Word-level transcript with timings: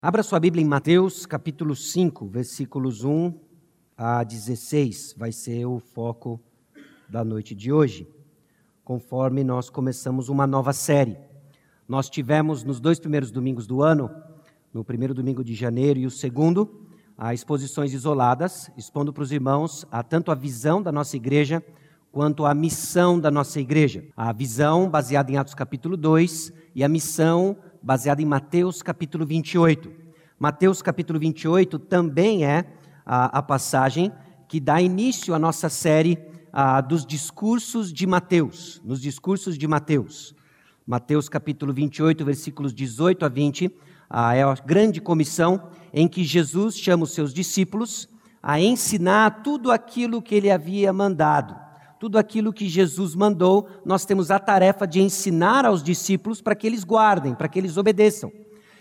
Abra 0.00 0.22
sua 0.22 0.38
Bíblia 0.38 0.62
em 0.64 0.68
Mateus, 0.68 1.26
capítulo 1.26 1.74
5, 1.74 2.28
versículos 2.28 3.02
1 3.02 3.34
a 3.96 4.22
16. 4.22 5.16
Vai 5.18 5.32
ser 5.32 5.66
o 5.66 5.80
foco 5.80 6.40
da 7.08 7.24
noite 7.24 7.52
de 7.52 7.72
hoje, 7.72 8.08
conforme 8.84 9.42
nós 9.42 9.68
começamos 9.68 10.28
uma 10.28 10.46
nova 10.46 10.72
série. 10.72 11.16
Nós 11.88 12.08
tivemos 12.08 12.62
nos 12.62 12.78
dois 12.78 13.00
primeiros 13.00 13.32
domingos 13.32 13.66
do 13.66 13.82
ano, 13.82 14.08
no 14.72 14.84
primeiro 14.84 15.12
domingo 15.12 15.42
de 15.42 15.52
janeiro 15.52 15.98
e 15.98 16.06
o 16.06 16.12
segundo, 16.12 16.86
exposições 17.34 17.92
isoladas, 17.92 18.70
expondo 18.76 19.12
para 19.12 19.24
os 19.24 19.32
irmãos 19.32 19.84
a, 19.90 20.04
tanto 20.04 20.30
a 20.30 20.36
visão 20.36 20.80
da 20.80 20.92
nossa 20.92 21.16
igreja 21.16 21.60
quanto 22.12 22.46
a 22.46 22.54
missão 22.54 23.18
da 23.18 23.32
nossa 23.32 23.58
igreja. 23.58 24.04
A 24.16 24.32
visão 24.32 24.88
baseada 24.88 25.32
em 25.32 25.36
Atos 25.36 25.54
capítulo 25.54 25.96
2 25.96 26.52
e 26.72 26.84
a 26.84 26.88
missão 26.88 27.56
baseada 27.82 28.22
em 28.22 28.24
Mateus 28.24 28.82
capítulo 28.82 29.24
28. 29.26 29.90
Mateus 30.38 30.82
capítulo 30.82 31.18
28 31.18 31.78
também 31.78 32.44
é 32.44 32.64
a, 33.04 33.38
a 33.38 33.42
passagem 33.42 34.12
que 34.48 34.60
dá 34.60 34.80
início 34.80 35.34
à 35.34 35.38
nossa 35.38 35.68
série 35.68 36.18
a, 36.52 36.80
dos 36.80 37.04
discursos 37.04 37.92
de 37.92 38.06
Mateus, 38.06 38.80
nos 38.84 39.00
discursos 39.00 39.58
de 39.58 39.66
Mateus. 39.66 40.34
Mateus 40.86 41.28
capítulo 41.28 41.72
28, 41.72 42.24
versículos 42.24 42.72
18 42.72 43.24
a 43.24 43.28
20, 43.28 43.70
a, 44.08 44.34
é 44.34 44.42
a 44.42 44.54
grande 44.54 45.00
comissão 45.00 45.70
em 45.92 46.08
que 46.08 46.24
Jesus 46.24 46.78
chama 46.78 47.04
os 47.04 47.12
seus 47.12 47.34
discípulos 47.34 48.08
a 48.42 48.60
ensinar 48.60 49.42
tudo 49.42 49.70
aquilo 49.70 50.22
que 50.22 50.34
ele 50.34 50.50
havia 50.50 50.92
mandado 50.92 51.67
tudo 51.98 52.18
aquilo 52.18 52.52
que 52.52 52.68
Jesus 52.68 53.14
mandou, 53.14 53.68
nós 53.84 54.04
temos 54.04 54.30
a 54.30 54.38
tarefa 54.38 54.86
de 54.86 55.00
ensinar 55.00 55.66
aos 55.66 55.82
discípulos 55.82 56.40
para 56.40 56.54
que 56.54 56.66
eles 56.66 56.84
guardem, 56.84 57.34
para 57.34 57.48
que 57.48 57.58
eles 57.58 57.76
obedeçam. 57.76 58.32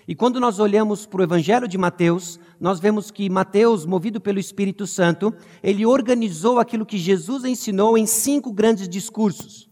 E 0.07 0.15
quando 0.15 0.39
nós 0.39 0.57
olhamos 0.59 1.05
para 1.05 1.19
o 1.19 1.23
Evangelho 1.23 1.67
de 1.67 1.77
Mateus, 1.77 2.39
nós 2.59 2.79
vemos 2.79 3.11
que 3.11 3.29
Mateus, 3.29 3.85
movido 3.85 4.21
pelo 4.21 4.39
Espírito 4.39 4.87
Santo, 4.87 5.33
ele 5.61 5.85
organizou 5.85 6.59
aquilo 6.59 6.85
que 6.85 6.97
Jesus 6.97 7.43
ensinou 7.43 7.97
em 7.97 8.05
cinco 8.05 8.53
grandes 8.53 8.87
discursos. 8.87 9.66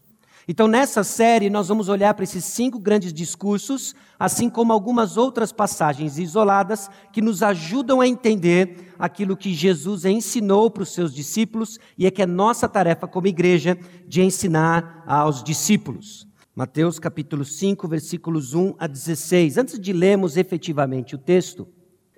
Então, 0.48 0.68
nessa 0.68 1.02
série, 1.02 1.50
nós 1.50 1.66
vamos 1.66 1.88
olhar 1.88 2.14
para 2.14 2.22
esses 2.22 2.44
cinco 2.44 2.78
grandes 2.78 3.12
discursos, 3.12 3.96
assim 4.16 4.48
como 4.48 4.72
algumas 4.72 5.16
outras 5.16 5.50
passagens 5.50 6.18
isoladas 6.18 6.88
que 7.12 7.20
nos 7.20 7.42
ajudam 7.42 8.00
a 8.00 8.06
entender 8.06 8.94
aquilo 8.96 9.36
que 9.36 9.52
Jesus 9.52 10.04
ensinou 10.04 10.70
para 10.70 10.84
os 10.84 10.94
seus 10.94 11.12
discípulos 11.12 11.80
e 11.98 12.06
é 12.06 12.12
que 12.12 12.22
é 12.22 12.26
nossa 12.26 12.68
tarefa 12.68 13.08
como 13.08 13.26
igreja 13.26 13.76
de 14.06 14.22
ensinar 14.22 15.02
aos 15.04 15.42
discípulos. 15.42 16.28
Mateus 16.54 17.00
capítulo 17.00 17.44
5, 17.44 17.88
versículos 17.88 18.54
1 18.54 18.76
a 18.78 18.86
16. 18.86 19.58
Antes 19.58 19.80
de 19.80 19.92
lermos 19.92 20.36
efetivamente 20.36 21.16
o 21.16 21.18
texto, 21.18 21.66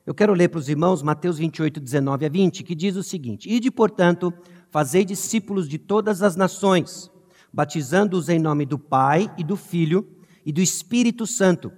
eu 0.04 0.14
quero 0.14 0.34
ler 0.34 0.48
para 0.48 0.58
os 0.58 0.68
irmãos 0.68 1.02
Mateus 1.02 1.38
28, 1.38 1.80
19 1.80 2.26
a 2.26 2.28
20, 2.28 2.62
que 2.62 2.74
diz 2.74 2.94
o 2.94 3.02
seguinte: 3.02 3.50
Ide, 3.50 3.70
portanto, 3.70 4.32
fazei 4.70 5.02
discípulos 5.02 5.66
de 5.66 5.78
todas 5.78 6.22
as 6.22 6.36
nações 6.36 7.10
batizando-os 7.52 8.28
em 8.28 8.38
nome 8.38 8.64
do 8.64 8.78
Pai 8.78 9.32
e 9.36 9.44
do 9.44 9.56
Filho 9.56 10.06
e 10.44 10.52
do 10.52 10.60
Espírito 10.60 11.26
Santo, 11.26 11.72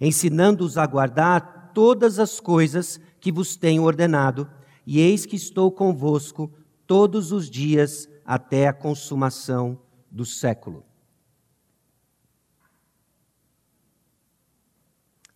ensinando-os 0.00 0.78
a 0.78 0.86
guardar 0.86 1.72
todas 1.74 2.18
as 2.18 2.40
coisas 2.40 3.00
que 3.20 3.30
vos 3.30 3.56
tenho 3.56 3.82
ordenado, 3.82 4.48
e 4.86 5.00
eis 5.00 5.26
que 5.26 5.36
estou 5.36 5.70
convosco 5.70 6.50
todos 6.86 7.32
os 7.32 7.50
dias 7.50 8.08
até 8.24 8.68
a 8.68 8.72
consumação 8.72 9.78
do 10.10 10.24
século. 10.24 10.84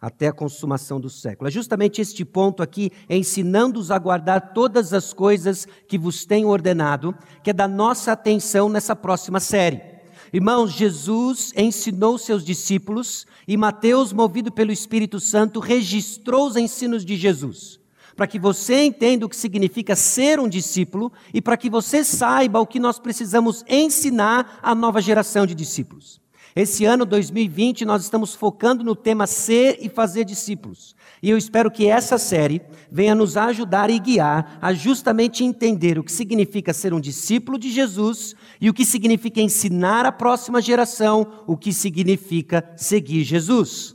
até 0.00 0.28
a 0.28 0.32
consumação 0.32 0.98
do 0.98 1.10
século. 1.10 1.46
É 1.46 1.50
justamente 1.50 2.00
este 2.00 2.24
ponto 2.24 2.62
aqui, 2.62 2.90
ensinando-os 3.08 3.90
a 3.90 3.98
guardar 3.98 4.54
todas 4.54 4.94
as 4.94 5.12
coisas 5.12 5.68
que 5.86 5.98
vos 5.98 6.24
tenho 6.24 6.48
ordenado, 6.48 7.14
que 7.42 7.50
é 7.50 7.52
da 7.52 7.68
nossa 7.68 8.12
atenção 8.12 8.68
nessa 8.68 8.96
próxima 8.96 9.38
série. 9.38 9.89
Irmãos, 10.32 10.70
Jesus 10.70 11.52
ensinou 11.56 12.16
seus 12.16 12.44
discípulos 12.44 13.26
e 13.48 13.56
Mateus, 13.56 14.12
movido 14.12 14.52
pelo 14.52 14.70
Espírito 14.70 15.18
Santo, 15.18 15.58
registrou 15.58 16.46
os 16.46 16.56
ensinos 16.56 17.04
de 17.04 17.16
Jesus. 17.16 17.80
Para 18.14 18.28
que 18.28 18.38
você 18.38 18.84
entenda 18.84 19.26
o 19.26 19.28
que 19.28 19.36
significa 19.36 19.96
ser 19.96 20.38
um 20.38 20.48
discípulo 20.48 21.10
e 21.34 21.42
para 21.42 21.56
que 21.56 21.68
você 21.68 22.04
saiba 22.04 22.60
o 22.60 22.66
que 22.66 22.78
nós 22.78 22.98
precisamos 22.98 23.64
ensinar 23.68 24.60
à 24.62 24.72
nova 24.72 25.00
geração 25.00 25.46
de 25.46 25.54
discípulos. 25.54 26.20
Esse 26.54 26.84
ano 26.84 27.04
2020 27.04 27.84
nós 27.84 28.02
estamos 28.02 28.34
focando 28.34 28.84
no 28.84 28.94
tema 28.94 29.26
ser 29.26 29.78
e 29.80 29.88
fazer 29.88 30.24
discípulos. 30.24 30.94
E 31.22 31.28
eu 31.28 31.36
espero 31.36 31.70
que 31.70 31.86
essa 31.86 32.16
série 32.16 32.62
venha 32.90 33.14
nos 33.14 33.36
ajudar 33.36 33.90
e 33.90 33.98
guiar 33.98 34.58
a 34.60 34.72
justamente 34.72 35.44
entender 35.44 35.98
o 35.98 36.04
que 36.04 36.10
significa 36.10 36.72
ser 36.72 36.94
um 36.94 37.00
discípulo 37.00 37.58
de 37.58 37.70
Jesus 37.70 38.34
e 38.58 38.70
o 38.70 38.74
que 38.74 38.86
significa 38.86 39.40
ensinar 39.40 40.06
a 40.06 40.12
próxima 40.12 40.62
geração 40.62 41.44
o 41.46 41.58
que 41.58 41.72
significa 41.74 42.72
seguir 42.74 43.22
Jesus. 43.22 43.94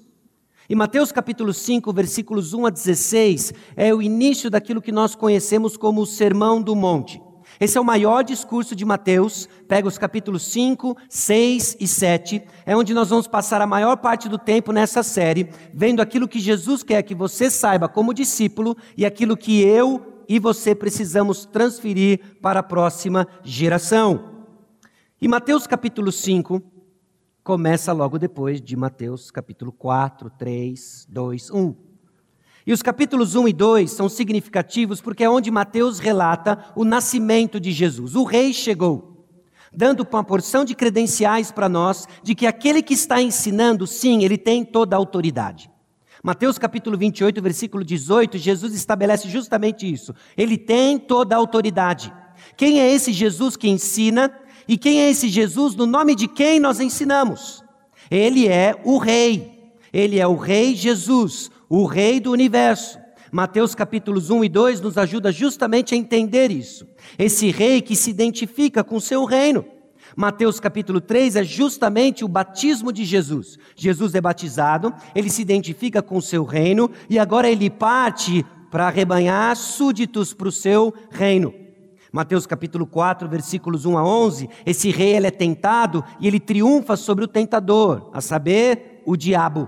E 0.70 0.76
Mateus 0.76 1.12
capítulo 1.12 1.54
5, 1.54 1.92
versículos 1.94 2.54
1 2.54 2.66
a 2.68 2.70
16, 2.70 3.54
é 3.76 3.94
o 3.94 4.02
início 4.02 4.50
daquilo 4.50 4.82
que 4.82 4.92
nós 4.92 5.16
conhecemos 5.16 5.78
como 5.78 6.02
o 6.02 6.08
Sermão 6.08 6.62
do 6.62 6.76
Monte. 6.76 7.22
Esse 7.60 7.78
é 7.78 7.82
o 7.82 7.86
maior 7.86 8.24
discurso 8.24 8.76
de 8.76 8.84
Mateus, 8.84 9.48
pega 9.68 9.88
os 9.88 9.98
capítulos 9.98 10.44
5, 10.44 10.98
6 11.10 11.78
e 11.80 11.88
7, 11.88 12.44
é 12.66 12.76
onde 12.76 12.94
nós 12.94 13.10
vamos 13.10 13.28
passar 13.28 13.62
a 13.62 13.68
maior 13.68 13.98
parte 13.98 14.28
do 14.28 14.38
tempo 14.38 14.72
nessa 14.72 15.04
série, 15.04 15.50
vendo 15.74 16.02
aquilo 16.02 16.28
que 16.28 16.40
Jesus 16.40 16.84
quer 16.84 17.02
que 17.04 17.16
você 17.16 17.50
saiba 17.50 17.88
como 17.88 18.14
discípulo 18.14 18.76
e 18.98 19.06
aquilo 19.06 19.38
que 19.38 19.62
eu 19.62 20.24
e 20.28 20.40
você 20.40 20.74
precisamos 20.76 21.46
transferir 21.46 22.38
para 22.42 22.60
a 22.60 22.64
próxima 22.64 23.28
geração. 23.44 24.46
E 25.22 25.28
Mateus 25.28 25.66
capítulo 25.66 26.12
5 26.12 26.62
começa 27.44 27.94
logo 27.94 28.18
depois 28.18 28.62
de 28.62 28.76
Mateus 28.76 29.32
capítulo 29.32 29.72
4, 29.72 30.30
3, 30.32 31.08
2, 31.10 31.52
1. 31.52 31.85
E 32.68 32.74
os 32.74 32.82
capítulos 32.82 33.36
1 33.36 33.48
e 33.50 33.54
2 33.54 33.92
são 33.92 34.10
significativos 34.10 35.00
porque 35.00 35.24
é 35.24 35.30
onde 35.30 35.52
Mateus 35.52 36.00
relata 36.00 36.58
o 36.76 36.84
nascimento 36.84 37.60
de 37.60 37.72
Jesus. 37.72 38.16
O 38.16 38.24
rei 38.24 38.54
chegou, 38.54 39.28
dando 39.72 40.08
uma 40.10 40.24
porção 40.24 40.66
de 40.66 40.74
credenciais 40.74 41.52
para 41.52 41.70
nós 41.70 42.08
de 42.24 42.34
que 42.34 42.48
aquele 42.48 42.82
que 42.82 42.96
está 42.96 43.22
ensinando, 43.22 43.86
sim, 43.86 44.24
ele 44.24 44.38
tem 44.38 44.66
toda 44.66 44.96
a 44.96 45.00
autoridade. 45.00 45.70
Mateus 46.24 46.58
capítulo 46.58 46.98
28, 46.98 47.40
versículo 47.40 47.84
18, 47.84 48.40
Jesus 48.40 48.74
estabelece 48.74 49.30
justamente 49.30 49.92
isso. 49.92 50.16
Ele 50.36 50.58
tem 50.58 50.98
toda 50.98 51.36
a 51.36 51.38
autoridade. 51.38 52.12
Quem 52.58 52.82
é 52.82 52.92
esse 52.92 53.14
Jesus 53.14 53.56
que 53.56 53.68
ensina? 53.68 54.34
E 54.68 54.76
quem 54.76 55.02
é 55.02 55.10
esse 55.12 55.30
Jesus 55.30 55.76
no 55.76 55.86
nome 55.86 56.16
de 56.16 56.28
quem 56.28 56.60
nós 56.60 56.80
ensinamos? 56.80 57.64
Ele 58.10 58.48
é 58.48 58.76
o 58.84 58.98
rei. 58.98 59.72
Ele 59.94 60.20
é 60.20 60.28
o 60.28 60.36
rei 60.36 60.76
Jesus, 60.76 61.52
o 61.70 61.86
Rei 61.86 62.20
do 62.20 62.32
universo. 62.32 63.00
Mateus 63.32 63.76
capítulos 63.76 64.30
1 64.30 64.46
e 64.46 64.50
2 64.50 64.82
nos 64.82 64.98
ajuda 64.98 65.32
justamente 65.32 65.94
a 65.94 65.98
entender 65.98 66.52
isso. 66.52 66.88
Esse 67.20 67.52
rei 67.52 67.82
que 67.82 67.96
se 67.96 68.10
identifica 68.10 68.84
com 68.84 68.96
o 68.96 69.02
seu 69.02 69.26
reino. 69.26 69.66
Mateus 70.16 70.60
capítulo 70.60 71.02
3 71.02 71.36
é 71.36 71.44
justamente 71.44 72.24
o 72.24 72.30
batismo 72.30 72.94
de 72.94 73.04
Jesus. 73.04 73.58
Jesus 73.76 74.16
é 74.16 74.22
batizado, 74.22 74.94
ele 75.14 75.30
se 75.30 75.42
identifica 75.42 76.02
com 76.02 76.18
o 76.18 76.22
seu 76.22 76.46
reino 76.46 76.90
e 77.10 77.20
agora 77.20 77.50
ele 77.50 77.70
parte 77.70 78.46
para 78.72 78.88
arrebanhar 78.88 79.56
súditos 79.58 80.34
para 80.34 80.48
o 80.48 80.52
seu 80.52 80.94
reino. 81.10 81.54
Mateus 82.12 82.48
capítulo 82.48 82.88
4, 82.88 83.28
versículos 83.28 83.86
1 83.86 83.98
a 83.98 84.08
11, 84.08 84.50
esse 84.66 84.90
rei 84.90 85.18
ele 85.18 85.28
é 85.28 85.32
tentado 85.32 86.02
e 86.22 86.28
ele 86.28 86.40
triunfa 86.40 86.96
sobre 86.96 87.26
o 87.26 87.28
tentador, 87.28 88.10
a 88.14 88.22
saber, 88.22 89.02
o 89.06 89.18
diabo. 89.18 89.68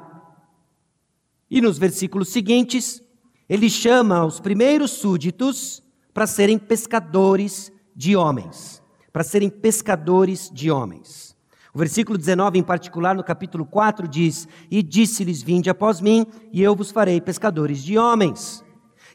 E 1.50 1.62
nos 1.62 1.78
versículos 1.78 2.30
seguintes, 2.30 3.02
ele 3.48 3.70
chama 3.70 4.26
os 4.26 4.40
primeiros 4.40 4.92
súditos 4.92 5.82
para 6.14 6.28
serem 6.28 6.58
pescadores 6.58 7.72
de 7.96 8.16
homens. 8.16 8.82
Para 9.14 9.24
serem 9.24 9.50
pescadores 9.50 10.52
de 10.54 10.70
homens. 10.70 11.36
O 11.74 11.78
versículo 11.78 12.18
19, 12.18 12.60
em 12.60 12.64
particular, 12.64 13.16
no 13.16 13.24
capítulo 13.24 13.66
4, 13.66 14.08
diz: 14.08 14.48
E 14.70 14.84
disse-lhes: 14.84 15.42
Vinde 15.42 15.70
após 15.70 16.02
mim, 16.02 16.26
e 16.52 16.62
eu 16.62 16.76
vos 16.76 16.92
farei 16.92 17.22
pescadores 17.22 17.84
de 17.84 17.98
homens. 17.98 18.64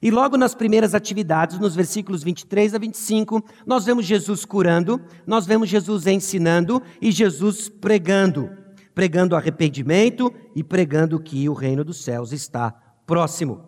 E 0.01 0.11
logo 0.11 0.37
nas 0.37 0.55
primeiras 0.55 0.95
atividades, 0.95 1.59
nos 1.59 1.77
versículos 1.77 2.23
23 2.23 2.75
a 2.75 2.79
25, 2.79 3.45
nós 3.67 3.85
vemos 3.85 4.07
Jesus 4.07 4.45
curando, 4.45 5.01
nós 5.27 5.47
vemos 5.47 5.69
Jesus 5.69 6.07
ensinando 6.07 6.83
e 7.01 7.13
Jesus 7.13 7.69
pregando 7.69 8.62
pregando 8.95 9.37
arrependimento 9.37 10.33
e 10.55 10.63
pregando 10.63 11.21
que 11.21 11.49
o 11.49 11.55
reino 11.55 11.85
dos 11.85 12.03
céus 12.03 12.33
está 12.33 12.71
próximo. 13.07 13.63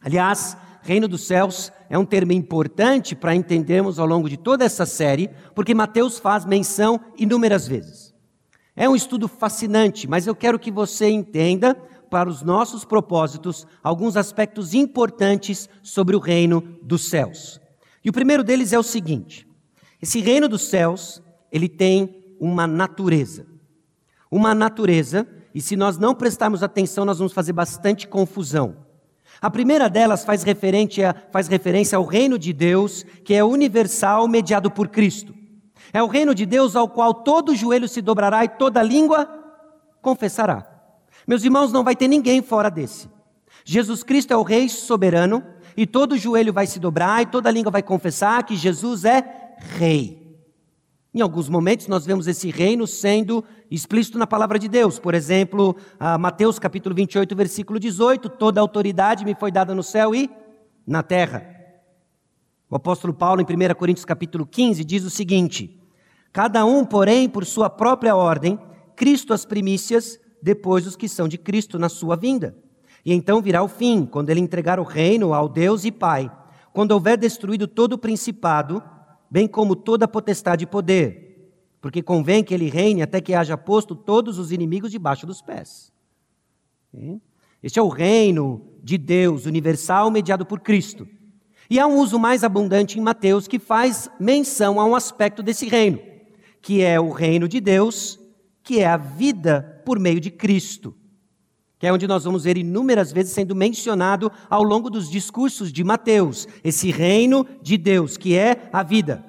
Aliás, 0.00 0.56
reino 0.82 1.06
dos 1.06 1.26
céus 1.26 1.72
é 1.88 1.98
um 1.98 2.04
termo 2.04 2.32
importante 2.32 3.14
para 3.14 3.34
entendermos 3.34 3.98
ao 3.98 4.06
longo 4.06 4.28
de 4.28 4.36
toda 4.36 4.64
essa 4.64 4.86
série, 4.86 5.30
porque 5.54 5.74
Mateus 5.74 6.18
faz 6.18 6.44
menção 6.44 7.00
inúmeras 7.18 7.66
vezes. 7.66 8.14
É 8.74 8.88
um 8.88 8.96
estudo 8.96 9.28
fascinante, 9.28 10.08
mas 10.08 10.26
eu 10.26 10.34
quero 10.34 10.58
que 10.58 10.70
você 10.70 11.08
entenda 11.08 11.74
para 12.08 12.28
os 12.28 12.42
nossos 12.42 12.84
propósitos, 12.84 13.66
alguns 13.82 14.16
aspectos 14.16 14.74
importantes 14.74 15.68
sobre 15.82 16.16
o 16.16 16.18
reino 16.18 16.60
dos 16.82 17.08
céus. 17.08 17.60
E 18.04 18.10
o 18.10 18.12
primeiro 18.12 18.42
deles 18.42 18.72
é 18.72 18.78
o 18.78 18.82
seguinte: 18.82 19.46
esse 20.00 20.20
reino 20.20 20.48
dos 20.48 20.62
céus, 20.62 21.22
ele 21.52 21.68
tem 21.68 22.36
uma 22.40 22.66
natureza. 22.66 23.46
Uma 24.30 24.54
natureza, 24.54 25.26
e 25.54 25.60
se 25.60 25.74
nós 25.76 25.98
não 25.98 26.14
prestarmos 26.14 26.62
atenção, 26.62 27.04
nós 27.04 27.18
vamos 27.18 27.32
fazer 27.32 27.52
bastante 27.52 28.06
confusão. 28.06 28.76
A 29.40 29.50
primeira 29.50 29.88
delas 29.88 30.24
faz 30.24 30.42
referência, 30.42 31.16
faz 31.32 31.48
referência 31.48 31.96
ao 31.96 32.04
reino 32.04 32.38
de 32.38 32.52
Deus, 32.52 33.04
que 33.24 33.34
é 33.34 33.42
universal, 33.42 34.28
mediado 34.28 34.70
por 34.70 34.88
Cristo. 34.88 35.34
É 35.92 36.02
o 36.02 36.06
reino 36.06 36.34
de 36.34 36.46
Deus 36.46 36.76
ao 36.76 36.88
qual 36.88 37.14
todo 37.14 37.56
joelho 37.56 37.88
se 37.88 38.00
dobrará 38.00 38.44
e 38.44 38.48
toda 38.48 38.82
língua 38.82 39.28
confessará. 40.02 40.66
Meus 41.26 41.42
irmãos, 41.42 41.72
não 41.72 41.82
vai 41.82 41.96
ter 41.96 42.06
ninguém 42.06 42.42
fora 42.42 42.70
desse. 42.70 43.08
Jesus 43.64 44.02
Cristo 44.02 44.32
é 44.32 44.36
o 44.36 44.42
Rei 44.42 44.68
soberano 44.68 45.44
e 45.76 45.86
todo 45.86 46.18
joelho 46.18 46.52
vai 46.52 46.66
se 46.66 46.78
dobrar 46.78 47.22
e 47.22 47.26
toda 47.26 47.50
língua 47.50 47.72
vai 47.72 47.82
confessar 47.82 48.44
que 48.44 48.56
Jesus 48.56 49.04
é 49.04 49.56
Rei. 49.78 50.19
Em 51.12 51.20
alguns 51.20 51.48
momentos 51.48 51.88
nós 51.88 52.06
vemos 52.06 52.28
esse 52.28 52.50
reino 52.50 52.86
sendo 52.86 53.44
explícito 53.68 54.16
na 54.16 54.28
palavra 54.28 54.60
de 54.60 54.68
Deus. 54.68 54.96
Por 54.96 55.12
exemplo, 55.12 55.74
Mateus 56.20 56.56
capítulo 56.56 56.94
28, 56.94 57.34
versículo 57.34 57.80
18: 57.80 58.28
Toda 58.28 58.60
autoridade 58.60 59.24
me 59.24 59.34
foi 59.34 59.50
dada 59.50 59.74
no 59.74 59.82
céu 59.82 60.14
e 60.14 60.30
na 60.86 61.02
terra. 61.02 61.44
O 62.70 62.76
apóstolo 62.76 63.12
Paulo, 63.12 63.40
em 63.40 63.44
1 63.44 63.74
Coríntios 63.74 64.04
capítulo 64.04 64.46
15, 64.46 64.84
diz 64.84 65.04
o 65.04 65.10
seguinte: 65.10 65.82
Cada 66.32 66.64
um, 66.64 66.84
porém, 66.84 67.28
por 67.28 67.44
sua 67.44 67.68
própria 67.68 68.14
ordem, 68.14 68.56
Cristo 68.94 69.34
as 69.34 69.44
primícias, 69.44 70.16
depois 70.40 70.86
os 70.86 70.94
que 70.94 71.08
são 71.08 71.26
de 71.26 71.36
Cristo 71.36 71.76
na 71.76 71.88
sua 71.88 72.14
vinda. 72.14 72.56
E 73.04 73.12
então 73.12 73.42
virá 73.42 73.64
o 73.64 73.68
fim, 73.68 74.06
quando 74.06 74.30
ele 74.30 74.38
entregar 74.38 74.78
o 74.78 74.84
reino 74.84 75.34
ao 75.34 75.48
Deus 75.48 75.84
e 75.84 75.90
Pai, 75.90 76.30
quando 76.72 76.92
houver 76.92 77.16
destruído 77.16 77.66
todo 77.66 77.94
o 77.94 77.98
principado, 77.98 78.80
bem 79.30 79.46
como 79.46 79.76
toda 79.76 80.08
potestade 80.08 80.64
e 80.64 80.66
poder, 80.66 81.52
porque 81.80 82.02
convém 82.02 82.42
que 82.42 82.52
ele 82.52 82.68
reine 82.68 83.02
até 83.02 83.20
que 83.20 83.34
haja 83.34 83.56
posto 83.56 83.94
todos 83.94 84.38
os 84.38 84.50
inimigos 84.50 84.90
debaixo 84.90 85.26
dos 85.26 85.40
pés. 85.40 85.92
Este 87.62 87.78
é 87.78 87.82
o 87.82 87.88
reino 87.88 88.66
de 88.82 88.98
Deus 88.98 89.46
universal 89.46 90.10
mediado 90.10 90.44
por 90.44 90.60
Cristo. 90.60 91.06
E 91.68 91.78
há 91.78 91.86
um 91.86 91.98
uso 91.98 92.18
mais 92.18 92.42
abundante 92.42 92.98
em 92.98 93.02
Mateus 93.02 93.46
que 93.46 93.58
faz 93.58 94.10
menção 94.18 94.80
a 94.80 94.84
um 94.84 94.94
aspecto 94.94 95.42
desse 95.42 95.68
reino, 95.68 96.00
que 96.60 96.82
é 96.82 96.98
o 96.98 97.10
reino 97.10 97.46
de 97.46 97.60
Deus, 97.60 98.18
que 98.62 98.80
é 98.80 98.86
a 98.86 98.96
vida 98.96 99.80
por 99.84 99.98
meio 99.98 100.20
de 100.20 100.30
Cristo 100.30 100.94
que 101.80 101.86
é 101.86 101.92
onde 101.92 102.06
nós 102.06 102.24
vamos 102.24 102.44
ver 102.44 102.58
inúmeras 102.58 103.10
vezes 103.10 103.32
sendo 103.32 103.56
mencionado 103.56 104.30
ao 104.50 104.62
longo 104.62 104.90
dos 104.90 105.08
discursos 105.08 105.72
de 105.72 105.82
Mateus, 105.82 106.46
esse 106.62 106.90
reino 106.90 107.46
de 107.62 107.78
Deus, 107.78 108.18
que 108.18 108.36
é 108.36 108.68
a 108.70 108.82
vida. 108.82 109.24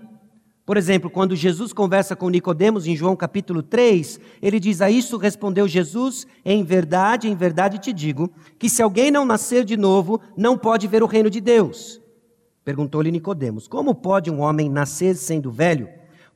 Por 0.65 0.75
exemplo, 0.75 1.09
quando 1.09 1.33
Jesus 1.33 1.71
conversa 1.71 2.13
com 2.13 2.29
Nicodemos 2.29 2.85
em 2.85 2.95
João 2.95 3.15
capítulo 3.15 3.63
3, 3.63 4.19
ele 4.41 4.59
diz: 4.59 4.81
"A 4.81 4.91
isso 4.91 5.15
respondeu 5.15 5.65
Jesus: 5.65 6.27
Em 6.43 6.61
verdade, 6.61 7.29
em 7.29 7.35
verdade 7.35 7.79
te 7.79 7.93
digo, 7.93 8.29
que 8.59 8.69
se 8.69 8.81
alguém 8.81 9.09
não 9.11 9.25
nascer 9.25 9.63
de 9.63 9.77
novo, 9.77 10.19
não 10.35 10.57
pode 10.57 10.89
ver 10.89 11.01
o 11.01 11.07
reino 11.07 11.29
de 11.29 11.39
Deus." 11.39 12.01
Perguntou-lhe 12.65 13.11
Nicodemos: 13.11 13.65
"Como 13.65 13.95
pode 13.95 14.29
um 14.29 14.41
homem 14.41 14.69
nascer 14.69 15.15
sendo 15.15 15.49
velho? 15.49 15.87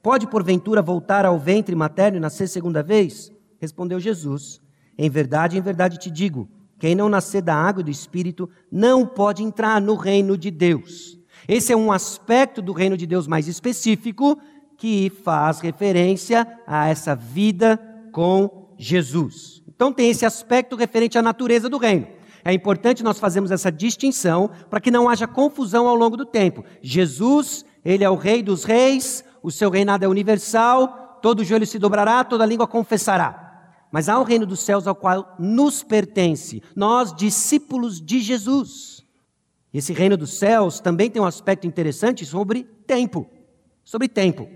Pode 0.02 0.28
porventura 0.28 0.82
voltar 0.82 1.26
ao 1.26 1.38
ventre 1.38 1.76
materno 1.76 2.18
e 2.18 2.22
nascer 2.22 2.48
segunda 2.48 2.82
vez?" 2.82 3.34
Respondeu 3.60 4.00
Jesus: 4.00 4.65
em 4.98 5.10
verdade, 5.10 5.58
em 5.58 5.62
verdade 5.62 5.98
te 5.98 6.10
digo: 6.10 6.48
quem 6.80 6.96
não 6.96 7.10
nascer 7.10 7.42
da 7.42 7.56
água 7.56 7.82
e 7.82 7.86
do 7.86 7.92
espírito 7.92 8.50
não 8.72 9.06
pode 9.06 9.44
entrar 9.44 9.82
no 9.82 9.96
reino 9.96 10.38
de 10.38 10.52
Deus. 10.52 11.18
Esse 11.48 11.72
é 11.72 11.76
um 11.76 11.92
aspecto 11.92 12.62
do 12.62 12.74
reino 12.74 12.98
de 12.98 13.06
Deus 13.06 13.28
mais 13.28 13.48
específico 13.48 14.38
que 14.78 15.12
faz 15.24 15.60
referência 15.60 16.48
a 16.66 16.88
essa 16.88 17.16
vida 17.16 17.80
com 18.12 18.74
Jesus. 18.78 19.64
Então 19.68 19.92
tem 19.92 20.10
esse 20.10 20.26
aspecto 20.26 20.76
referente 20.76 21.18
à 21.18 21.22
natureza 21.22 21.70
do 21.70 21.78
reino. 21.78 22.08
É 22.44 22.54
importante 22.54 23.04
nós 23.04 23.20
fazermos 23.20 23.52
essa 23.52 23.72
distinção 23.72 24.50
para 24.70 24.80
que 24.80 24.92
não 24.92 25.10
haja 25.10 25.28
confusão 25.28 25.88
ao 25.88 25.96
longo 25.96 26.16
do 26.16 26.26
tempo. 26.26 26.64
Jesus, 26.82 27.66
ele 27.84 28.04
é 28.04 28.10
o 28.10 28.16
rei 28.16 28.44
dos 28.44 28.64
reis, 28.64 29.24
o 29.42 29.50
seu 29.50 29.70
reinado 29.70 30.06
é 30.06 30.08
universal, 30.08 31.20
todo 31.22 31.44
joelho 31.44 31.66
se 31.66 31.80
dobrará, 31.80 32.24
toda 32.24 32.46
língua 32.46 32.68
confessará 32.68 33.45
mas 33.96 34.10
há 34.10 34.20
o 34.20 34.24
reino 34.26 34.46
dos 34.46 34.60
céus 34.60 34.88
ao 34.88 34.94
qual 34.94 35.38
nos 35.40 35.82
pertence, 35.82 36.62
nós, 36.76 37.16
discípulos 37.16 38.02
de 38.02 38.20
Jesus. 38.20 39.06
Esse 39.74 39.94
reino 39.94 40.18
dos 40.18 40.34
céus 40.34 40.82
também 40.82 41.10
tem 41.10 41.22
um 41.22 41.26
aspecto 41.26 41.66
interessante 41.66 42.26
sobre 42.26 42.66
tempo. 42.86 43.26
Sobre 43.86 44.10
tempo. 44.10 44.50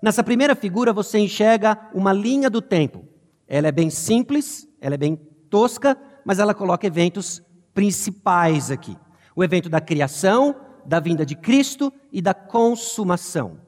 Nessa 0.00 0.22
primeira 0.22 0.54
figura 0.54 0.92
você 0.92 1.18
enxerga 1.18 1.90
uma 1.92 2.12
linha 2.12 2.48
do 2.48 2.62
tempo. 2.62 3.04
Ela 3.48 3.66
é 3.66 3.72
bem 3.72 3.90
simples, 3.90 4.68
ela 4.80 4.94
é 4.94 4.98
bem 4.98 5.16
tosca, 5.50 5.98
mas 6.24 6.38
ela 6.38 6.54
coloca 6.54 6.86
eventos 6.86 7.42
principais 7.74 8.70
aqui: 8.70 8.96
o 9.34 9.42
evento 9.42 9.68
da 9.68 9.80
criação, 9.80 10.54
da 10.86 11.00
vinda 11.00 11.26
de 11.26 11.34
Cristo 11.34 11.92
e 12.12 12.22
da 12.22 12.32
consumação. 12.32 13.58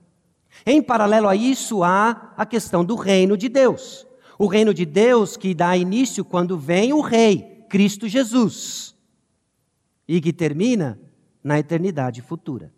Em 0.65 0.81
paralelo 0.81 1.27
a 1.27 1.35
isso, 1.35 1.83
há 1.83 2.33
a 2.37 2.47
questão 2.47 2.85
do 2.85 2.95
reino 2.95 3.37
de 3.37 3.49
Deus. 3.49 4.07
O 4.39 4.47
reino 4.47 4.73
de 4.73 4.87
Deus 4.87 5.37
que 5.37 5.53
dá 5.53 5.77
início 5.77 6.25
quando 6.25 6.57
vem 6.57 6.93
o 6.93 7.01
Rei, 7.01 7.67
Cristo 7.69 8.07
Jesus, 8.07 8.95
e 10.07 10.21
que 10.21 10.33
termina 10.33 10.99
na 11.43 11.59
eternidade 11.59 12.23
futura. 12.23 12.73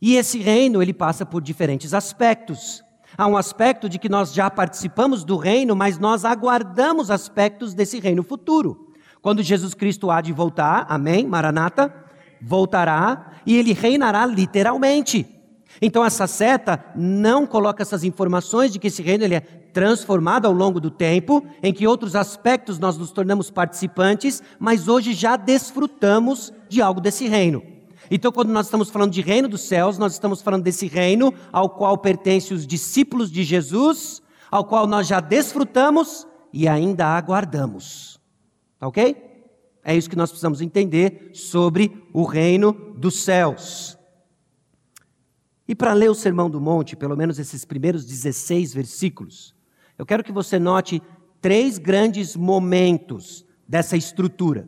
E 0.00 0.16
esse 0.16 0.38
reino, 0.38 0.80
ele 0.80 0.94
passa 0.94 1.26
por 1.26 1.42
diferentes 1.42 1.92
aspectos. 1.92 2.82
Há 3.18 3.26
um 3.26 3.36
aspecto 3.36 3.88
de 3.88 3.98
que 3.98 4.08
nós 4.08 4.32
já 4.32 4.48
participamos 4.48 5.24
do 5.24 5.36
reino, 5.36 5.76
mas 5.76 5.98
nós 5.98 6.24
aguardamos 6.24 7.10
aspectos 7.10 7.74
desse 7.74 7.98
reino 7.98 8.22
futuro. 8.22 8.94
Quando 9.20 9.42
Jesus 9.42 9.74
Cristo 9.74 10.10
há 10.10 10.20
de 10.20 10.32
voltar, 10.32 10.86
amém, 10.88 11.26
Maranata, 11.26 11.92
voltará 12.40 13.32
e 13.44 13.56
ele 13.56 13.72
reinará 13.72 14.24
literalmente. 14.24 15.26
Então 15.82 16.04
essa 16.04 16.26
seta 16.26 16.82
não 16.96 17.46
coloca 17.46 17.82
essas 17.82 18.04
informações 18.04 18.72
de 18.72 18.78
que 18.78 18.86
esse 18.86 19.02
reino 19.02 19.24
ele 19.24 19.34
é 19.34 19.59
transformado 19.72 20.46
ao 20.46 20.52
longo 20.52 20.80
do 20.80 20.90
tempo, 20.90 21.44
em 21.62 21.72
que 21.72 21.86
outros 21.86 22.16
aspectos 22.16 22.78
nós 22.78 22.96
nos 22.96 23.10
tornamos 23.10 23.50
participantes, 23.50 24.42
mas 24.58 24.88
hoje 24.88 25.12
já 25.12 25.36
desfrutamos 25.36 26.52
de 26.68 26.82
algo 26.82 27.00
desse 27.00 27.26
reino. 27.26 27.62
Então, 28.10 28.32
quando 28.32 28.50
nós 28.50 28.66
estamos 28.66 28.90
falando 28.90 29.12
de 29.12 29.20
reino 29.20 29.48
dos 29.48 29.62
céus, 29.62 29.98
nós 29.98 30.12
estamos 30.12 30.42
falando 30.42 30.64
desse 30.64 30.86
reino 30.86 31.32
ao 31.52 31.70
qual 31.70 31.96
pertencem 31.98 32.56
os 32.56 32.66
discípulos 32.66 33.30
de 33.30 33.44
Jesus, 33.44 34.20
ao 34.50 34.64
qual 34.64 34.86
nós 34.86 35.06
já 35.06 35.20
desfrutamos 35.20 36.26
e 36.52 36.66
ainda 36.66 37.06
aguardamos. 37.06 38.20
Tá 38.78 38.88
ok? 38.88 39.16
É 39.84 39.96
isso 39.96 40.10
que 40.10 40.16
nós 40.16 40.30
precisamos 40.30 40.60
entender 40.60 41.30
sobre 41.32 42.04
o 42.12 42.24
reino 42.24 42.72
dos 42.96 43.22
céus. 43.22 43.96
E 45.66 45.74
para 45.74 45.92
ler 45.92 46.10
o 46.10 46.14
Sermão 46.14 46.50
do 46.50 46.60
Monte, 46.60 46.96
pelo 46.96 47.16
menos 47.16 47.38
esses 47.38 47.64
primeiros 47.64 48.04
16 48.04 48.74
versículos, 48.74 49.54
eu 50.00 50.06
quero 50.06 50.24
que 50.24 50.32
você 50.32 50.58
note 50.58 51.02
três 51.42 51.76
grandes 51.76 52.34
momentos 52.34 53.44
dessa 53.68 53.98
estrutura. 53.98 54.66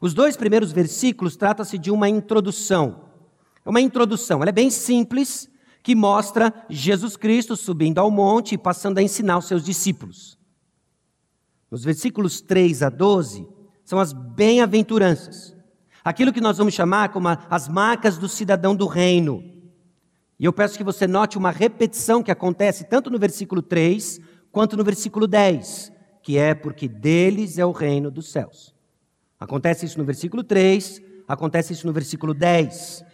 Os 0.00 0.12
dois 0.12 0.36
primeiros 0.36 0.72
versículos 0.72 1.36
tratam-se 1.36 1.78
de 1.78 1.92
uma 1.92 2.08
introdução. 2.08 3.04
É 3.64 3.70
uma 3.70 3.80
introdução, 3.80 4.40
ela 4.40 4.48
é 4.48 4.52
bem 4.52 4.68
simples, 4.68 5.48
que 5.80 5.94
mostra 5.94 6.52
Jesus 6.68 7.16
Cristo 7.16 7.54
subindo 7.54 8.00
ao 8.00 8.10
monte 8.10 8.56
e 8.56 8.58
passando 8.58 8.98
a 8.98 9.02
ensinar 9.02 9.38
os 9.38 9.46
seus 9.46 9.62
discípulos. 9.64 10.36
Nos 11.70 11.84
versículos 11.84 12.40
3 12.40 12.82
a 12.82 12.88
12, 12.88 13.46
são 13.84 14.00
as 14.00 14.12
bem-aventuranças. 14.12 15.54
Aquilo 16.02 16.32
que 16.32 16.40
nós 16.40 16.58
vamos 16.58 16.74
chamar 16.74 17.10
como 17.10 17.28
as 17.28 17.68
marcas 17.68 18.18
do 18.18 18.28
cidadão 18.28 18.74
do 18.74 18.88
reino. 18.88 19.40
E 20.36 20.44
eu 20.44 20.52
peço 20.52 20.76
que 20.76 20.82
você 20.82 21.06
note 21.06 21.38
uma 21.38 21.52
repetição 21.52 22.24
que 22.24 22.32
acontece 22.32 22.88
tanto 22.88 23.08
no 23.08 23.20
versículo 23.20 23.62
3 23.62 24.27
quanto 24.58 24.76
no 24.76 24.82
versículo 24.82 25.28
10, 25.28 25.92
que 26.20 26.36
é 26.36 26.52
porque 26.52 26.88
deles 26.88 27.58
é 27.58 27.64
o 27.64 27.70
reino 27.70 28.10
dos 28.10 28.32
céus. 28.32 28.74
Acontece 29.38 29.86
isso 29.86 29.96
no 29.96 30.04
versículo 30.04 30.42
3, 30.42 31.00
acontece 31.28 31.72
isso 31.72 31.86
no 31.86 31.92
versículo 31.92 32.34
10. 32.34 33.04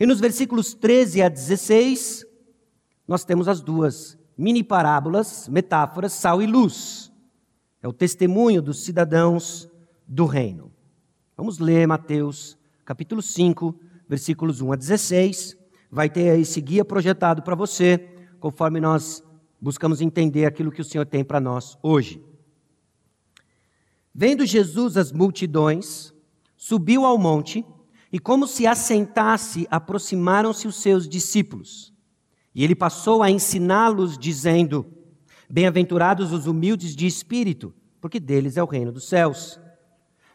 E 0.00 0.04
nos 0.04 0.18
versículos 0.18 0.74
13 0.74 1.22
a 1.22 1.28
16, 1.28 2.26
nós 3.06 3.24
temos 3.24 3.46
as 3.46 3.60
duas 3.60 4.18
mini 4.36 4.64
parábolas, 4.64 5.48
metáforas, 5.48 6.12
sal 6.12 6.42
e 6.42 6.46
luz. 6.48 7.12
É 7.80 7.86
o 7.86 7.92
testemunho 7.92 8.60
dos 8.60 8.82
cidadãos 8.82 9.70
do 10.08 10.26
reino. 10.26 10.72
Vamos 11.36 11.60
ler 11.60 11.86
Mateus 11.86 12.58
capítulo 12.84 13.22
5, 13.22 13.78
versículos 14.08 14.60
1 14.60 14.72
a 14.72 14.74
16. 14.74 15.56
Vai 15.88 16.10
ter 16.10 16.36
esse 16.40 16.60
guia 16.60 16.84
projetado 16.84 17.42
para 17.42 17.54
você, 17.54 17.96
conforme 18.40 18.80
nós 18.80 19.22
buscamos 19.60 20.00
entender 20.00 20.46
aquilo 20.46 20.72
que 20.72 20.80
o 20.80 20.84
Senhor 20.84 21.04
tem 21.04 21.22
para 21.22 21.40
nós 21.40 21.76
hoje. 21.82 22.24
Vendo 24.14 24.44
Jesus 24.46 24.96
as 24.96 25.12
multidões, 25.12 26.12
subiu 26.56 27.04
ao 27.04 27.16
monte 27.16 27.64
e, 28.12 28.18
como 28.18 28.46
se 28.46 28.66
assentasse, 28.66 29.66
aproximaram-se 29.70 30.66
os 30.66 30.76
seus 30.76 31.08
discípulos. 31.08 31.92
E 32.54 32.64
ele 32.64 32.74
passou 32.74 33.22
a 33.22 33.30
ensiná-los, 33.30 34.18
dizendo: 34.18 34.84
Bem-aventurados 35.48 36.32
os 36.32 36.46
humildes 36.46 36.96
de 36.96 37.06
espírito, 37.06 37.72
porque 38.00 38.18
deles 38.18 38.56
é 38.56 38.62
o 38.62 38.66
reino 38.66 38.90
dos 38.90 39.08
céus. 39.08 39.60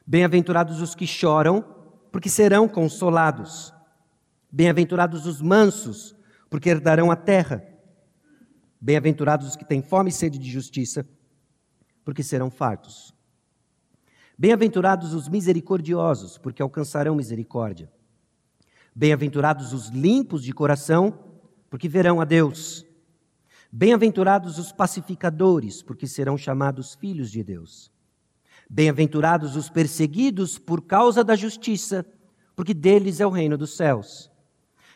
Bem-aventurados 0.07 0.81
os 0.81 0.95
que 0.95 1.05
choram, 1.05 1.65
porque 2.11 2.29
serão 2.29 2.67
consolados. 2.67 3.73
Bem-aventurados 4.51 5.25
os 5.25 5.41
mansos, 5.41 6.15
porque 6.49 6.69
herdarão 6.69 7.11
a 7.11 7.15
terra. 7.15 7.74
Bem-aventurados 8.85 9.47
os 9.47 9.55
que 9.55 9.65
têm 9.65 9.81
fome 9.81 10.11
e 10.11 10.13
sede 10.13 10.37
de 10.37 10.47
justiça, 10.47 11.07
porque 12.03 12.21
serão 12.21 12.51
fartos. 12.51 13.15
Bem-aventurados 14.37 15.11
os 15.11 15.27
misericordiosos, 15.27 16.37
porque 16.37 16.61
alcançarão 16.61 17.15
misericórdia. 17.15 17.91
Bem-aventurados 18.93 19.73
os 19.73 19.87
limpos 19.87 20.43
de 20.43 20.53
coração, 20.53 21.17
porque 21.67 21.89
verão 21.89 22.21
a 22.21 22.25
Deus. 22.25 22.85
Bem-aventurados 23.71 24.59
os 24.59 24.71
pacificadores, 24.71 25.81
porque 25.81 26.05
serão 26.05 26.37
chamados 26.37 26.93
filhos 26.93 27.31
de 27.31 27.43
Deus. 27.43 27.91
Bem-aventurados 28.69 29.55
os 29.55 29.67
perseguidos 29.67 30.59
por 30.59 30.83
causa 30.83 31.23
da 31.23 31.35
justiça, 31.35 32.05
porque 32.55 32.71
deles 32.71 33.19
é 33.19 33.25
o 33.25 33.31
reino 33.31 33.57
dos 33.57 33.75
céus. 33.75 34.29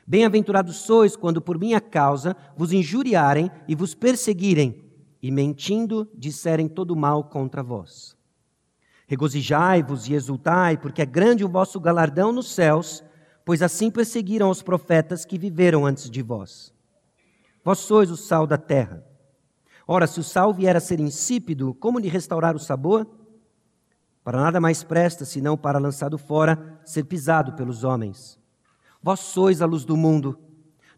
Bem-aventurados 0.09 0.77
sois 0.77 1.15
quando 1.15 1.39
por 1.39 1.59
minha 1.59 1.79
causa 1.79 2.35
vos 2.57 2.73
injuriarem 2.73 3.51
e 3.67 3.75
vos 3.75 3.93
perseguirem, 3.93 4.83
e 5.21 5.29
mentindo 5.29 6.09
disserem 6.15 6.67
todo 6.67 6.95
mal 6.95 7.25
contra 7.25 7.61
vós. 7.61 8.17
Regozijai-vos 9.05 10.07
e 10.07 10.15
exultai, 10.15 10.77
porque 10.77 11.03
é 11.03 11.05
grande 11.05 11.45
o 11.45 11.47
vosso 11.47 11.79
galardão 11.79 12.31
nos 12.31 12.51
céus, 12.51 13.03
pois 13.45 13.61
assim 13.61 13.91
perseguiram 13.91 14.49
os 14.49 14.63
profetas 14.63 15.25
que 15.25 15.37
viveram 15.37 15.85
antes 15.85 16.09
de 16.09 16.23
vós. 16.23 16.73
Vós 17.63 17.77
sois 17.77 18.09
o 18.09 18.17
sal 18.17 18.47
da 18.47 18.57
terra. 18.57 19.05
Ora, 19.87 20.07
se 20.07 20.19
o 20.19 20.23
sal 20.23 20.51
vier 20.51 20.75
a 20.75 20.79
ser 20.79 20.99
insípido, 20.99 21.71
como 21.75 21.99
lhe 21.99 22.09
restaurar 22.09 22.55
o 22.55 22.59
sabor? 22.59 23.07
Para 24.23 24.41
nada 24.41 24.59
mais 24.59 24.83
presta, 24.83 25.23
senão 25.23 25.55
para, 25.55 25.77
lançado 25.77 26.17
fora, 26.17 26.79
ser 26.83 27.03
pisado 27.03 27.53
pelos 27.53 27.83
homens. 27.83 28.38
Vós 29.01 29.19
sois 29.21 29.61
a 29.61 29.65
luz 29.65 29.85
do 29.85 29.95
mundo. 29.95 30.37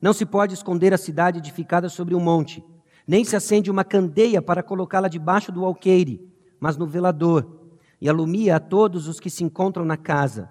Não 0.01 0.13
se 0.13 0.25
pode 0.25 0.53
esconder 0.53 0.93
a 0.93 0.97
cidade 0.97 1.37
edificada 1.37 1.87
sobre 1.87 2.15
um 2.15 2.19
monte, 2.19 2.63
nem 3.07 3.23
se 3.23 3.35
acende 3.35 3.69
uma 3.69 3.83
candeia 3.83 4.41
para 4.41 4.63
colocá-la 4.63 5.07
debaixo 5.07 5.51
do 5.51 5.63
alqueire, 5.63 6.27
mas 6.59 6.77
no 6.77 6.87
velador 6.87 7.61
e 7.99 8.09
alumia 8.09 8.55
a 8.55 8.59
todos 8.59 9.07
os 9.07 9.19
que 9.19 9.29
se 9.29 9.43
encontram 9.43 9.85
na 9.85 9.95
casa. 9.95 10.49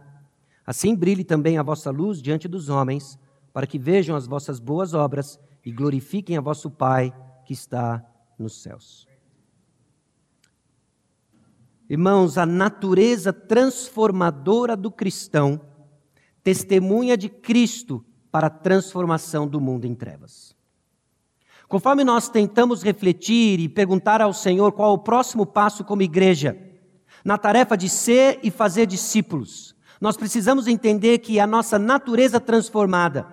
Assim 0.64 0.94
brilhe 0.94 1.24
também 1.24 1.58
a 1.58 1.62
vossa 1.62 1.90
luz 1.90 2.22
diante 2.22 2.46
dos 2.46 2.68
homens, 2.68 3.18
para 3.52 3.66
que 3.66 3.78
vejam 3.78 4.14
as 4.14 4.26
vossas 4.26 4.60
boas 4.60 4.94
obras 4.94 5.40
e 5.64 5.72
glorifiquem 5.72 6.36
a 6.36 6.40
vosso 6.40 6.70
Pai 6.70 7.12
que 7.44 7.52
está 7.52 8.04
nos 8.38 8.62
céus. 8.62 9.08
Irmãos, 11.88 12.38
a 12.38 12.46
natureza 12.46 13.32
transformadora 13.32 14.76
do 14.76 14.92
cristão 14.92 15.60
testemunha 16.42 17.16
de 17.16 17.28
Cristo 17.28 18.04
para 18.30 18.46
a 18.46 18.50
transformação 18.50 19.46
do 19.46 19.60
mundo 19.60 19.86
em 19.86 19.94
trevas. 19.94 20.54
Conforme 21.68 22.02
nós 22.02 22.28
tentamos 22.28 22.82
refletir 22.82 23.60
e 23.60 23.68
perguntar 23.68 24.20
ao 24.20 24.32
Senhor 24.32 24.72
qual 24.72 24.92
o 24.92 24.98
próximo 24.98 25.46
passo 25.46 25.84
como 25.84 26.02
igreja, 26.02 26.56
na 27.24 27.38
tarefa 27.38 27.76
de 27.76 27.88
ser 27.88 28.40
e 28.42 28.50
fazer 28.50 28.86
discípulos. 28.86 29.74
Nós 30.00 30.16
precisamos 30.16 30.66
entender 30.66 31.18
que 31.18 31.38
a 31.38 31.46
nossa 31.46 31.78
natureza 31.78 32.40
transformada, 32.40 33.26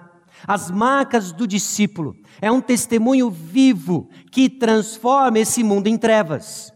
as 0.46 0.70
marcas 0.70 1.32
do 1.32 1.48
discípulo, 1.48 2.16
é 2.42 2.52
um 2.52 2.62
testemunho 2.62 3.30
vivo 3.30 4.10
que 4.32 4.50
transforma 4.50 5.40
esse 5.40 5.64
mundo 5.64 5.88
em 5.88 5.98
trevas. 5.98 6.74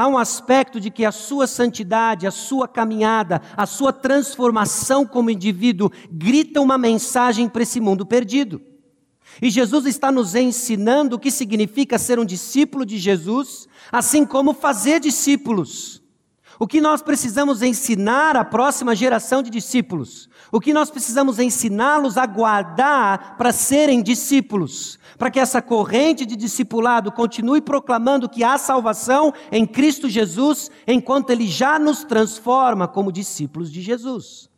Há 0.00 0.08
um 0.08 0.16
aspecto 0.16 0.80
de 0.80 0.90
que 0.90 1.04
a 1.04 1.12
sua 1.12 1.46
santidade, 1.46 2.26
a 2.26 2.30
sua 2.30 2.66
caminhada, 2.66 3.42
a 3.54 3.66
sua 3.66 3.92
transformação 3.92 5.04
como 5.04 5.28
indivíduo 5.28 5.90
grita 6.10 6.58
uma 6.62 6.78
mensagem 6.78 7.46
para 7.46 7.64
esse 7.64 7.80
mundo 7.80 8.06
perdido. 8.06 8.62
E 9.42 9.50
Jesus 9.50 9.84
está 9.84 10.10
nos 10.10 10.34
ensinando 10.34 11.16
o 11.16 11.18
que 11.18 11.30
significa 11.30 11.98
ser 11.98 12.18
um 12.18 12.24
discípulo 12.24 12.86
de 12.86 12.96
Jesus, 12.96 13.68
assim 13.92 14.24
como 14.24 14.54
fazer 14.54 15.00
discípulos. 15.00 15.99
O 16.62 16.66
que 16.66 16.78
nós 16.78 17.00
precisamos 17.00 17.62
ensinar 17.62 18.36
à 18.36 18.44
próxima 18.44 18.94
geração 18.94 19.42
de 19.42 19.48
discípulos? 19.48 20.28
O 20.52 20.60
que 20.60 20.74
nós 20.74 20.90
precisamos 20.90 21.38
ensiná-los 21.38 22.18
a 22.18 22.26
guardar 22.26 23.38
para 23.38 23.50
serem 23.50 24.02
discípulos? 24.02 24.98
Para 25.16 25.30
que 25.30 25.40
essa 25.40 25.62
corrente 25.62 26.26
de 26.26 26.36
discipulado 26.36 27.10
continue 27.10 27.62
proclamando 27.62 28.28
que 28.28 28.44
há 28.44 28.58
salvação 28.58 29.32
em 29.50 29.66
Cristo 29.66 30.06
Jesus, 30.06 30.70
enquanto 30.86 31.30
Ele 31.30 31.46
já 31.46 31.78
nos 31.78 32.04
transforma 32.04 32.86
como 32.86 33.10
discípulos 33.10 33.72
de 33.72 33.80
Jesus. 33.80 34.50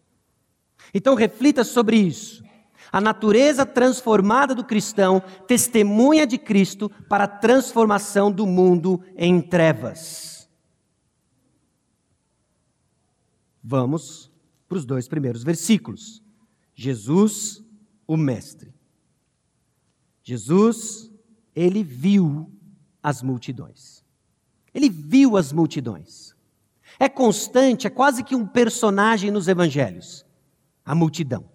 Então 0.93 1.15
reflita 1.15 1.63
sobre 1.63 1.99
isso. 1.99 2.43
A 2.91 3.01
natureza 3.01 3.65
transformada 3.65 4.57
do 4.57 4.65
cristão 4.65 5.23
testemunha 5.47 6.27
de 6.27 6.37
Cristo 6.37 6.91
para 7.09 7.25
a 7.25 7.29
transformação 7.29 8.29
do 8.29 8.45
mundo 8.45 9.01
em 9.17 9.41
trevas. 9.41 10.32
Vamos 13.63 14.31
para 14.69 14.79
os 14.79 14.85
dois 14.85 15.07
primeiros 15.07 15.45
versículos. 15.45 16.23
Jesus, 16.75 17.63
o 18.07 18.17
Mestre. 18.17 18.75
Jesus, 20.23 21.11
ele 21.55 21.83
viu 21.85 22.51
as 23.03 23.23
multidões. 23.23 24.05
Ele 24.75 24.89
viu 24.89 25.37
as 25.37 25.53
multidões. 25.53 26.35
É 26.99 27.09
constante, 27.09 27.87
é 27.87 27.91
quase 27.91 28.23
que 28.23 28.35
um 28.35 28.47
personagem 28.47 29.31
nos 29.31 29.49
evangelhos. 29.49 30.25
A 30.85 30.95
multidão. 30.95 31.51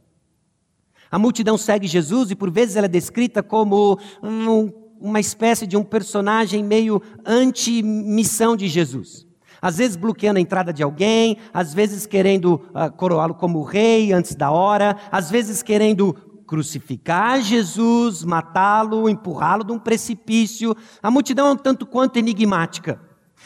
A 1.09 1.17
multidão 1.17 1.57
segue 1.57 1.87
Jesus 1.87 2.31
e 2.31 2.35
por 2.35 2.51
vezes 2.51 2.75
ela 2.75 2.85
é 2.85 2.89
descrita 2.89 3.41
como 3.41 3.99
um, 4.21 4.71
uma 4.99 5.19
espécie 5.19 5.65
de 5.65 5.77
um 5.77 5.83
personagem 5.83 6.63
meio 6.63 7.01
anti-missão 7.25 8.55
de 8.55 8.67
Jesus. 8.67 9.26
Às 9.61 9.77
vezes 9.77 9.95
bloqueando 9.95 10.37
a 10.37 10.41
entrada 10.41 10.71
de 10.71 10.83
alguém, 10.83 11.37
às 11.53 11.73
vezes 11.73 12.05
querendo 12.05 12.55
uh, 12.69 12.91
coroá-lo 12.95 13.35
como 13.35 13.63
rei 13.63 14.13
antes 14.13 14.35
da 14.35 14.51
hora, 14.51 14.97
às 15.11 15.29
vezes 15.29 15.63
querendo 15.63 16.13
crucificar 16.47 17.41
Jesus, 17.41 18.23
matá-lo, 18.23 19.09
empurrá-lo 19.09 19.63
de 19.63 19.71
um 19.73 19.79
precipício. 19.79 20.75
A 21.03 21.11
multidão 21.11 21.47
é 21.47 21.51
um 21.51 21.57
tanto 21.57 21.85
quanto 21.85 22.17
enigmática. 22.17 23.01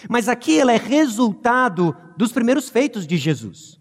Mas 0.07 0.29
aqui 0.29 0.59
ela 0.59 0.71
é 0.71 0.77
resultado 0.77 1.95
dos 2.15 2.31
primeiros 2.31 2.69
feitos 2.69 3.05
de 3.05 3.17
Jesus. 3.17 3.79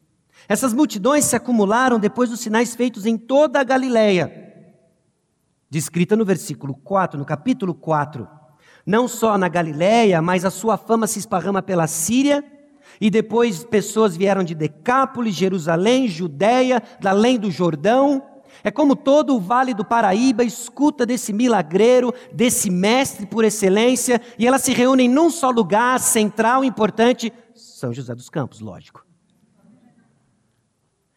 Essas 0.49 0.73
multidões 0.73 1.25
se 1.25 1.37
acumularam 1.37 1.99
depois 1.99 2.31
dos 2.31 2.41
sinais 2.41 2.75
feitos 2.75 3.07
em 3.07 3.17
toda 3.17 3.61
a 3.61 3.65
Galileia. 3.65 4.33
Descrita 5.69 6.17
no 6.17 6.25
versículo 6.25 6.75
4, 6.75 7.19
no 7.19 7.25
capítulo 7.25 7.75
4 7.75 8.40
não 8.91 9.07
só 9.07 9.39
na 9.39 9.47
Galiléia, 9.47 10.21
mas 10.21 10.45
a 10.45 10.51
sua 10.51 10.77
fama 10.77 11.07
se 11.07 11.21
esparrama 11.21 11.63
pela 11.63 11.87
Síria, 11.87 12.45
e 13.01 13.09
depois 13.09 13.63
pessoas 13.63 14.17
vieram 14.17 14.43
de 14.43 14.53
Decápolis, 14.53 15.37
Jerusalém, 15.37 16.09
Judéia, 16.09 16.83
da 17.01 17.11
além 17.11 17.39
do 17.39 17.53
Jordão. 17.53 18.21
É 18.65 18.71
como 18.71 18.97
todo 18.97 19.37
o 19.37 19.41
vale 19.41 19.73
do 19.75 19.85
Paraíba 19.85 20.43
escuta 20.43 21.07
desse 21.07 21.33
milagreiro, 21.33 22.13
desse 22.33 22.69
mestre 22.69 23.27
por 23.27 23.45
excelência, 23.45 24.21
e 24.37 24.45
elas 24.45 24.63
se 24.63 24.73
reúnem 24.73 25.09
num 25.09 25.31
só 25.31 25.51
lugar 25.51 26.01
central, 26.01 26.65
importante, 26.65 27.33
São 27.55 27.93
José 27.93 28.13
dos 28.13 28.29
Campos, 28.29 28.59
lógico. 28.59 29.07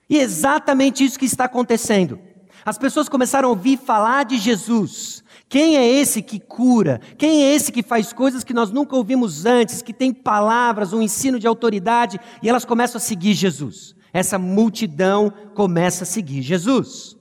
E 0.07 0.19
é 0.19 0.21
exatamente 0.21 1.03
isso 1.03 1.17
que 1.17 1.25
está 1.25 1.45
acontecendo. 1.45 2.19
As 2.63 2.77
pessoas 2.77 3.09
começaram 3.09 3.49
a 3.49 3.51
ouvir 3.51 3.77
falar 3.77 4.25
de 4.25 4.37
Jesus, 4.37 5.22
quem 5.53 5.77
é 5.77 5.87
esse 5.87 6.23
que 6.23 6.39
cura? 6.39 6.99
Quem 7.15 7.43
é 7.43 7.53
esse 7.53 7.71
que 7.71 7.83
faz 7.83 8.11
coisas 8.11 8.43
que 8.43 8.55
nós 8.55 8.71
nunca 8.71 8.95
ouvimos 8.95 9.45
antes, 9.45 9.83
que 9.83 9.93
tem 9.93 10.11
palavras, 10.11 10.93
um 10.93 10.99
ensino 10.99 11.37
de 11.37 11.45
autoridade, 11.45 12.19
e 12.41 12.49
elas 12.49 12.65
começam 12.65 12.97
a 12.97 12.99
seguir 12.99 13.35
Jesus? 13.35 13.95
Essa 14.11 14.39
multidão 14.39 15.31
começa 15.53 16.05
a 16.05 16.07
seguir 16.07 16.41
Jesus. 16.41 17.15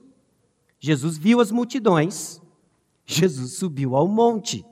Jesus 0.81 1.19
viu 1.19 1.43
as 1.43 1.51
multidões, 1.51 2.41
Jesus 3.05 3.59
subiu 3.59 3.95
ao 3.95 4.09
monte. 4.09 4.65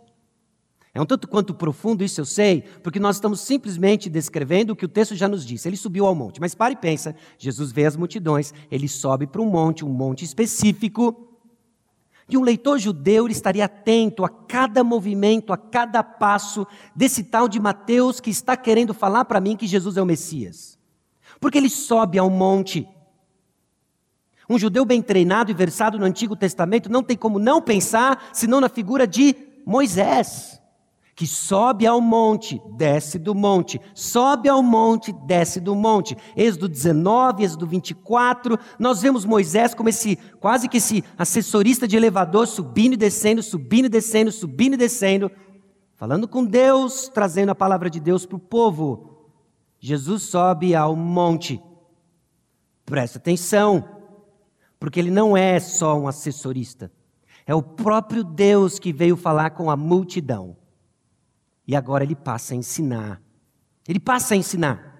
É 0.95 1.00
um 1.02 1.05
tanto 1.05 1.29
quanto 1.29 1.52
profundo 1.52 2.02
isso 2.02 2.19
eu 2.19 2.25
sei, 2.25 2.62
porque 2.83 2.99
nós 2.99 3.17
estamos 3.17 3.43
simplesmente 3.43 4.09
descrevendo 4.09 4.73
o 4.73 4.76
que 4.76 4.87
o 4.87 4.88
texto 4.88 5.14
já 5.14 5.29
nos 5.29 5.45
disse. 5.45 5.69
Ele 5.69 5.76
subiu 5.76 6.07
ao 6.07 6.14
monte. 6.14 6.40
Mas 6.40 6.55
pare 6.55 6.73
e 6.73 6.79
pensa: 6.79 7.14
Jesus 7.37 7.73
vê 7.73 7.85
as 7.85 7.95
multidões, 7.95 8.55
ele 8.71 8.88
sobe 8.88 9.26
para 9.26 9.43
um 9.43 9.50
monte, 9.50 9.85
um 9.85 9.93
monte 9.93 10.25
específico, 10.25 11.30
E 12.31 12.37
um 12.37 12.43
leitor 12.43 12.79
judeu 12.79 13.27
estaria 13.27 13.65
atento 13.65 14.25
a 14.25 14.29
cada 14.29 14.85
movimento, 14.85 15.53
a 15.53 15.57
cada 15.57 16.03
passo 16.03 16.67
desse 16.95 17.25
tal 17.25 17.49
de 17.49 17.59
Mateus 17.59 18.21
que 18.21 18.31
está 18.31 18.57
querendo 18.57 18.95
falar 18.95 19.25
para 19.25 19.41
mim 19.41 19.57
que 19.57 19.67
Jesus 19.67 19.97
é 19.97 20.03
o 20.03 20.07
Messias. 20.07 20.79
Porque 21.41 21.59
ele 21.59 21.69
sobe 21.69 22.19
ao 22.19 22.31
monte. 22.31 22.89
Um 24.49 24.59
judeu 24.59 24.85
bem 24.85 25.03
treinado 25.03 25.51
e 25.51 25.55
versado 25.55 25.99
no 25.99 26.05
Antigo 26.05 26.37
Testamento 26.37 26.91
não 26.91 27.03
tem 27.03 27.17
como 27.17 27.39
não 27.39 27.61
pensar 27.61 28.31
senão 28.33 28.61
na 28.61 28.69
figura 28.69 29.07
de 29.07 29.35
Moisés 29.67 30.60
que 31.21 31.27
sobe 31.27 31.87
ao 31.87 32.00
monte, 32.00 32.59
desce 32.79 33.19
do 33.19 33.35
monte, 33.35 33.79
sobe 33.95 34.49
ao 34.49 34.62
monte, 34.62 35.12
desce 35.12 35.61
do 35.61 35.75
monte. 35.75 36.17
Êxodo 36.35 36.67
19, 36.67 37.45
Êxodo 37.45 37.67
24, 37.67 38.59
nós 38.79 39.03
vemos 39.03 39.27
Moisés 39.27 39.75
como 39.75 39.91
esse, 39.91 40.17
quase 40.41 40.67
que 40.67 40.79
esse 40.79 41.05
assessorista 41.19 41.87
de 41.87 41.95
elevador, 41.95 42.47
subindo 42.47 42.95
e 42.95 42.97
descendo, 42.97 43.43
subindo 43.43 43.85
e 43.85 43.89
descendo, 43.91 44.33
subindo 44.33 44.73
e 44.73 44.77
descendo, 44.79 45.31
falando 45.95 46.27
com 46.27 46.43
Deus, 46.43 47.11
trazendo 47.12 47.50
a 47.50 47.55
palavra 47.55 47.91
de 47.91 48.00
Deus 48.00 48.25
para 48.25 48.37
o 48.37 48.41
povo. 48.41 49.29
Jesus 49.79 50.23
sobe 50.23 50.75
ao 50.75 50.97
monte. 50.97 51.61
Presta 52.87 53.19
atenção, 53.19 53.87
porque 54.79 54.99
ele 54.99 55.11
não 55.11 55.37
é 55.37 55.61
só 55.61 56.00
um 56.00 56.09
assessorista, 56.09 56.91
é 57.47 57.55
o 57.55 57.62
próprio 57.62 58.25
Deus 58.25 58.79
que 58.79 58.91
veio 58.91 59.19
falar 59.19 59.50
com 59.50 59.71
a 59.71 59.77
multidão. 59.77 60.57
E 61.71 61.77
agora 61.77 62.03
ele 62.03 62.17
passa 62.17 62.53
a 62.53 62.57
ensinar. 62.57 63.23
Ele 63.87 64.00
passa 64.00 64.35
a 64.35 64.37
ensinar. 64.37 64.93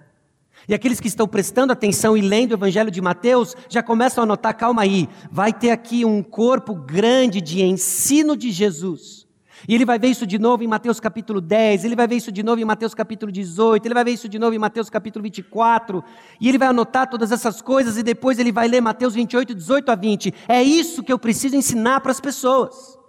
E 0.69 0.73
aqueles 0.73 1.01
que 1.01 1.09
estão 1.09 1.27
prestando 1.27 1.73
atenção 1.73 2.15
e 2.15 2.21
lendo 2.21 2.51
o 2.51 2.53
Evangelho 2.53 2.89
de 2.89 3.01
Mateus 3.01 3.57
já 3.67 3.83
começam 3.83 4.23
a 4.23 4.25
notar: 4.25 4.53
calma 4.53 4.83
aí, 4.83 5.09
vai 5.29 5.51
ter 5.51 5.71
aqui 5.71 6.05
um 6.05 6.23
corpo 6.23 6.73
grande 6.73 7.41
de 7.41 7.61
ensino 7.61 8.37
de 8.37 8.51
Jesus. 8.51 9.27
E 9.67 9.75
ele 9.75 9.83
vai 9.83 9.99
ver 9.99 10.07
isso 10.07 10.25
de 10.25 10.39
novo 10.39 10.63
em 10.63 10.67
Mateus 10.67 10.97
capítulo 10.97 11.41
10, 11.41 11.83
ele 11.83 11.95
vai 11.95 12.07
ver 12.07 12.15
isso 12.15 12.31
de 12.31 12.41
novo 12.41 12.61
em 12.61 12.65
Mateus 12.65 12.95
capítulo 12.95 13.33
18, 13.33 13.85
ele 13.85 13.93
vai 13.93 14.05
ver 14.05 14.11
isso 14.11 14.29
de 14.29 14.39
novo 14.39 14.55
em 14.55 14.59
Mateus 14.59 14.89
capítulo 14.89 15.23
24, 15.23 16.01
e 16.39 16.47
ele 16.47 16.57
vai 16.57 16.69
anotar 16.69 17.09
todas 17.09 17.33
essas 17.33 17.61
coisas 17.61 17.97
e 17.97 18.01
depois 18.01 18.39
ele 18.39 18.51
vai 18.51 18.69
ler 18.69 18.79
Mateus 18.79 19.13
28, 19.13 19.53
18 19.53 19.91
a 19.91 19.95
20. 19.95 20.33
É 20.47 20.63
isso 20.63 21.03
que 21.03 21.11
eu 21.11 21.19
preciso 21.19 21.53
ensinar 21.53 21.99
para 21.99 22.13
as 22.13 22.21
pessoas. 22.21 23.00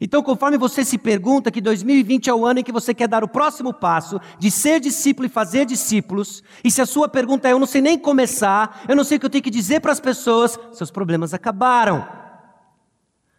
Então, 0.00 0.22
conforme 0.22 0.56
você 0.56 0.84
se 0.84 0.98
pergunta 0.98 1.50
que 1.50 1.60
2020 1.60 2.28
é 2.28 2.34
o 2.34 2.46
ano 2.46 2.60
em 2.60 2.64
que 2.64 2.72
você 2.72 2.94
quer 2.94 3.06
dar 3.06 3.22
o 3.22 3.28
próximo 3.28 3.72
passo 3.72 4.20
de 4.38 4.50
ser 4.50 4.80
discípulo 4.80 5.26
e 5.26 5.30
fazer 5.30 5.64
discípulos, 5.66 6.42
e 6.64 6.70
se 6.70 6.80
a 6.80 6.86
sua 6.86 7.08
pergunta 7.08 7.48
é 7.48 7.52
eu 7.52 7.58
não 7.58 7.66
sei 7.66 7.80
nem 7.80 7.98
começar, 7.98 8.84
eu 8.88 8.96
não 8.96 9.04
sei 9.04 9.16
o 9.16 9.20
que 9.20 9.26
eu 9.26 9.30
tenho 9.30 9.44
que 9.44 9.50
dizer 9.50 9.80
para 9.80 9.92
as 9.92 10.00
pessoas, 10.00 10.58
seus 10.72 10.90
problemas 10.90 11.34
acabaram. 11.34 12.06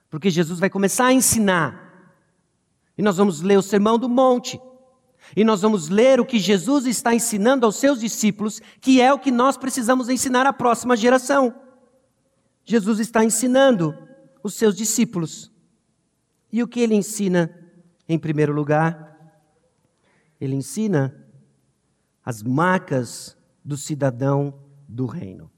Porque 0.10 0.30
Jesus 0.30 0.60
vai 0.60 0.70
começar 0.70 1.08
a 1.08 1.14
ensinar. 1.14 1.84
E 2.98 3.02
nós 3.02 3.18
vamos 3.18 3.42
ler 3.42 3.58
o 3.58 3.64
Sermão 3.64 3.98
do 3.98 4.08
Monte. 4.08 4.62
E 5.36 5.44
nós 5.44 5.62
vamos 5.62 5.90
ler 5.90 6.20
o 6.20 6.26
que 6.26 6.38
Jesus 6.38 6.86
está 6.86 7.16
ensinando 7.16 7.66
aos 7.66 7.78
seus 7.78 8.00
discípulos, 8.00 8.62
que 8.80 9.02
é 9.02 9.12
o 9.12 9.18
que 9.18 9.32
nós 9.32 9.58
precisamos 9.58 10.10
ensinar 10.10 10.46
à 10.46 10.54
próxima 10.54 10.96
geração. 10.96 11.56
Jesus 12.66 13.00
está 13.00 13.24
ensinando 13.24 13.98
os 14.44 14.54
seus 14.54 14.76
discípulos. 14.76 15.53
E 16.54 16.62
o 16.62 16.68
que 16.68 16.80
ele 16.80 16.94
ensina, 16.94 17.52
em 18.08 18.20
primeiro 18.20 18.54
lugar? 18.54 19.18
Ele 20.40 20.56
ensina 20.56 21.14
as 22.24 22.44
marcas 22.44 23.36
do 23.66 23.76
cidadão 23.76 24.54
do 24.88 25.08
reino. 25.08 25.50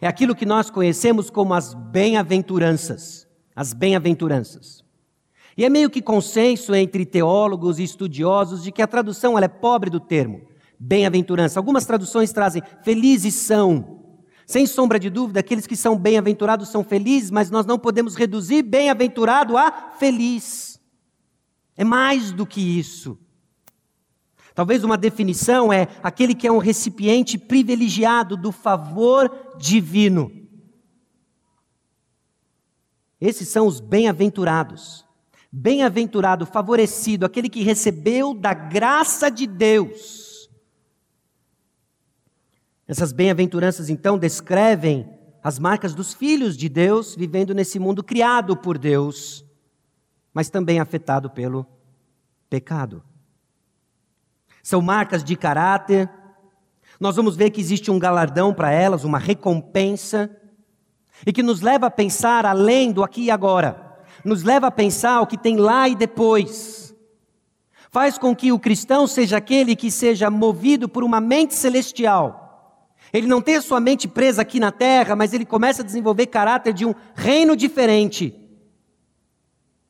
É 0.00 0.06
aquilo 0.06 0.36
que 0.36 0.46
nós 0.46 0.70
conhecemos 0.70 1.30
como 1.30 1.52
as 1.52 1.74
bem-aventuranças. 1.74 3.26
As 3.56 3.72
bem-aventuranças. 3.72 4.84
E 5.56 5.64
é 5.64 5.68
meio 5.68 5.90
que 5.90 6.00
consenso 6.00 6.74
entre 6.76 7.04
teólogos 7.04 7.80
e 7.80 7.82
estudiosos 7.82 8.62
de 8.62 8.70
que 8.70 8.82
a 8.82 8.86
tradução 8.86 9.36
é 9.36 9.48
pobre 9.48 9.90
do 9.90 9.98
termo 9.98 10.42
bem-aventurança. 10.78 11.58
Algumas 11.58 11.86
traduções 11.86 12.32
trazem 12.32 12.62
felizes 12.82 13.34
são, 13.34 14.03
sem 14.46 14.66
sombra 14.66 14.98
de 14.98 15.08
dúvida, 15.08 15.40
aqueles 15.40 15.66
que 15.66 15.76
são 15.76 15.96
bem-aventurados 15.96 16.68
são 16.68 16.84
felizes, 16.84 17.30
mas 17.30 17.50
nós 17.50 17.64
não 17.64 17.78
podemos 17.78 18.14
reduzir 18.14 18.62
bem-aventurado 18.62 19.56
a 19.56 19.92
feliz. 19.98 20.80
É 21.76 21.84
mais 21.84 22.30
do 22.30 22.46
que 22.46 22.60
isso. 22.60 23.18
Talvez 24.54 24.84
uma 24.84 24.96
definição 24.96 25.72
é 25.72 25.88
aquele 26.02 26.34
que 26.34 26.46
é 26.46 26.52
um 26.52 26.58
recipiente 26.58 27.38
privilegiado 27.38 28.36
do 28.36 28.52
favor 28.52 29.54
divino. 29.58 30.30
Esses 33.20 33.48
são 33.48 33.66
os 33.66 33.80
bem-aventurados. 33.80 35.04
Bem-aventurado, 35.50 36.44
favorecido, 36.44 37.24
aquele 37.24 37.48
que 37.48 37.62
recebeu 37.62 38.34
da 38.34 38.52
graça 38.52 39.30
de 39.30 39.46
Deus 39.46 40.23
essas 42.86 43.12
bem-aventuranças, 43.12 43.88
então, 43.88 44.18
descrevem 44.18 45.08
as 45.42 45.58
marcas 45.58 45.94
dos 45.94 46.12
filhos 46.12 46.56
de 46.56 46.68
Deus 46.68 47.14
vivendo 47.14 47.54
nesse 47.54 47.78
mundo 47.78 48.02
criado 48.02 48.56
por 48.56 48.76
Deus, 48.78 49.44
mas 50.32 50.50
também 50.50 50.80
afetado 50.80 51.30
pelo 51.30 51.66
pecado. 52.48 53.02
São 54.62 54.80
marcas 54.80 55.22
de 55.22 55.36
caráter. 55.36 56.10
Nós 57.00 57.16
vamos 57.16 57.36
ver 57.36 57.50
que 57.50 57.60
existe 57.60 57.90
um 57.90 57.98
galardão 57.98 58.52
para 58.52 58.70
elas, 58.70 59.04
uma 59.04 59.18
recompensa, 59.18 60.30
e 61.26 61.32
que 61.32 61.42
nos 61.42 61.60
leva 61.60 61.86
a 61.86 61.90
pensar 61.90 62.44
além 62.44 62.92
do 62.92 63.02
aqui 63.02 63.24
e 63.24 63.30
agora, 63.30 63.98
nos 64.24 64.42
leva 64.42 64.66
a 64.66 64.70
pensar 64.70 65.20
o 65.20 65.26
que 65.26 65.38
tem 65.38 65.56
lá 65.56 65.88
e 65.88 65.94
depois. 65.94 66.94
Faz 67.90 68.18
com 68.18 68.34
que 68.34 68.52
o 68.52 68.58
cristão 68.58 69.06
seja 69.06 69.36
aquele 69.36 69.76
que 69.76 69.90
seja 69.90 70.30
movido 70.30 70.88
por 70.88 71.04
uma 71.04 71.20
mente 71.20 71.54
celestial 71.54 72.43
ele 73.14 73.26
não 73.26 73.40
tem 73.40 73.56
a 73.56 73.62
sua 73.62 73.80
mente 73.80 74.06
presa 74.06 74.42
aqui 74.42 74.60
na 74.60 74.70
terra, 74.70 75.16
mas 75.16 75.32
ele 75.32 75.46
começa 75.46 75.80
a 75.80 75.84
desenvolver 75.84 76.26
caráter 76.26 76.74
de 76.74 76.84
um 76.84 76.94
reino 77.14 77.56
diferente 77.56 78.42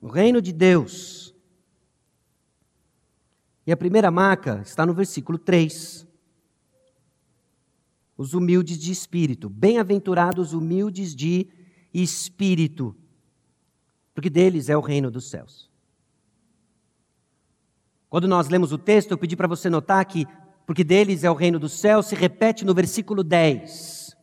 o 0.04 0.08
reino 0.08 0.42
de 0.42 0.52
Deus. 0.52 1.34
E 3.66 3.72
a 3.72 3.76
primeira 3.76 4.10
marca 4.10 4.60
está 4.62 4.84
no 4.84 4.92
versículo 4.92 5.38
3. 5.38 6.06
Os 8.14 8.34
humildes 8.34 8.78
de 8.78 8.92
espírito, 8.92 9.48
bem-aventurados 9.48 10.52
humildes 10.52 11.14
de 11.16 11.48
espírito, 11.94 12.94
porque 14.12 14.28
deles 14.28 14.68
é 14.68 14.76
o 14.76 14.82
reino 14.82 15.10
dos 15.10 15.30
céus. 15.30 15.70
Quando 18.10 18.28
nós 18.28 18.50
lemos 18.50 18.72
o 18.72 18.78
texto, 18.78 19.10
eu 19.10 19.18
pedi 19.18 19.34
para 19.34 19.48
você 19.48 19.70
notar 19.70 20.04
que 20.04 20.26
porque 20.66 20.85
deles 20.85 21.24
é 21.24 21.31
o 21.31 21.35
reino 21.35 21.59
do 21.59 21.68
céu, 21.68 22.03
se 22.03 22.14
repete 22.14 22.64
no 22.64 22.74
versículo 22.74 23.22
10. 23.22 24.16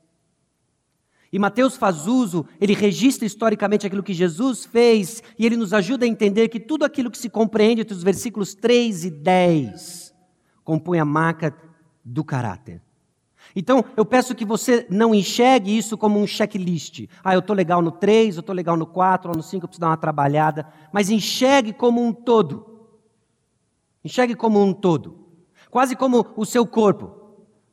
E 1.32 1.40
Mateus 1.40 1.78
faz 1.78 2.08
uso, 2.08 2.46
ele 2.60 2.74
registra 2.74 3.26
historicamente 3.26 3.88
aquilo 3.88 4.04
que 4.04 4.14
Jesus 4.14 4.66
fez, 4.66 5.24
e 5.40 5.46
ele 5.46 5.56
nos 5.56 5.72
ajuda 5.72 6.04
a 6.04 6.08
entender 6.08 6.50
que 6.50 6.60
tudo 6.60 6.84
aquilo 6.84 7.10
que 7.10 7.18
se 7.18 7.30
compreende 7.30 7.82
entre 7.82 7.94
os 7.94 8.04
versículos 8.04 8.54
3 8.54 9.06
e 9.06 9.10
10 9.10 10.14
compõe 10.64 11.00
a 11.00 11.06
marca 11.06 11.56
do 12.04 12.24
caráter. 12.24 12.82
Então, 13.56 13.84
eu 13.96 14.06
peço 14.06 14.36
que 14.36 14.46
você 14.46 14.86
não 14.90 15.14
enxergue 15.14 15.78
isso 15.78 15.98
como 15.98 16.20
um 16.20 16.28
checklist. 16.28 17.08
Ah, 17.24 17.34
eu 17.34 17.40
estou 17.40 17.56
legal 17.56 17.82
no 17.82 17.92
3, 17.92 18.36
eu 18.36 18.40
estou 18.42 18.56
legal 18.56 18.78
no 18.78 18.86
4, 18.86 19.30
ou 19.30 19.36
no 19.36 19.44
5, 19.44 19.66
eu 19.66 19.68
preciso 19.68 19.82
dar 19.82 19.88
uma 19.88 19.98
trabalhada. 19.98 20.68
Mas 20.92 21.10
enxergue 21.10 21.74
como 21.74 22.06
um 22.06 22.14
todo. 22.14 22.88
Enxergue 24.04 24.36
como 24.36 24.62
um 24.62 24.74
todo 24.74 25.21
quase 25.72 25.96
como 25.96 26.28
o 26.36 26.46
seu 26.46 26.68
corpo. 26.68 27.16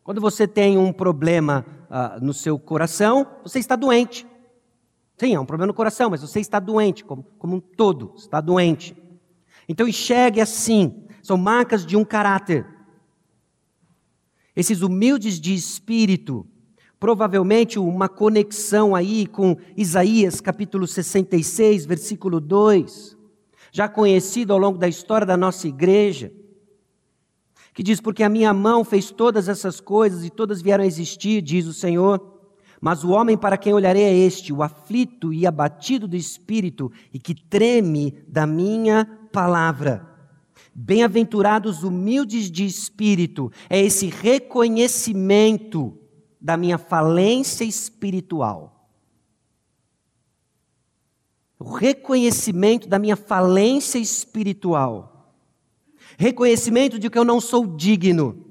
Quando 0.04 0.20
você 0.20 0.46
tem 0.46 0.78
um 0.78 0.92
problema 0.92 1.66
uh, 1.90 2.24
no 2.24 2.32
seu 2.32 2.58
coração, 2.58 3.26
você 3.42 3.58
está 3.58 3.76
doente. 3.76 4.26
Sim, 5.18 5.34
é 5.34 5.40
um 5.40 5.44
problema 5.44 5.66
no 5.66 5.74
coração, 5.74 6.08
mas 6.08 6.22
você 6.22 6.38
está 6.38 6.60
doente, 6.60 7.04
como, 7.04 7.24
como 7.38 7.56
um 7.56 7.60
todo, 7.60 8.14
está 8.16 8.40
doente. 8.40 8.96
Então 9.68 9.86
enxergue 9.86 10.40
assim, 10.40 11.04
são 11.22 11.36
marcas 11.36 11.84
de 11.84 11.96
um 11.96 12.04
caráter. 12.04 12.64
Esses 14.54 14.80
humildes 14.80 15.40
de 15.40 15.52
espírito, 15.52 16.46
provavelmente 17.00 17.78
uma 17.78 18.08
conexão 18.08 18.94
aí 18.94 19.26
com 19.26 19.56
Isaías 19.76 20.40
capítulo 20.40 20.86
66, 20.86 21.84
versículo 21.84 22.40
2, 22.40 23.16
já 23.72 23.88
conhecido 23.88 24.52
ao 24.52 24.58
longo 24.58 24.78
da 24.78 24.88
história 24.88 25.26
da 25.26 25.36
nossa 25.36 25.66
igreja 25.66 26.32
que 27.78 27.82
diz: 27.84 28.00
Porque 28.00 28.24
a 28.24 28.28
minha 28.28 28.52
mão 28.52 28.82
fez 28.82 29.12
todas 29.12 29.48
essas 29.48 29.78
coisas 29.78 30.24
e 30.24 30.30
todas 30.30 30.60
vieram 30.60 30.82
a 30.82 30.86
existir, 30.86 31.40
diz 31.40 31.64
o 31.64 31.72
Senhor. 31.72 32.20
Mas 32.80 33.04
o 33.04 33.10
homem 33.10 33.38
para 33.38 33.56
quem 33.56 33.72
olharei 33.72 34.02
é 34.02 34.12
este, 34.12 34.52
o 34.52 34.64
aflito 34.64 35.32
e 35.32 35.46
abatido 35.46 36.08
do 36.08 36.16
espírito 36.16 36.90
e 37.14 37.20
que 37.20 37.36
treme 37.36 38.18
da 38.26 38.48
minha 38.48 39.04
palavra. 39.32 40.04
Bem-aventurados 40.74 41.84
humildes 41.84 42.50
de 42.50 42.66
espírito, 42.66 43.48
é 43.70 43.80
esse 43.80 44.08
reconhecimento 44.08 45.96
da 46.40 46.56
minha 46.56 46.78
falência 46.78 47.62
espiritual. 47.62 48.90
O 51.60 51.74
reconhecimento 51.74 52.88
da 52.88 52.98
minha 52.98 53.14
falência 53.14 54.00
espiritual. 54.00 55.17
Reconhecimento 56.20 56.98
de 56.98 57.08
que 57.08 57.16
eu 57.16 57.24
não 57.24 57.40
sou 57.40 57.64
digno. 57.64 58.44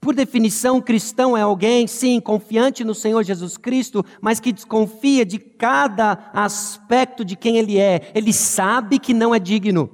Por 0.00 0.12
definição, 0.12 0.80
cristão 0.80 1.36
é 1.36 1.40
alguém, 1.40 1.86
sim, 1.86 2.20
confiante 2.20 2.82
no 2.82 2.96
Senhor 2.96 3.22
Jesus 3.22 3.56
Cristo, 3.56 4.04
mas 4.20 4.40
que 4.40 4.52
desconfia 4.52 5.24
de 5.24 5.38
cada 5.38 6.30
aspecto 6.34 7.24
de 7.24 7.36
quem 7.36 7.58
ele 7.58 7.78
é. 7.78 8.10
Ele 8.12 8.32
sabe 8.32 8.98
que 8.98 9.14
não 9.14 9.32
é 9.32 9.38
digno. 9.38 9.88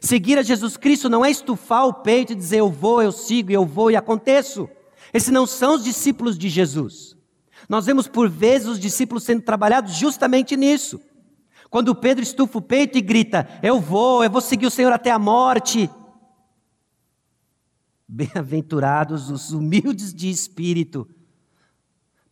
Seguir 0.00 0.36
a 0.36 0.42
Jesus 0.42 0.76
Cristo 0.76 1.08
não 1.08 1.24
é 1.24 1.30
estufar 1.30 1.86
o 1.86 1.94
peito 1.94 2.32
e 2.32 2.36
dizer 2.36 2.58
eu 2.58 2.68
vou, 2.68 3.00
eu 3.00 3.12
sigo, 3.12 3.52
eu 3.52 3.64
vou 3.64 3.92
e 3.92 3.96
aconteço. 3.96 4.68
Esses 5.14 5.30
não 5.30 5.46
são 5.46 5.76
os 5.76 5.84
discípulos 5.84 6.36
de 6.36 6.48
Jesus. 6.48 7.16
Nós 7.68 7.86
vemos 7.86 8.08
por 8.08 8.28
vezes 8.28 8.66
os 8.66 8.80
discípulos 8.80 9.22
sendo 9.22 9.42
trabalhados 9.42 9.94
justamente 9.94 10.56
nisso. 10.56 11.00
Quando 11.70 11.94
Pedro 11.94 12.22
estufa 12.22 12.58
o 12.58 12.62
peito 12.62 12.96
e 12.96 13.02
grita: 13.02 13.48
Eu 13.62 13.80
vou, 13.80 14.24
eu 14.24 14.30
vou 14.30 14.40
seguir 14.40 14.66
o 14.66 14.70
Senhor 14.70 14.92
até 14.92 15.10
a 15.10 15.18
morte. 15.18 15.90
Bem-aventurados 18.06 19.30
os 19.30 19.52
humildes 19.52 20.14
de 20.14 20.30
espírito. 20.30 21.08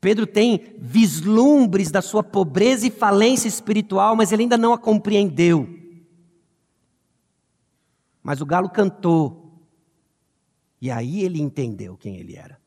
Pedro 0.01 0.27
tem 0.27 0.75
vislumbres 0.79 1.91
da 1.91 2.01
sua 2.01 2.23
pobreza 2.23 2.87
e 2.87 2.91
falência 2.91 3.49
espiritual, 3.49 4.15
mas 4.15 4.33
ele 4.33 4.43
ainda 4.43 4.57
não 4.57 4.73
a 4.73 4.79
compreendeu. 4.79 5.69
Mas 8.23 8.41
o 8.41 8.47
galo 8.47 8.69
cantou, 8.69 9.67
e 10.81 10.91
aí 10.91 11.23
ele 11.23 11.41
entendeu 11.41 11.97
quem 11.97 12.17
ele 12.17 12.37
era. 12.37 12.61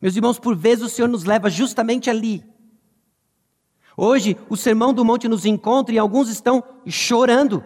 Meus 0.00 0.16
irmãos, 0.16 0.38
por 0.38 0.56
vezes 0.56 0.84
o 0.84 0.88
Senhor 0.88 1.08
nos 1.08 1.24
leva 1.24 1.50
justamente 1.50 2.08
ali. 2.08 2.49
Hoje, 4.02 4.36
o 4.48 4.56
Sermão 4.56 4.94
do 4.94 5.04
Monte 5.04 5.28
nos 5.28 5.44
encontra 5.44 5.94
e 5.94 5.98
alguns 5.98 6.28
estão 6.28 6.64
chorando 6.86 7.62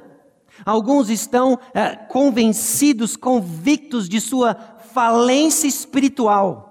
Alguns 0.65 1.09
estão 1.09 1.59
é, 1.73 1.97
convencidos, 1.97 3.17
convictos 3.17 4.09
de 4.09 4.21
sua 4.21 4.55
falência 4.93 5.67
espiritual. 5.67 6.71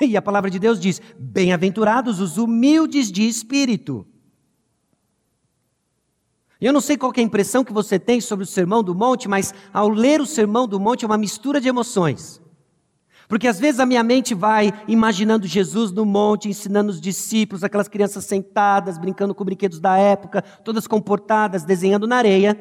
E 0.00 0.16
a 0.16 0.22
palavra 0.22 0.50
de 0.50 0.58
Deus 0.58 0.80
diz: 0.80 1.02
Bem-aventurados 1.18 2.18
os 2.18 2.38
humildes 2.38 3.12
de 3.12 3.28
espírito. 3.28 4.06
Eu 6.58 6.72
não 6.72 6.80
sei 6.80 6.96
qual 6.96 7.12
é 7.14 7.20
a 7.20 7.24
impressão 7.24 7.62
que 7.62 7.72
você 7.72 7.98
tem 7.98 8.20
sobre 8.20 8.44
o 8.44 8.46
Sermão 8.46 8.82
do 8.82 8.94
Monte, 8.94 9.28
mas 9.28 9.52
ao 9.72 9.88
ler 9.88 10.20
o 10.20 10.26
Sermão 10.26 10.66
do 10.66 10.80
Monte 10.80 11.04
é 11.04 11.06
uma 11.06 11.18
mistura 11.18 11.60
de 11.60 11.68
emoções. 11.68 12.40
Porque 13.32 13.48
às 13.48 13.58
vezes 13.58 13.80
a 13.80 13.86
minha 13.86 14.02
mente 14.02 14.34
vai 14.34 14.74
imaginando 14.86 15.46
Jesus 15.46 15.90
no 15.90 16.04
monte, 16.04 16.50
ensinando 16.50 16.90
os 16.90 17.00
discípulos, 17.00 17.64
aquelas 17.64 17.88
crianças 17.88 18.26
sentadas, 18.26 18.98
brincando 18.98 19.34
com 19.34 19.42
brinquedos 19.42 19.80
da 19.80 19.96
época, 19.96 20.42
todas 20.42 20.86
comportadas, 20.86 21.64
desenhando 21.64 22.06
na 22.06 22.16
areia. 22.16 22.54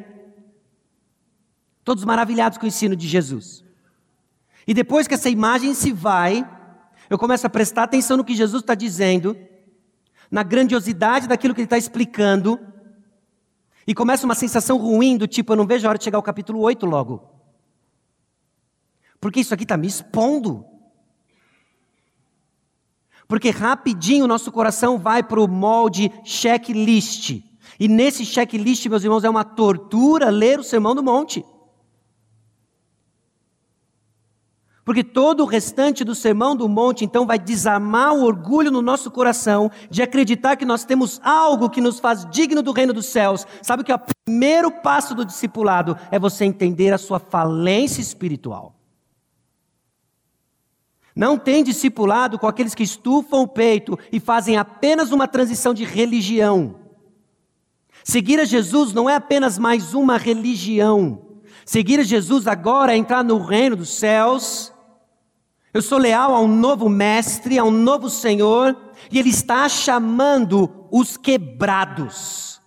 Todos 1.83 2.05
maravilhados 2.05 2.57
com 2.57 2.63
o 2.63 2.67
ensino 2.69 2.95
de 2.95 3.05
Jesus. 3.05 3.65
E 4.65 4.73
depois 4.73 5.09
que 5.09 5.13
essa 5.13 5.29
imagem 5.29 5.73
se 5.73 5.91
vai, 5.91 6.49
eu 7.09 7.17
começo 7.17 7.45
a 7.45 7.49
prestar 7.49 7.83
atenção 7.83 8.15
no 8.15 8.23
que 8.23 8.33
Jesus 8.33 8.63
está 8.63 8.73
dizendo, 8.73 9.35
na 10.31 10.41
grandiosidade 10.41 11.27
daquilo 11.27 11.53
que 11.53 11.59
ele 11.59 11.65
está 11.65 11.77
explicando, 11.77 12.57
e 13.85 13.93
começa 13.93 14.23
uma 14.23 14.35
sensação 14.35 14.77
ruim 14.77 15.17
do 15.17 15.27
tipo, 15.27 15.51
eu 15.51 15.57
não 15.57 15.67
vejo 15.67 15.85
a 15.85 15.89
hora 15.89 15.97
de 15.97 16.05
chegar 16.05 16.17
ao 16.17 16.23
capítulo 16.23 16.61
8 16.61 16.85
logo. 16.85 17.30
Porque 19.21 19.39
isso 19.39 19.53
aqui 19.53 19.63
está 19.63 19.77
me 19.77 19.87
expondo. 19.87 20.65
Porque 23.27 23.51
rapidinho 23.51 24.25
o 24.25 24.27
nosso 24.27 24.51
coração 24.51 24.97
vai 24.97 25.23
para 25.23 25.39
o 25.39 25.47
molde 25.47 26.11
checklist. 26.25 27.41
E 27.79 27.87
nesse 27.87 28.25
checklist, 28.25 28.85
meus 28.87 29.03
irmãos, 29.03 29.23
é 29.23 29.29
uma 29.29 29.45
tortura 29.45 30.29
ler 30.29 30.59
o 30.59 30.63
Sermão 30.63 30.95
do 30.95 31.03
Monte. 31.03 31.45
Porque 34.83 35.03
todo 35.03 35.43
o 35.43 35.45
restante 35.45 36.03
do 36.03 36.15
Sermão 36.15 36.55
do 36.55 36.67
Monte, 36.67 37.05
então, 37.05 37.25
vai 37.25 37.37
desarmar 37.37 38.13
o 38.15 38.23
orgulho 38.23 38.71
no 38.71 38.81
nosso 38.81 39.11
coração 39.11 39.71
de 39.89 40.01
acreditar 40.01 40.55
que 40.55 40.65
nós 40.65 40.83
temos 40.83 41.21
algo 41.23 41.69
que 41.69 41.79
nos 41.79 41.99
faz 41.99 42.25
digno 42.29 42.63
do 42.63 42.71
reino 42.71 42.91
dos 42.91 43.05
céus. 43.05 43.45
Sabe 43.61 43.83
que 43.83 43.93
o 43.93 44.01
primeiro 44.25 44.71
passo 44.71 45.13
do 45.13 45.23
discipulado 45.23 45.95
é 46.09 46.17
você 46.17 46.43
entender 46.43 46.91
a 46.91 46.97
sua 46.97 47.19
falência 47.19 48.01
espiritual. 48.01 48.80
Não 51.15 51.37
tem 51.37 51.63
discipulado 51.63 52.39
com 52.39 52.47
aqueles 52.47 52.73
que 52.73 52.83
estufam 52.83 53.41
o 53.41 53.47
peito 53.47 53.97
e 54.11 54.19
fazem 54.19 54.57
apenas 54.57 55.11
uma 55.11 55.27
transição 55.27 55.73
de 55.73 55.83
religião. 55.83 56.75
Seguir 58.03 58.39
a 58.39 58.45
Jesus 58.45 58.93
não 58.93 59.09
é 59.09 59.15
apenas 59.15 59.57
mais 59.57 59.93
uma 59.93 60.17
religião. 60.17 61.21
Seguir 61.65 61.99
a 61.99 62.03
Jesus 62.03 62.47
agora 62.47 62.93
é 62.93 62.97
entrar 62.97 63.23
no 63.23 63.37
reino 63.39 63.75
dos 63.75 63.89
céus. 63.89 64.73
Eu 65.73 65.81
sou 65.81 65.97
leal 65.97 66.33
a 66.33 66.39
um 66.39 66.47
novo 66.47 66.89
mestre, 66.89 67.59
a 67.59 67.63
um 67.63 67.71
novo 67.71 68.09
Senhor, 68.09 68.75
e 69.11 69.19
Ele 69.19 69.29
está 69.29 69.69
chamando 69.69 70.87
os 70.89 71.15
quebrados. 71.17 72.61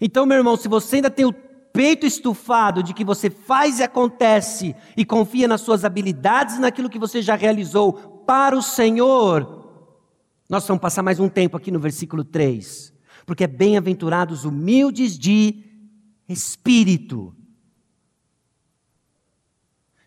Então, 0.00 0.26
meu 0.26 0.36
irmão, 0.36 0.56
se 0.56 0.68
você 0.68 0.96
ainda 0.96 1.10
tem 1.10 1.24
o 1.24 1.32
peito 1.76 2.06
estufado 2.06 2.82
de 2.82 2.94
que 2.94 3.04
você 3.04 3.28
faz 3.28 3.78
e 3.78 3.82
acontece 3.82 4.74
e 4.96 5.04
confia 5.04 5.46
nas 5.46 5.60
suas 5.60 5.84
habilidades, 5.84 6.58
naquilo 6.58 6.88
que 6.88 6.98
você 6.98 7.20
já 7.20 7.36
realizou 7.36 7.92
para 8.26 8.56
o 8.56 8.62
Senhor, 8.62 9.68
nós 10.48 10.66
vamos 10.66 10.80
passar 10.80 11.02
mais 11.02 11.20
um 11.20 11.28
tempo 11.28 11.56
aqui 11.56 11.70
no 11.70 11.78
versículo 11.78 12.24
3. 12.24 12.94
Porque 13.26 13.44
é 13.44 13.48
bem-aventurados 13.48 14.44
humildes 14.44 15.18
de 15.18 15.64
espírito, 16.26 17.34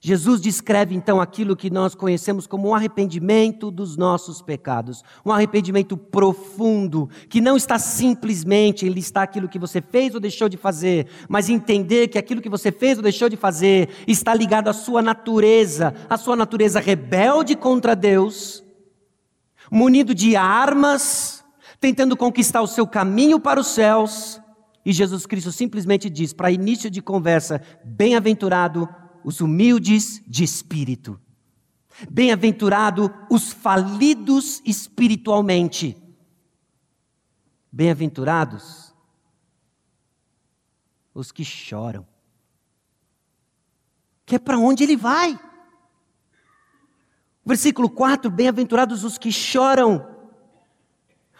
Jesus 0.02 0.40
descreve 0.40 0.96
então 0.96 1.20
aquilo 1.20 1.58
que 1.58 1.70
nós 1.70 1.94
conhecemos 1.94 2.48
como 2.48 2.70
um 2.70 2.76
arrependimento 2.76 3.70
dos 3.70 3.98
nossos 3.98 4.42
pecados, 4.42 5.04
um 5.26 5.32
arrependimento 5.32 5.98
profundo, 5.98 7.10
que 7.28 7.42
não 7.42 7.58
está 7.58 7.78
simplesmente 7.78 8.86
em 8.86 8.90
listar 8.90 9.24
aquilo 9.24 9.50
que 9.50 9.60
você 9.60 9.82
fez 9.82 10.16
ou 10.16 10.22
deixou 10.22 10.48
de 10.48 10.56
fazer, 10.56 11.08
mas 11.28 11.50
entender 11.50 12.08
que 12.08 12.18
aquilo 12.18 12.42
que 12.42 12.48
você 12.48 12.72
fez 12.72 12.98
ou 12.98 13.04
deixou 13.04 13.28
de 13.28 13.36
fazer 13.36 13.90
está 14.08 14.34
ligado 14.34 14.70
à 14.70 14.74
sua 14.74 15.02
natureza, 15.02 15.94
à 16.10 16.16
sua 16.16 16.36
natureza 16.36 16.80
rebelde 16.80 17.58
contra 17.58 17.94
Deus, 17.94 18.64
munido 19.70 20.16
de 20.16 20.34
armas, 20.34 21.44
tentando 21.78 22.16
conquistar 22.16 22.62
o 22.62 22.68
seu 22.68 22.88
caminho 22.88 23.38
para 23.38 23.60
os 23.60 23.68
céus, 23.68 24.40
e 24.86 24.94
Jesus 24.94 25.26
Cristo 25.26 25.52
simplesmente 25.52 26.10
diz, 26.10 26.32
para 26.32 26.50
início 26.50 26.90
de 26.90 27.02
conversa, 27.02 27.62
bem-aventurado 27.84 28.88
os 29.24 29.42
humildes 29.42 30.22
de 30.28 30.44
espírito. 30.44 31.20
Bem-aventurado 32.10 33.14
os 33.30 33.52
falidos 33.52 34.62
espiritualmente. 34.66 35.98
Bem-aventurados 37.72 38.94
os 41.14 41.32
que 41.32 41.44
choram. 41.44 42.08
Que 44.26 44.36
é 44.36 44.40
para 44.40 44.58
onde 44.58 44.84
ele 44.84 44.96
vai. 44.96 45.40
Versículo 47.46 47.90
4: 47.90 48.30
Bem-aventurados 48.30 49.04
os 49.04 49.18
que 49.18 49.32
choram, 49.32 50.08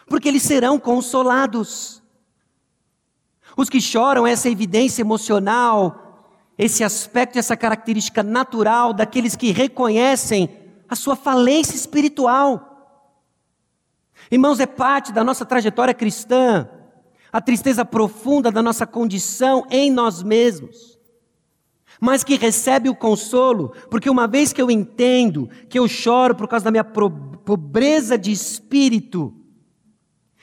porque 0.08 0.28
eles 0.28 0.44
serão 0.44 0.80
consolados. 0.80 2.02
Os 3.56 3.70
que 3.70 3.82
choram, 3.82 4.26
essa 4.26 4.50
evidência 4.50 5.02
emocional, 5.02 6.09
esse 6.60 6.84
aspecto, 6.84 7.40
essa 7.40 7.56
característica 7.56 8.22
natural 8.22 8.92
daqueles 8.92 9.34
que 9.34 9.54
reconhecem 9.54 10.50
a 10.90 10.96
sua 10.96 11.16
falência 11.16 11.74
espiritual. 11.74 12.66
Irmãos, 14.30 14.60
é 14.60 14.66
parte 14.66 15.14
da 15.14 15.24
nossa 15.24 15.46
trajetória 15.46 15.94
cristã, 15.94 16.68
a 17.32 17.40
tristeza 17.40 17.86
profunda 17.86 18.52
da 18.52 18.62
nossa 18.62 18.86
condição 18.86 19.66
em 19.72 19.90
nós 19.90 20.22
mesmos, 20.22 21.00
mas 21.98 22.26
que 22.26 22.36
recebe 22.36 22.90
o 22.90 22.96
consolo, 22.96 23.74
porque 23.90 24.10
uma 24.10 24.28
vez 24.28 24.52
que 24.52 24.62
eu 24.62 24.70
entendo 24.70 25.50
que 25.70 25.80
eu 25.80 25.88
choro 25.88 26.36
por 26.36 26.50
causa 26.50 26.66
da 26.66 26.72
minha 26.72 26.84
pobreza 26.84 28.18
de 28.18 28.34
espírito, 28.34 29.34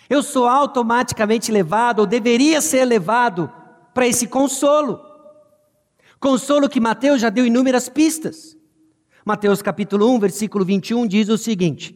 eu 0.09 0.23
sou 0.23 0.47
automaticamente 0.47 1.53
levado, 1.53 2.01
ou 2.01 2.07
deveria 2.07 2.63
ser 2.63 2.87
levado, 2.87 3.53
para 3.93 4.07
esse 4.07 4.27
consolo. 4.27 5.06
Consolo 6.19 6.69
que 6.69 6.81
Mateus 6.81 7.21
já 7.21 7.31
deu 7.31 7.47
inúmeras 7.47 7.89
pistas. 7.89 8.57
Mateus 9.25 9.61
capítulo 9.61 10.15
1, 10.15 10.21
versículo 10.21 10.65
21 10.65 11.07
diz 11.07 11.29
o 11.29 11.37
seguinte: 11.37 11.95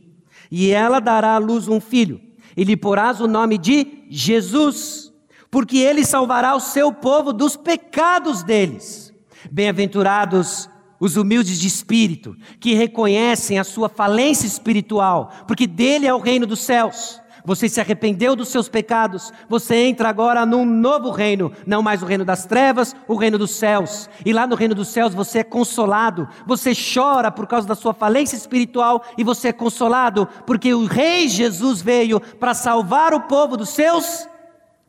E 0.50 0.70
ela 0.70 1.00
dará 1.00 1.35
à 1.35 1.38
luz 1.38 1.68
um 1.68 1.80
filho, 1.80 2.20
e 2.56 2.64
lhe 2.64 2.76
porás 2.76 3.20
o 3.20 3.28
nome 3.28 3.56
de 3.56 4.04
Jesus, 4.11 5.12
porque 5.50 5.78
ele 5.78 6.04
salvará 6.04 6.54
o 6.54 6.61
seu 6.61 6.92
povo 6.92 7.33
dos 7.33 7.56
pecados 7.56 8.42
deles. 8.42 9.12
Bem-aventurados 9.50 10.68
os 10.98 11.16
humildes 11.16 11.59
de 11.59 11.66
espírito, 11.66 12.37
que 12.61 12.74
reconhecem 12.74 13.59
a 13.59 13.64
sua 13.64 13.88
falência 13.88 14.46
espiritual, 14.46 15.33
porque 15.46 15.66
dele 15.66 16.06
é 16.06 16.12
o 16.12 16.18
reino 16.18 16.46
dos 16.46 16.61
céus. 16.61 17.19
Você 17.44 17.68
se 17.68 17.81
arrependeu 17.81 18.37
dos 18.37 18.48
seus 18.48 18.68
pecados, 18.68 19.33
você 19.48 19.76
entra 19.76 20.09
agora 20.09 20.44
num 20.44 20.64
novo 20.64 21.11
reino, 21.11 21.53
não 21.66 21.83
mais 21.83 22.03
o 22.03 22.07
reino 22.07 22.24
das 22.24 22.44
trevas, 22.44 22.94
o 23.09 23.14
reino 23.14 23.38
dos 23.38 23.53
céus. 23.53 24.09
E 24.24 24.33
lá 24.33 24.46
no 24.46 24.57
reino 24.57 24.74
dos 24.74 24.88
céus 24.88 25.14
você 25.14 25.40
é 25.40 25.44
consolado, 25.44 26.29
você 26.46 26.72
chora 26.74 27.31
por 27.31 27.46
causa 27.46 27.66
da 27.66 27.74
sua 27.74 27.94
falência 27.94 28.37
espiritual 28.37 29.03
e 29.16 29.24
você 29.24 29.48
é 29.48 29.53
consolado 29.53 30.29
porque 30.46 30.74
o 30.74 30.87
Rei 30.87 31.29
Jesus 31.29 31.81
veio 31.81 32.20
para 32.20 32.55
salvar 32.55 33.14
o 33.14 33.22
povo 33.22 33.57
dos 33.57 33.70
seus 33.70 34.29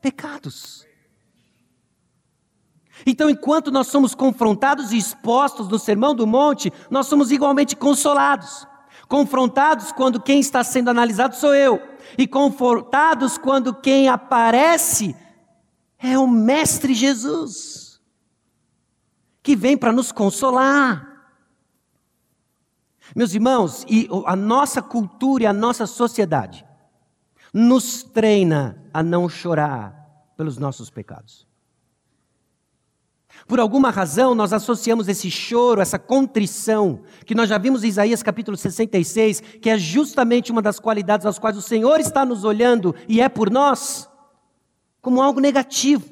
pecados. 0.02 0.86
Então, 3.06 3.30
enquanto 3.30 3.72
nós 3.72 3.88
somos 3.88 4.14
confrontados 4.14 4.92
e 4.92 4.98
expostos 4.98 5.68
no 5.68 5.80
Sermão 5.80 6.14
do 6.14 6.28
Monte, 6.28 6.72
nós 6.90 7.08
somos 7.08 7.32
igualmente 7.32 7.76
consolados. 7.76 8.68
Confrontados 9.12 9.92
quando 9.92 10.22
quem 10.22 10.40
está 10.40 10.64
sendo 10.64 10.90
analisado 10.90 11.36
sou 11.36 11.54
eu, 11.54 11.82
e 12.18 12.26
confortados 12.26 13.38
quando 13.38 13.76
quem 13.76 14.08
aparece 14.08 15.14
é 16.00 16.18
o 16.18 16.26
Mestre 16.26 16.94
Jesus, 16.94 18.00
que 19.44 19.54
vem 19.54 19.76
para 19.76 19.92
nos 19.92 20.14
consolar. 20.14 21.28
Meus 23.14 23.34
irmãos, 23.34 23.86
e 23.90 24.08
a 24.26 24.34
nossa 24.34 24.82
cultura 24.82 25.44
e 25.44 25.46
a 25.46 25.52
nossa 25.52 25.86
sociedade 25.86 26.66
nos 27.54 28.04
treina 28.04 28.82
a 28.94 29.04
não 29.04 29.28
chorar 29.28 29.94
pelos 30.38 30.58
nossos 30.58 30.90
pecados. 30.90 31.46
Por 33.48 33.60
alguma 33.60 33.90
razão, 33.90 34.34
nós 34.34 34.54
associamos 34.54 35.08
esse 35.08 35.30
choro, 35.30 35.82
essa 35.82 36.00
contrição, 36.00 37.02
que 37.26 37.36
nós 37.36 37.50
já 37.50 37.58
vimos 37.58 37.84
em 37.84 37.88
Isaías 37.88 38.24
capítulo 38.24 38.56
66, 38.56 39.42
que 39.62 39.70
é 39.70 39.78
justamente 39.78 40.52
uma 40.52 40.62
das 40.62 40.80
qualidades 40.80 41.26
às 41.26 41.40
quais 41.40 41.58
o 41.58 41.62
Senhor 41.62 42.00
está 42.00 42.26
nos 42.26 42.44
olhando 42.44 42.96
e 43.08 43.20
é 43.20 43.28
por 43.28 43.50
nós, 43.50 44.10
como 45.02 45.22
algo 45.22 45.40
negativo. 45.40 46.04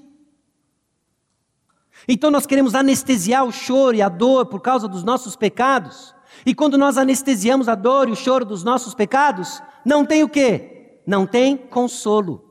Então 2.08 2.32
nós 2.32 2.46
queremos 2.46 2.74
anestesiar 2.74 3.46
o 3.46 3.52
choro 3.52 3.96
e 3.96 4.02
a 4.02 4.10
dor 4.10 4.48
por 4.48 4.62
causa 4.62 4.88
dos 4.88 5.04
nossos 5.04 5.36
pecados. 5.36 6.16
E 6.46 6.56
quando 6.56 6.78
nós 6.78 6.98
anestesiamos 6.98 7.68
a 7.68 7.76
dor 7.76 8.10
e 8.10 8.12
o 8.12 8.16
choro 8.16 8.46
dos 8.46 8.64
nossos 8.64 8.94
pecados, 8.94 9.62
não 9.86 10.06
tem 10.06 10.24
o 10.24 10.30
quê? 10.30 11.02
Não 11.06 11.26
tem 11.26 11.56
consolo. 11.56 12.49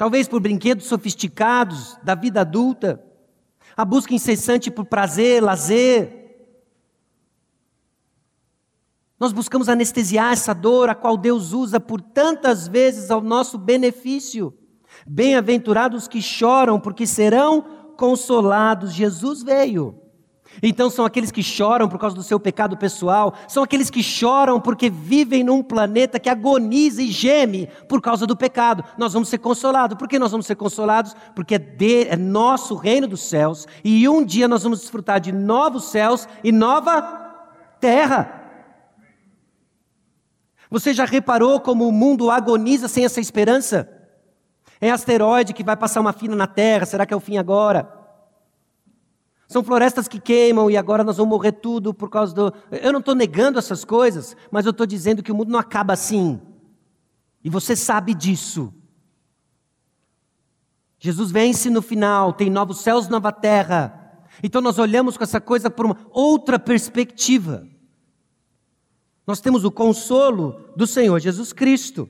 Talvez 0.00 0.26
por 0.26 0.40
brinquedos 0.40 0.86
sofisticados 0.86 1.98
da 2.02 2.14
vida 2.14 2.40
adulta, 2.40 3.04
a 3.76 3.84
busca 3.84 4.14
incessante 4.14 4.70
por 4.70 4.86
prazer, 4.86 5.42
lazer. 5.42 6.48
Nós 9.18 9.30
buscamos 9.30 9.68
anestesiar 9.68 10.32
essa 10.32 10.54
dor, 10.54 10.88
a 10.88 10.94
qual 10.94 11.18
Deus 11.18 11.52
usa 11.52 11.78
por 11.78 12.00
tantas 12.00 12.66
vezes 12.66 13.10
ao 13.10 13.20
nosso 13.20 13.58
benefício. 13.58 14.56
Bem-aventurados 15.06 16.08
que 16.08 16.22
choram, 16.22 16.80
porque 16.80 17.06
serão 17.06 17.60
consolados. 17.98 18.94
Jesus 18.94 19.42
veio 19.42 20.00
então 20.62 20.90
são 20.90 21.04
aqueles 21.04 21.30
que 21.30 21.42
choram 21.42 21.88
por 21.88 21.98
causa 21.98 22.14
do 22.14 22.22
seu 22.22 22.38
pecado 22.38 22.76
pessoal, 22.76 23.34
são 23.46 23.62
aqueles 23.62 23.88
que 23.88 24.02
choram 24.02 24.60
porque 24.60 24.90
vivem 24.90 25.44
num 25.44 25.62
planeta 25.62 26.18
que 26.18 26.28
agoniza 26.28 27.02
e 27.02 27.10
geme 27.10 27.68
por 27.88 28.00
causa 28.00 28.26
do 28.26 28.36
pecado. 28.36 28.84
Nós 28.98 29.12
vamos 29.12 29.28
ser 29.28 29.38
consolados. 29.38 29.96
Por 29.96 30.08
que 30.08 30.18
nós 30.18 30.30
vamos 30.30 30.46
ser 30.46 30.56
consolados? 30.56 31.14
Porque 31.34 31.54
é, 31.54 31.58
de, 31.58 32.08
é 32.08 32.16
nosso 32.16 32.74
reino 32.74 33.06
dos 33.06 33.22
céus 33.22 33.66
e 33.84 34.08
um 34.08 34.24
dia 34.24 34.48
nós 34.48 34.62
vamos 34.62 34.80
desfrutar 34.80 35.20
de 35.20 35.32
novos 35.32 35.84
céus 35.84 36.28
e 36.42 36.52
nova 36.52 37.00
terra. 37.80 38.36
Você 40.70 40.92
já 40.92 41.04
reparou 41.04 41.60
como 41.60 41.88
o 41.88 41.92
mundo 41.92 42.30
agoniza 42.30 42.86
sem 42.86 43.04
essa 43.04 43.20
esperança? 43.20 43.88
É 44.80 44.90
asteroide 44.90 45.52
que 45.52 45.64
vai 45.64 45.76
passar 45.76 46.00
uma 46.00 46.12
fina 46.12 46.34
na 46.34 46.46
Terra, 46.46 46.86
será 46.86 47.04
que 47.04 47.12
é 47.12 47.16
o 47.16 47.20
fim 47.20 47.36
agora? 47.36 47.99
São 49.50 49.64
florestas 49.64 50.06
que 50.06 50.20
queimam 50.20 50.70
e 50.70 50.76
agora 50.76 51.02
nós 51.02 51.16
vamos 51.16 51.30
morrer 51.36 51.50
tudo 51.50 51.92
por 51.92 52.08
causa 52.08 52.32
do. 52.32 52.54
Eu 52.70 52.92
não 52.92 53.00
estou 53.00 53.16
negando 53.16 53.58
essas 53.58 53.84
coisas, 53.84 54.36
mas 54.48 54.64
eu 54.64 54.70
estou 54.70 54.86
dizendo 54.86 55.24
que 55.24 55.32
o 55.32 55.34
mundo 55.34 55.50
não 55.50 55.58
acaba 55.58 55.92
assim. 55.92 56.40
E 57.42 57.50
você 57.50 57.74
sabe 57.74 58.14
disso. 58.14 58.72
Jesus 61.00 61.32
vence 61.32 61.68
no 61.68 61.82
final, 61.82 62.32
tem 62.32 62.48
novos 62.48 62.78
céus, 62.78 63.08
nova 63.08 63.32
terra. 63.32 64.22
Então 64.40 64.60
nós 64.62 64.78
olhamos 64.78 65.16
com 65.16 65.24
essa 65.24 65.40
coisa 65.40 65.68
por 65.68 65.84
uma 65.84 65.96
outra 66.12 66.56
perspectiva. 66.56 67.66
Nós 69.26 69.40
temos 69.40 69.64
o 69.64 69.72
consolo 69.72 70.64
do 70.76 70.86
Senhor 70.86 71.18
Jesus 71.18 71.52
Cristo. 71.52 72.08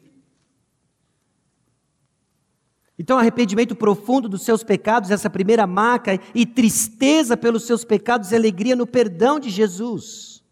Então, 3.00 3.18
arrependimento 3.18 3.74
profundo 3.74 4.28
dos 4.28 4.42
seus 4.42 4.62
pecados, 4.62 5.10
essa 5.10 5.30
primeira 5.30 5.66
marca, 5.66 6.20
e 6.34 6.44
tristeza 6.44 7.34
pelos 7.34 7.62
seus 7.64 7.82
pecados 7.82 8.30
e 8.30 8.36
alegria 8.36 8.76
no 8.76 8.86
perdão 8.86 9.40
de 9.40 9.48
Jesus. 9.48 10.44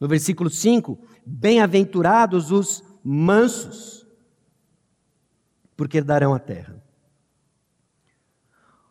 No 0.00 0.08
versículo 0.08 0.48
5, 0.48 0.98
bem-aventurados 1.26 2.50
os 2.50 2.82
mansos, 3.04 4.06
porque 5.76 5.98
herdarão 5.98 6.32
a 6.32 6.38
terra. 6.38 6.82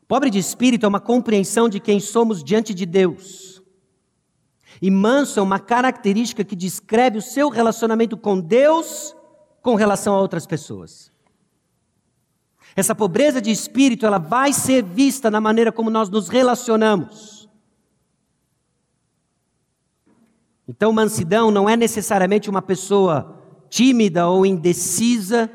Pobre 0.08 0.30
de 0.30 0.38
espírito 0.38 0.86
é 0.86 0.90
uma 0.90 1.00
compreensão 1.00 1.68
de 1.68 1.80
quem 1.80 2.00
somos 2.00 2.44
diante 2.44 2.72
de 2.72 2.86
Deus. 2.86 3.64
E 4.80 4.92
manso 4.92 5.40
é 5.40 5.42
uma 5.42 5.60
característica 5.60 6.44
que 6.44 6.56
descreve 6.56 7.18
o 7.18 7.22
seu 7.22 7.50
relacionamento 7.50 8.16
com 8.16 8.40
Deus 8.40 9.16
com 9.62 9.76
relação 9.76 10.16
a 10.16 10.20
outras 10.20 10.46
pessoas. 10.46 11.12
Essa 12.76 12.96
pobreza 12.96 13.42
de 13.42 13.52
espírito, 13.52 14.06
ela 14.06 14.18
vai 14.18 14.54
ser 14.54 14.84
vista 14.84 15.30
na 15.30 15.42
maneira 15.42 15.72
como 15.72 15.90
nós 15.90 16.10
nos 16.10 16.30
relacionamos. 16.30 17.50
Então, 20.68 20.94
mansidão 20.94 21.52
não 21.52 21.70
é 21.70 21.76
necessariamente 21.76 22.50
uma 22.50 22.62
pessoa 22.62 23.38
tímida 23.70 24.28
ou 24.28 24.46
indecisa, 24.46 25.52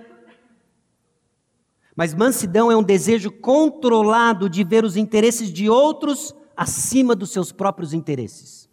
mas 1.94 2.14
mansidão 2.14 2.70
é 2.70 2.76
um 2.76 2.82
desejo 2.82 3.30
controlado 3.30 4.50
de 4.50 4.62
ver 4.62 4.84
os 4.84 4.96
interesses 4.96 5.50
de 5.50 5.70
outros 5.70 6.34
acima 6.54 7.16
dos 7.16 7.30
seus 7.30 7.50
próprios 7.50 7.94
interesses. 7.94 8.68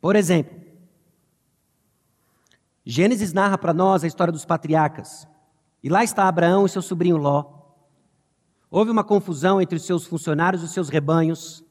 Por 0.00 0.16
exemplo, 0.16 0.61
Gênesis 2.84 3.32
narra 3.32 3.56
para 3.56 3.72
nós 3.72 4.02
a 4.02 4.06
história 4.06 4.32
dos 4.32 4.44
patriarcas. 4.44 5.26
E 5.82 5.88
lá 5.88 6.02
está 6.02 6.28
Abraão 6.28 6.66
e 6.66 6.68
seu 6.68 6.82
sobrinho 6.82 7.16
Ló. 7.16 7.44
Houve 8.70 8.90
uma 8.90 9.04
confusão 9.04 9.60
entre 9.60 9.76
os 9.76 9.84
seus 9.84 10.06
funcionários 10.06 10.62
e 10.62 10.64
os 10.64 10.72
seus 10.72 10.88
rebanhos. 10.88 11.64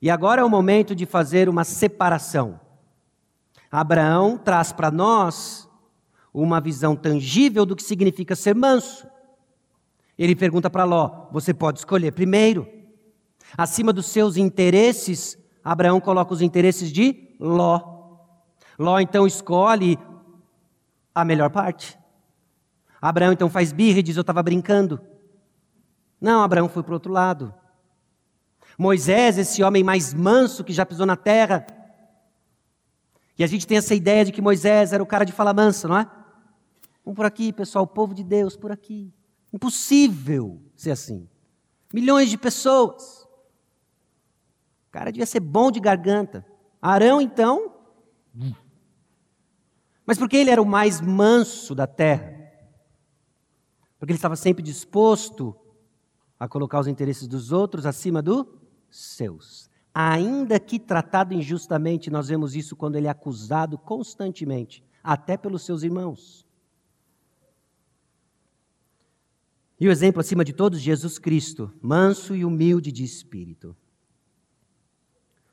E 0.00 0.10
agora 0.10 0.42
é 0.42 0.44
o 0.44 0.50
momento 0.50 0.94
de 0.94 1.06
fazer 1.06 1.48
uma 1.48 1.64
separação. 1.64 2.60
Abraão 3.70 4.38
traz 4.38 4.72
para 4.72 4.90
nós 4.90 5.68
uma 6.32 6.60
visão 6.60 6.94
tangível 6.94 7.66
do 7.66 7.74
que 7.74 7.82
significa 7.82 8.36
ser 8.36 8.54
manso. 8.54 9.06
Ele 10.16 10.36
pergunta 10.36 10.70
para 10.70 10.84
Ló: 10.84 11.26
você 11.32 11.52
pode 11.52 11.78
escolher 11.78 12.12
primeiro. 12.12 12.68
Acima 13.56 13.92
dos 13.92 14.06
seus 14.06 14.36
interesses, 14.36 15.38
Abraão 15.62 16.00
coloca 16.00 16.32
os 16.32 16.42
interesses 16.42 16.92
de 16.92 17.36
Ló. 17.40 17.80
Ló 18.78 18.98
então 19.00 19.26
escolhe 19.26 19.98
a 21.14 21.24
melhor 21.24 21.50
parte. 21.50 21.98
Abraão 23.00 23.32
então 23.32 23.50
faz 23.50 23.72
birra 23.72 23.98
e 23.98 24.02
diz: 24.02 24.16
Eu 24.16 24.22
estava 24.22 24.42
brincando. 24.42 25.00
Não, 26.20 26.42
Abraão 26.42 26.68
foi 26.68 26.82
para 26.82 26.92
o 26.92 26.94
outro 26.94 27.12
lado. 27.12 27.54
Moisés, 28.78 29.38
esse 29.38 29.62
homem 29.62 29.84
mais 29.84 30.12
manso 30.12 30.64
que 30.64 30.72
já 30.72 30.84
pisou 30.84 31.06
na 31.06 31.16
terra. 31.16 31.66
E 33.38 33.44
a 33.44 33.46
gente 33.46 33.66
tem 33.66 33.78
essa 33.78 33.94
ideia 33.94 34.24
de 34.24 34.32
que 34.32 34.40
Moisés 34.40 34.92
era 34.92 35.02
o 35.02 35.06
cara 35.06 35.24
de 35.24 35.32
fala 35.32 35.52
mansa, 35.52 35.86
não 35.86 35.98
é? 35.98 36.10
Vamos 37.04 37.16
por 37.16 37.26
aqui, 37.26 37.52
pessoal, 37.52 37.84
o 37.84 37.88
povo 37.88 38.14
de 38.14 38.24
Deus, 38.24 38.56
por 38.56 38.72
aqui. 38.72 39.12
Impossível 39.52 40.60
ser 40.74 40.92
assim. 40.92 41.28
Milhões 41.92 42.30
de 42.30 42.38
pessoas. 42.38 43.22
O 44.88 44.90
cara 44.90 45.12
devia 45.12 45.26
ser 45.26 45.40
bom 45.40 45.70
de 45.70 45.80
garganta. 45.80 46.46
Arão, 46.80 47.20
então, 47.20 47.72
mas 50.06 50.18
porque 50.18 50.36
ele 50.36 50.50
era 50.50 50.60
o 50.60 50.66
mais 50.66 51.00
manso 51.00 51.74
da 51.74 51.86
terra. 51.86 52.32
Porque 53.98 54.12
ele 54.12 54.18
estava 54.18 54.36
sempre 54.36 54.62
disposto 54.62 55.56
a 56.38 56.46
colocar 56.46 56.80
os 56.80 56.86
interesses 56.86 57.26
dos 57.26 57.52
outros 57.52 57.86
acima 57.86 58.20
dos 58.20 58.46
seus. 58.90 59.70
Ainda 59.94 60.58
que 60.60 60.78
tratado 60.78 61.32
injustamente, 61.32 62.10
nós 62.10 62.28
vemos 62.28 62.54
isso 62.54 62.76
quando 62.76 62.96
ele 62.96 63.06
é 63.06 63.10
acusado 63.10 63.78
constantemente, 63.78 64.84
até 65.02 65.36
pelos 65.36 65.62
seus 65.62 65.82
irmãos. 65.82 66.44
E 69.80 69.88
o 69.88 69.90
exemplo 69.90 70.20
acima 70.20 70.44
de 70.44 70.52
todos, 70.52 70.80
Jesus 70.80 71.18
Cristo, 71.18 71.72
manso 71.80 72.34
e 72.34 72.44
humilde 72.44 72.92
de 72.92 73.04
espírito. 73.04 73.76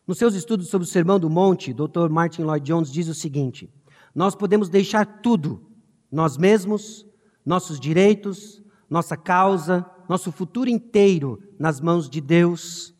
Nos 0.05 0.17
seus 0.17 0.33
estudos 0.35 0.67
sobre 0.67 0.87
o 0.87 0.89
Sermão 0.89 1.19
do 1.19 1.29
Monte, 1.29 1.73
Dr. 1.73 2.09
Martin 2.09 2.43
Lloyd 2.43 2.65
Jones 2.65 2.91
diz 2.91 3.07
o 3.07 3.13
seguinte: 3.13 3.69
Nós 4.13 4.35
podemos 4.35 4.69
deixar 4.69 5.21
tudo, 5.21 5.69
nós 6.11 6.37
mesmos, 6.37 7.05
nossos 7.45 7.79
direitos, 7.79 8.61
nossa 8.89 9.15
causa, 9.15 9.85
nosso 10.07 10.31
futuro 10.31 10.69
inteiro 10.69 11.41
nas 11.57 11.79
mãos 11.79 12.09
de 12.09 12.19
Deus, 12.19 12.93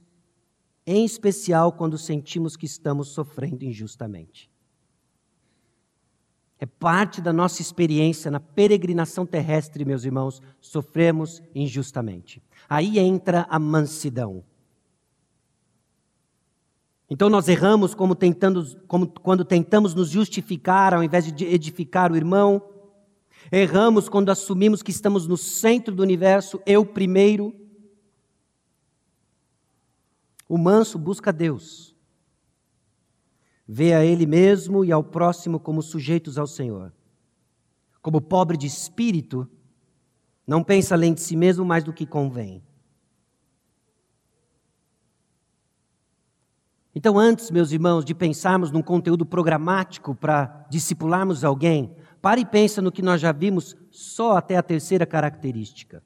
em 0.85 1.03
especial 1.03 1.73
quando 1.73 1.97
sentimos 1.97 2.55
que 2.55 2.65
estamos 2.65 3.09
sofrendo 3.09 3.65
injustamente. 3.65 4.49
É 6.57 6.65
parte 6.65 7.21
da 7.21 7.33
nossa 7.33 7.61
experiência 7.61 8.29
na 8.29 8.39
peregrinação 8.39 9.25
terrestre, 9.25 9.83
meus 9.83 10.05
irmãos, 10.05 10.41
sofremos 10.59 11.41
injustamente. 11.55 12.41
Aí 12.69 12.99
entra 12.99 13.47
a 13.49 13.57
mansidão. 13.57 14.43
Então 17.11 17.29
nós 17.29 17.49
erramos 17.49 17.93
como 17.93 18.15
tentando, 18.15 18.65
como, 18.87 19.05
quando 19.05 19.43
tentamos 19.43 19.93
nos 19.93 20.09
justificar 20.09 20.93
ao 20.93 21.03
invés 21.03 21.29
de 21.29 21.43
edificar 21.43 22.09
o 22.09 22.15
irmão. 22.15 22.63
Erramos 23.51 24.07
quando 24.07 24.29
assumimos 24.29 24.81
que 24.81 24.91
estamos 24.91 25.27
no 25.27 25.35
centro 25.35 25.93
do 25.93 26.01
universo, 26.01 26.61
eu 26.65 26.85
primeiro. 26.85 27.53
O 30.47 30.57
manso 30.57 30.97
busca 30.97 31.33
Deus 31.33 31.93
vê 33.67 33.93
a 33.93 34.05
ele 34.05 34.25
mesmo 34.25 34.85
e 34.85 34.91
ao 34.91 35.03
próximo 35.03 35.59
como 35.59 35.81
sujeitos 35.81 36.37
ao 36.37 36.47
Senhor. 36.47 36.93
Como 38.01 38.21
pobre 38.21 38.55
de 38.55 38.67
espírito, 38.67 39.49
não 40.47 40.63
pensa 40.63 40.95
além 40.95 41.13
de 41.13 41.19
si 41.19 41.35
mesmo 41.35 41.65
mais 41.65 41.83
do 41.83 41.91
que 41.91 42.05
convém. 42.05 42.63
Então, 46.93 47.17
antes, 47.17 47.49
meus 47.49 47.71
irmãos, 47.71 48.03
de 48.03 48.13
pensarmos 48.13 48.69
num 48.69 48.81
conteúdo 48.81 49.25
programático 49.25 50.13
para 50.13 50.65
discipularmos 50.69 51.43
alguém, 51.43 51.95
pare 52.21 52.41
e 52.41 52.45
pensa 52.45 52.81
no 52.81 52.91
que 52.91 53.01
nós 53.01 53.21
já 53.21 53.31
vimos 53.31 53.75
só 53.89 54.35
até 54.35 54.57
a 54.57 54.63
terceira 54.63 55.05
característica. 55.05 56.03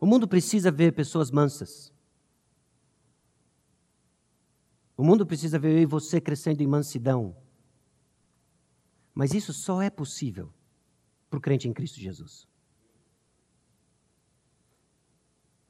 O 0.00 0.06
mundo 0.06 0.26
precisa 0.26 0.70
ver 0.70 0.92
pessoas 0.92 1.30
mansas. 1.30 1.92
O 4.96 5.04
mundo 5.04 5.26
precisa 5.26 5.58
ver 5.58 5.72
eu 5.72 5.82
e 5.82 5.86
você 5.86 6.20
crescendo 6.20 6.62
em 6.62 6.66
mansidão. 6.66 7.36
Mas 9.14 9.34
isso 9.34 9.52
só 9.52 9.82
é 9.82 9.90
possível 9.90 10.52
para 11.28 11.38
o 11.38 11.40
crente 11.40 11.68
em 11.68 11.72
Cristo 11.72 12.00
Jesus. 12.00 12.48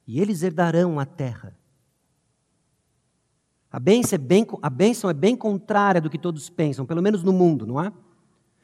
E 0.07 0.21
eles 0.21 0.41
herdarão 0.41 0.99
a 0.99 1.05
terra. 1.05 1.57
A 3.69 3.79
bênção, 3.79 4.15
é 4.15 4.17
bem, 4.17 4.47
a 4.61 4.69
bênção 4.69 5.09
é 5.09 5.13
bem 5.13 5.35
contrária 5.35 5.99
do 5.99 6.09
que 6.09 6.17
todos 6.17 6.49
pensam, 6.49 6.85
pelo 6.85 7.01
menos 7.01 7.21
no 7.21 7.33
mundo, 7.33 7.67
não 7.67 7.81
é? 7.81 7.91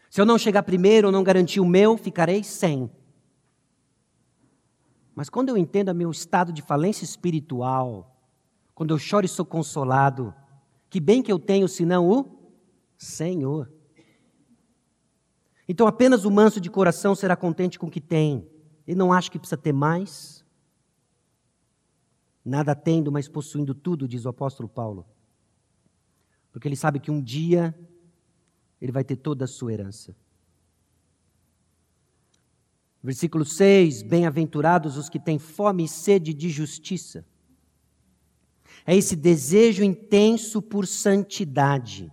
Se 0.10 0.21
eu 0.21 0.25
não 0.25 0.38
chegar 0.38 0.63
primeiro 0.63 1.08
ou 1.08 1.12
não 1.12 1.23
garantir 1.23 1.60
o 1.60 1.65
meu, 1.65 1.97
ficarei 1.97 2.43
sem. 2.43 2.89
Mas 5.13 5.29
quando 5.29 5.49
eu 5.49 5.58
entendo 5.58 5.89
o 5.89 5.95
meu 5.95 6.10
estado 6.10 6.53
de 6.53 6.62
falência 6.62 7.03
espiritual, 7.03 8.15
quando 8.73 8.93
eu 8.93 8.97
choro 8.97 9.25
e 9.25 9.29
sou 9.29 9.45
consolado, 9.45 10.34
que 10.89 10.99
bem 10.99 11.21
que 11.21 11.32
eu 11.32 11.38
tenho 11.38 11.67
senão 11.67 12.10
o 12.10 12.25
Senhor? 12.97 13.71
Então 15.67 15.88
apenas 15.88 16.25
o 16.25 16.32
manso 16.32 16.60
de 16.60 16.69
coração 16.69 17.13
será 17.13 17.36
contente 17.36 17.77
com 17.77 17.88
o 17.88 17.91
que 17.91 18.01
tem. 18.01 18.47
Ele 18.88 18.97
não 18.97 19.13
acha 19.13 19.29
que 19.29 19.39
precisa 19.39 19.58
ter 19.58 19.73
mais. 19.73 20.42
Nada 22.43 22.75
tendo, 22.75 23.12
mas 23.12 23.27
possuindo 23.27 23.73
tudo, 23.73 24.08
diz 24.08 24.25
o 24.25 24.29
apóstolo 24.29 24.67
Paulo. 24.67 25.06
Porque 26.51 26.67
ele 26.67 26.75
sabe 26.75 26.99
que 26.99 27.10
um 27.10 27.21
dia 27.21 27.73
ele 28.82 28.91
vai 28.91 29.03
ter 29.03 29.15
toda 29.15 29.45
a 29.45 29.47
sua 29.47 29.73
herança. 29.73 30.15
Versículo 33.01 33.45
6: 33.45 34.03
Bem-aventurados 34.03 34.97
os 34.97 35.10
que 35.10 35.19
têm 35.19 35.39
fome 35.39 35.86
e 35.86 35.88
sede 35.88 36.34
de 36.34 36.49
justiça 36.49 37.25
é 38.86 38.95
esse 38.95 39.15
desejo 39.15 39.84
intenso 39.84 40.62
por 40.62 40.86
santidade. 40.86 42.12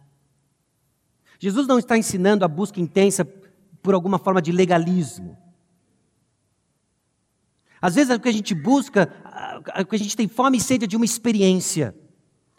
Jesus 1.39 1.67
não 1.67 1.79
está 1.79 1.97
ensinando 1.97 2.45
a 2.45 2.49
busca 2.49 2.81
intensa 2.81 3.25
por 3.83 3.95
alguma 3.95 4.19
forma 4.19 4.43
de 4.43 4.53
legalismo. 4.53 5.37
Às 7.81 7.95
vezes 7.95 8.15
o 8.15 8.21
que 8.21 8.29
a 8.29 8.33
gente 8.33 8.55
busca, 8.55 9.11
o 9.81 9.85
que 9.87 9.97
a 9.97 9.99
gente 9.99 10.17
tem 10.17 10.29
fome 10.29 10.59
e 10.59 10.61
sede 10.61 10.85
é 10.85 10.89
de 10.89 10.97
uma 10.97 11.05
experiência. 11.05 11.97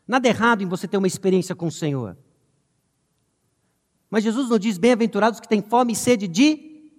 Nada 0.07 0.27
errado 0.27 0.63
em 0.63 0.67
você 0.67 0.88
ter 0.88 0.97
uma 0.97 1.07
experiência 1.07 1.55
com 1.55 1.67
o 1.67 1.71
Senhor. 1.71 2.17
Mas 4.10 4.23
Jesus 4.23 4.49
nos 4.49 4.60
diz: 4.60 4.77
bem-aventurados 4.77 5.39
que 5.39 5.47
têm 5.47 5.62
fome 5.62 5.93
e 5.93 5.95
sede 5.95 6.27
de 6.27 6.91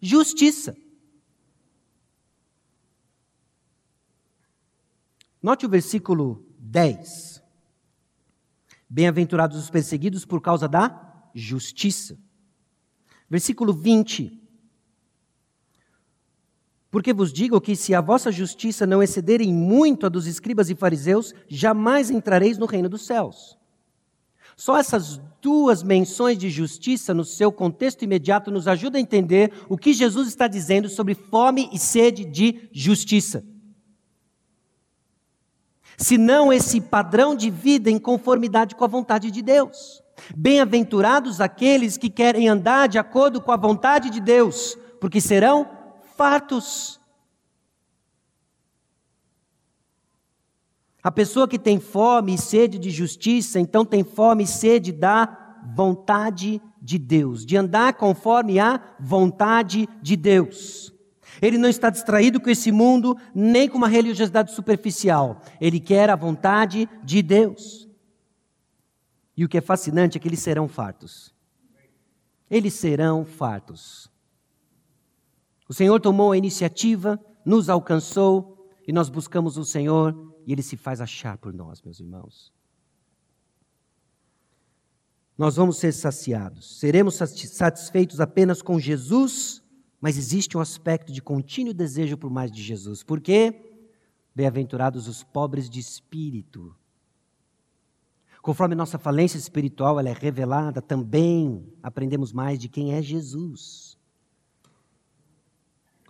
justiça. 0.00 0.76
Note 5.42 5.66
o 5.66 5.68
versículo 5.68 6.46
10. 6.58 7.42
Bem-aventurados 8.88 9.58
os 9.58 9.68
perseguidos 9.68 10.24
por 10.24 10.40
causa 10.40 10.68
da 10.68 11.28
justiça. 11.34 12.16
Versículo 13.28 13.72
20. 13.72 14.43
Porque 16.94 17.12
vos 17.12 17.32
digo 17.32 17.60
que 17.60 17.74
se 17.74 17.92
a 17.92 18.00
vossa 18.00 18.30
justiça 18.30 18.86
não 18.86 19.02
excederem 19.02 19.52
muito 19.52 20.06
a 20.06 20.08
dos 20.08 20.28
escribas 20.28 20.70
e 20.70 20.76
fariseus, 20.76 21.34
jamais 21.48 22.08
entrareis 22.08 22.56
no 22.56 22.66
reino 22.66 22.88
dos 22.88 23.04
céus. 23.04 23.58
Só 24.56 24.78
essas 24.78 25.20
duas 25.42 25.82
menções 25.82 26.38
de 26.38 26.48
justiça 26.48 27.12
no 27.12 27.24
seu 27.24 27.50
contexto 27.50 28.02
imediato 28.04 28.48
nos 28.48 28.68
ajudam 28.68 29.00
a 29.00 29.02
entender 29.02 29.52
o 29.68 29.76
que 29.76 29.92
Jesus 29.92 30.28
está 30.28 30.46
dizendo 30.46 30.88
sobre 30.88 31.16
fome 31.16 31.68
e 31.72 31.80
sede 31.80 32.24
de 32.24 32.68
justiça 32.72 33.44
senão 35.96 36.52
esse 36.52 36.80
padrão 36.80 37.34
de 37.34 37.50
vida 37.50 37.90
em 37.90 37.98
conformidade 37.98 38.74
com 38.74 38.84
a 38.84 38.88
vontade 38.88 39.30
de 39.30 39.42
Deus. 39.42 40.02
Bem-aventurados 40.36 41.40
aqueles 41.40 41.96
que 41.96 42.10
querem 42.10 42.48
andar 42.48 42.88
de 42.88 42.98
acordo 42.98 43.40
com 43.40 43.52
a 43.52 43.56
vontade 43.56 44.10
de 44.10 44.20
Deus, 44.20 44.76
porque 45.00 45.20
serão 45.20 45.83
fartos. 46.16 47.00
A 51.02 51.10
pessoa 51.10 51.46
que 51.46 51.58
tem 51.58 51.78
fome 51.78 52.34
e 52.34 52.38
sede 52.38 52.78
de 52.78 52.90
justiça, 52.90 53.60
então 53.60 53.84
tem 53.84 54.02
fome 54.02 54.44
e 54.44 54.46
sede 54.46 54.90
da 54.90 55.58
vontade 55.74 56.62
de 56.80 56.98
Deus, 56.98 57.44
de 57.44 57.56
andar 57.56 57.94
conforme 57.94 58.58
a 58.58 58.80
vontade 58.98 59.88
de 60.00 60.16
Deus. 60.16 60.92
Ele 61.42 61.58
não 61.58 61.68
está 61.68 61.90
distraído 61.90 62.40
com 62.40 62.48
esse 62.48 62.70
mundo, 62.70 63.16
nem 63.34 63.68
com 63.68 63.76
uma 63.76 63.88
religiosidade 63.88 64.52
superficial. 64.52 65.42
Ele 65.60 65.80
quer 65.80 66.08
a 66.08 66.16
vontade 66.16 66.88
de 67.02 67.22
Deus. 67.22 67.88
E 69.36 69.44
o 69.44 69.48
que 69.48 69.58
é 69.58 69.60
fascinante 69.60 70.16
é 70.16 70.20
que 70.20 70.28
eles 70.28 70.40
serão 70.40 70.68
fartos. 70.68 71.34
Eles 72.48 72.74
serão 72.74 73.24
fartos. 73.24 74.13
O 75.74 75.76
Senhor 75.76 76.00
tomou 76.00 76.30
a 76.30 76.38
iniciativa, 76.38 77.18
nos 77.44 77.68
alcançou 77.68 78.64
e 78.86 78.92
nós 78.92 79.08
buscamos 79.08 79.58
o 79.58 79.64
Senhor 79.64 80.14
e 80.46 80.52
ele 80.52 80.62
se 80.62 80.76
faz 80.76 81.00
achar 81.00 81.36
por 81.36 81.52
nós, 81.52 81.82
meus 81.82 81.98
irmãos. 81.98 82.52
Nós 85.36 85.56
vamos 85.56 85.78
ser 85.78 85.90
saciados. 85.90 86.78
Seremos 86.78 87.16
satisfeitos 87.16 88.20
apenas 88.20 88.62
com 88.62 88.78
Jesus 88.78 89.64
mas 90.00 90.16
existe 90.16 90.56
um 90.56 90.60
aspecto 90.60 91.12
de 91.12 91.20
contínuo 91.20 91.74
desejo 91.74 92.16
por 92.16 92.30
mais 92.30 92.52
de 92.52 92.62
Jesus. 92.62 93.02
Por 93.02 93.20
quê? 93.20 93.74
Bem-aventurados 94.32 95.08
os 95.08 95.24
pobres 95.24 95.68
de 95.68 95.80
espírito. 95.80 96.72
Conforme 98.40 98.76
nossa 98.76 98.96
falência 98.96 99.38
espiritual 99.38 99.98
ela 99.98 100.10
é 100.10 100.12
revelada, 100.12 100.80
também 100.80 101.66
aprendemos 101.82 102.32
mais 102.32 102.60
de 102.60 102.68
quem 102.68 102.92
é 102.92 103.02
Jesus. 103.02 103.93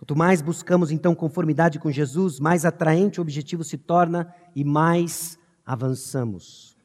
Quanto 0.05 0.15
mais 0.15 0.39
buscamos 0.39 0.91
então 0.91 1.15
conformidade 1.15 1.79
com 1.79 1.89
Jesus, 1.89 2.39
mais 2.39 2.63
atraente 2.63 3.19
o 3.19 3.23
objetivo 3.23 3.63
se 3.63 3.75
torna 3.75 4.31
e 4.55 4.63
mais 4.63 5.35
avançamos. 5.65 6.77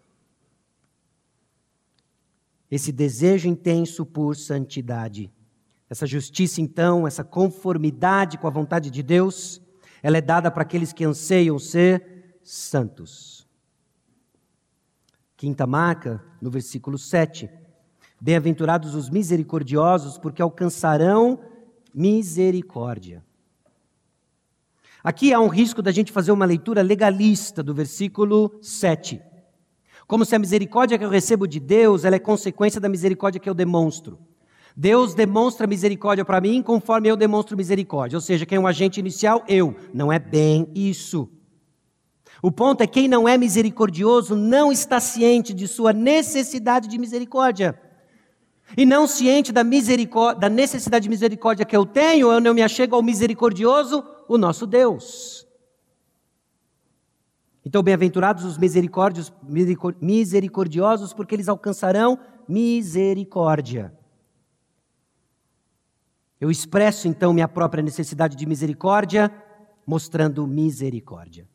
Esse 2.71 2.91
desejo 2.91 3.47
intenso 3.47 4.07
por 4.07 4.35
santidade 4.35 5.31
essa 5.91 6.07
justiça, 6.07 6.63
então, 6.63 7.07
essa 7.07 7.23
conformidade 7.23 8.39
com 8.39 8.47
a 8.47 8.51
vontade 8.51 8.91
de 8.91 9.03
Deus, 9.03 9.61
ela 10.03 10.17
é 10.17 10.21
dada 10.21 10.51
para 10.51 10.63
aqueles 10.63 10.93
que 10.93 11.05
anseiam 11.05 11.59
ser 11.59 12.39
santos. 12.43 13.47
Quinta 15.37 15.67
marca, 15.67 16.25
no 16.41 16.49
versículo 16.49 16.97
7. 16.97 17.51
Bem-aventurados 18.21 18.95
os 18.95 19.11
misericordiosos, 19.11 20.17
porque 20.17 20.41
alcançarão 20.41 21.41
misericórdia. 21.95 23.25
Aqui 25.03 25.33
há 25.33 25.41
um 25.41 25.49
risco 25.49 25.81
da 25.81 25.91
gente 25.91 26.13
fazer 26.13 26.31
uma 26.31 26.45
leitura 26.45 26.83
legalista 26.83 27.63
do 27.63 27.75
versículo 27.75 28.59
7. 28.61 29.21
Como 30.07 30.25
se 30.25 30.35
a 30.35 30.39
misericórdia 30.39 30.99
que 30.99 31.05
eu 31.05 31.09
recebo 31.09 31.47
de 31.47 31.59
Deus 31.59 32.05
ela 32.05 32.17
é 32.17 32.19
consequência 32.19 32.81
da 32.81 32.89
misericórdia 32.89 33.41
que 33.41 33.49
eu 33.49 33.55
demonstro. 33.55 34.19
Deus 34.77 35.15
demonstra 35.15 35.67
misericórdia 35.67 36.25
para 36.25 36.41
mim 36.41 36.63
conforme 36.63 37.09
eu 37.09 37.17
demonstro 37.17 37.57
misericórdia. 37.57 38.17
Ou 38.17 38.21
seja, 38.21 38.47
quem 38.47 38.57
é 38.57 38.61
o 38.61 38.67
agente 38.67 39.01
inicial? 39.01 39.43
Eu. 39.49 39.75
Não 39.93 40.13
é 40.13 40.19
bem 40.19 40.69
isso. 40.75 41.29
O 42.43 42.51
ponto 42.51 42.83
é 42.83 42.87
quem 42.87 43.07
não 43.07 43.29
é 43.29 43.37
misericordioso 43.37 44.35
não 44.35 44.73
está 44.73 44.99
ciente 44.99 45.53
de 45.53 45.69
sua 45.69 45.93
necessidade 45.93 46.89
de 46.89 46.99
misericórdia. 46.99 47.79
E 48.77 48.87
não 48.87 49.07
ciente 49.07 49.53
da, 49.53 49.63
da 50.39 50.49
necessidade 50.49 51.05
de 51.05 51.09
misericórdia 51.09 51.65
que 51.65 51.77
eu 51.77 51.85
tenho, 51.85 52.31
eu 52.31 52.41
não 52.41 52.55
me 52.55 52.63
achego 52.63 52.95
ao 52.95 53.03
misericordioso, 53.03 54.05
o 54.29 54.39
nosso 54.39 54.67
Deus. 54.67 55.47
Então, 57.65 57.83
bem-aventurados 57.83 58.45
os 58.45 58.59
misericordiosos, 58.59 61.13
porque 61.13 61.35
eles 61.35 61.49
alcançarão 61.49 62.19
misericórdia. 62.49 63.93
Eu 66.41 66.51
expresso 66.51 67.07
então 67.07 67.35
minha 67.35 67.49
própria 67.49 67.83
necessidade 67.83 68.35
de 68.35 68.47
misericórdia, 68.47 69.31
mostrando 69.87 70.47
misericórdia. 70.47 71.47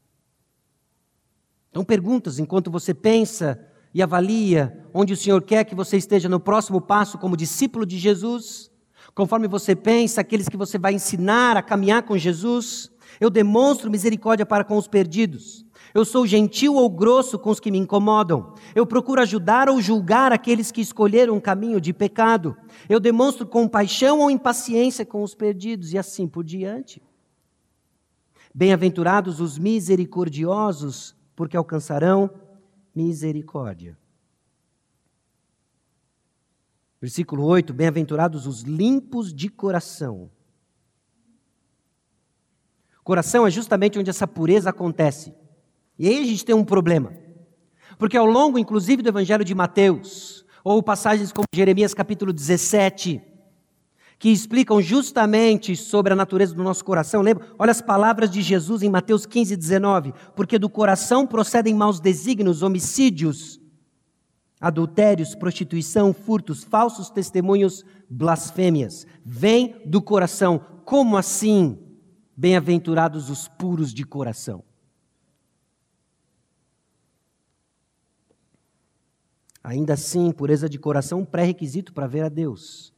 Então, 1.71 1.83
perguntas 1.83 2.37
enquanto 2.39 2.69
você 2.69 2.93
pensa 2.93 3.59
e 3.95 4.03
avalia 4.03 4.85
onde 4.93 5.13
o 5.13 5.17
Senhor 5.17 5.41
quer 5.41 5.63
que 5.63 5.73
você 5.73 5.95
esteja 5.95 6.27
no 6.27 6.37
próximo 6.37 6.81
passo 6.81 7.17
como 7.17 7.37
discípulo 7.37 7.85
de 7.85 7.97
Jesus, 7.97 8.69
conforme 9.13 9.47
você 9.47 9.73
pensa, 9.73 10.19
aqueles 10.19 10.49
que 10.49 10.57
você 10.57 10.77
vai 10.77 10.93
ensinar 10.93 11.55
a 11.55 11.61
caminhar 11.61 12.03
com 12.03 12.17
Jesus, 12.17 12.91
eu 13.21 13.29
demonstro 13.29 13.89
misericórdia 13.89 14.45
para 14.45 14.65
com 14.65 14.75
os 14.75 14.85
perdidos. 14.85 15.65
Eu 15.93 16.03
sou 16.03 16.27
gentil 16.27 16.75
ou 16.75 16.89
grosso 16.89 17.39
com 17.39 17.49
os 17.49 17.59
que 17.61 17.71
me 17.71 17.77
incomodam. 17.77 18.53
Eu 18.75 18.85
procuro 18.85 19.21
ajudar 19.21 19.69
ou 19.69 19.81
julgar 19.81 20.33
aqueles 20.33 20.73
que 20.73 20.81
escolheram 20.81 21.33
um 21.33 21.39
caminho 21.39 21.79
de 21.79 21.93
pecado. 21.93 22.57
Eu 22.89 22.99
demonstro 22.99 23.47
compaixão 23.47 24.19
ou 24.19 24.29
impaciência 24.29 25.05
com 25.05 25.23
os 25.23 25.33
perdidos 25.33 25.93
e 25.93 25.97
assim 25.97 26.27
por 26.27 26.43
diante. 26.43 27.01
Bem-aventurados 28.53 29.39
os 29.39 29.57
misericordiosos, 29.57 31.15
porque 31.33 31.55
alcançarão 31.55 32.29
misericórdia. 32.95 33.97
Versículo 37.01 37.43
8: 37.43 37.73
Bem-aventurados 37.73 38.47
os 38.47 38.61
limpos 38.61 39.33
de 39.33 39.49
coração. 39.49 40.31
Coração 43.03 43.45
é 43.45 43.51
justamente 43.51 43.99
onde 43.99 44.09
essa 44.09 44.27
pureza 44.27 44.71
acontece. 44.71 45.31
E 45.99 46.07
aí 46.07 46.19
a 46.19 46.25
gente 46.25 46.43
tem 46.43 46.55
um 46.55 46.65
problema. 46.65 47.13
Porque 47.99 48.17
ao 48.17 48.25
longo, 48.25 48.57
inclusive, 48.57 49.03
do 49.03 49.09
Evangelho 49.09 49.45
de 49.45 49.53
Mateus, 49.53 50.43
ou 50.63 50.81
passagens 50.81 51.31
como 51.31 51.45
Jeremias 51.53 51.93
capítulo 51.93 52.33
17, 52.33 53.21
que 54.17 54.29
explicam 54.29 54.81
justamente 54.81 55.75
sobre 55.75 56.13
a 56.13 56.15
natureza 56.15 56.53
do 56.53 56.63
nosso 56.63 56.83
coração. 56.83 57.21
Lembra? 57.21 57.47
Olha 57.59 57.71
as 57.71 57.81
palavras 57.81 58.29
de 58.29 58.41
Jesus 58.41 58.81
em 58.81 58.89
Mateus 58.89 59.25
15, 59.25 59.55
19. 59.55 60.13
Porque 60.35 60.57
do 60.57 60.69
coração 60.69 61.27
procedem 61.27 61.73
maus 61.73 61.99
desígnios, 61.99 62.61
homicídios, 62.61 63.59
adultérios, 64.59 65.35
prostituição, 65.35 66.13
furtos, 66.13 66.63
falsos 66.63 67.09
testemunhos, 67.09 67.83
blasfêmias. 68.09 69.05
Vem 69.23 69.75
do 69.85 70.01
coração. 70.01 70.59
Como 70.85 71.17
assim? 71.17 71.77
Bem-aventurados 72.37 73.29
os 73.29 73.47
puros 73.47 73.93
de 73.93 74.05
coração. 74.05 74.63
Ainda 79.63 79.93
assim, 79.93 80.31
pureza 80.31 80.69
de 80.69 80.77
coração 80.77 81.19
é 81.19 81.21
um 81.23 81.25
pré-requisito 81.25 81.91
para 81.91 82.05
ver 82.05 82.21
a 82.21 82.29
Deus. 82.29 82.94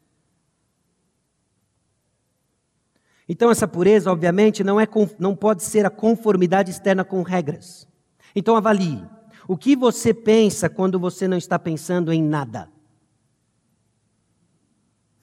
Então, 3.29 3.51
essa 3.51 3.67
pureza, 3.67 4.11
obviamente, 4.11 4.63
não, 4.63 4.79
é, 4.79 4.87
não 5.19 5.35
pode 5.35 5.63
ser 5.63 5.85
a 5.85 5.89
conformidade 5.89 6.71
externa 6.71 7.03
com 7.03 7.21
regras. 7.23 7.87
Então, 8.35 8.55
avalie. 8.55 9.05
O 9.47 9.57
que 9.57 9.75
você 9.75 10.13
pensa 10.13 10.69
quando 10.69 10.99
você 10.99 11.27
não 11.27 11.37
está 11.37 11.57
pensando 11.59 12.11
em 12.11 12.23
nada? 12.23 12.69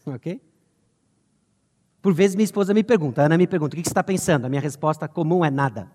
Ok? 0.07 0.41
Por 2.03 2.13
vezes 2.13 2.35
minha 2.35 2.45
esposa 2.45 2.75
me 2.75 2.85
pergunta, 2.85 3.23
a 3.23 3.25
Ana 3.25 3.39
me 3.39 3.47
pergunta, 3.47 3.75
o 3.75 3.77
que 3.79 3.83
você 3.83 3.89
está 3.89 4.05
pensando? 4.05 4.45
A 4.45 4.49
minha 4.49 4.61
resposta 4.61 5.09
comum 5.09 5.43
é 5.43 5.51
nada. 5.51 5.91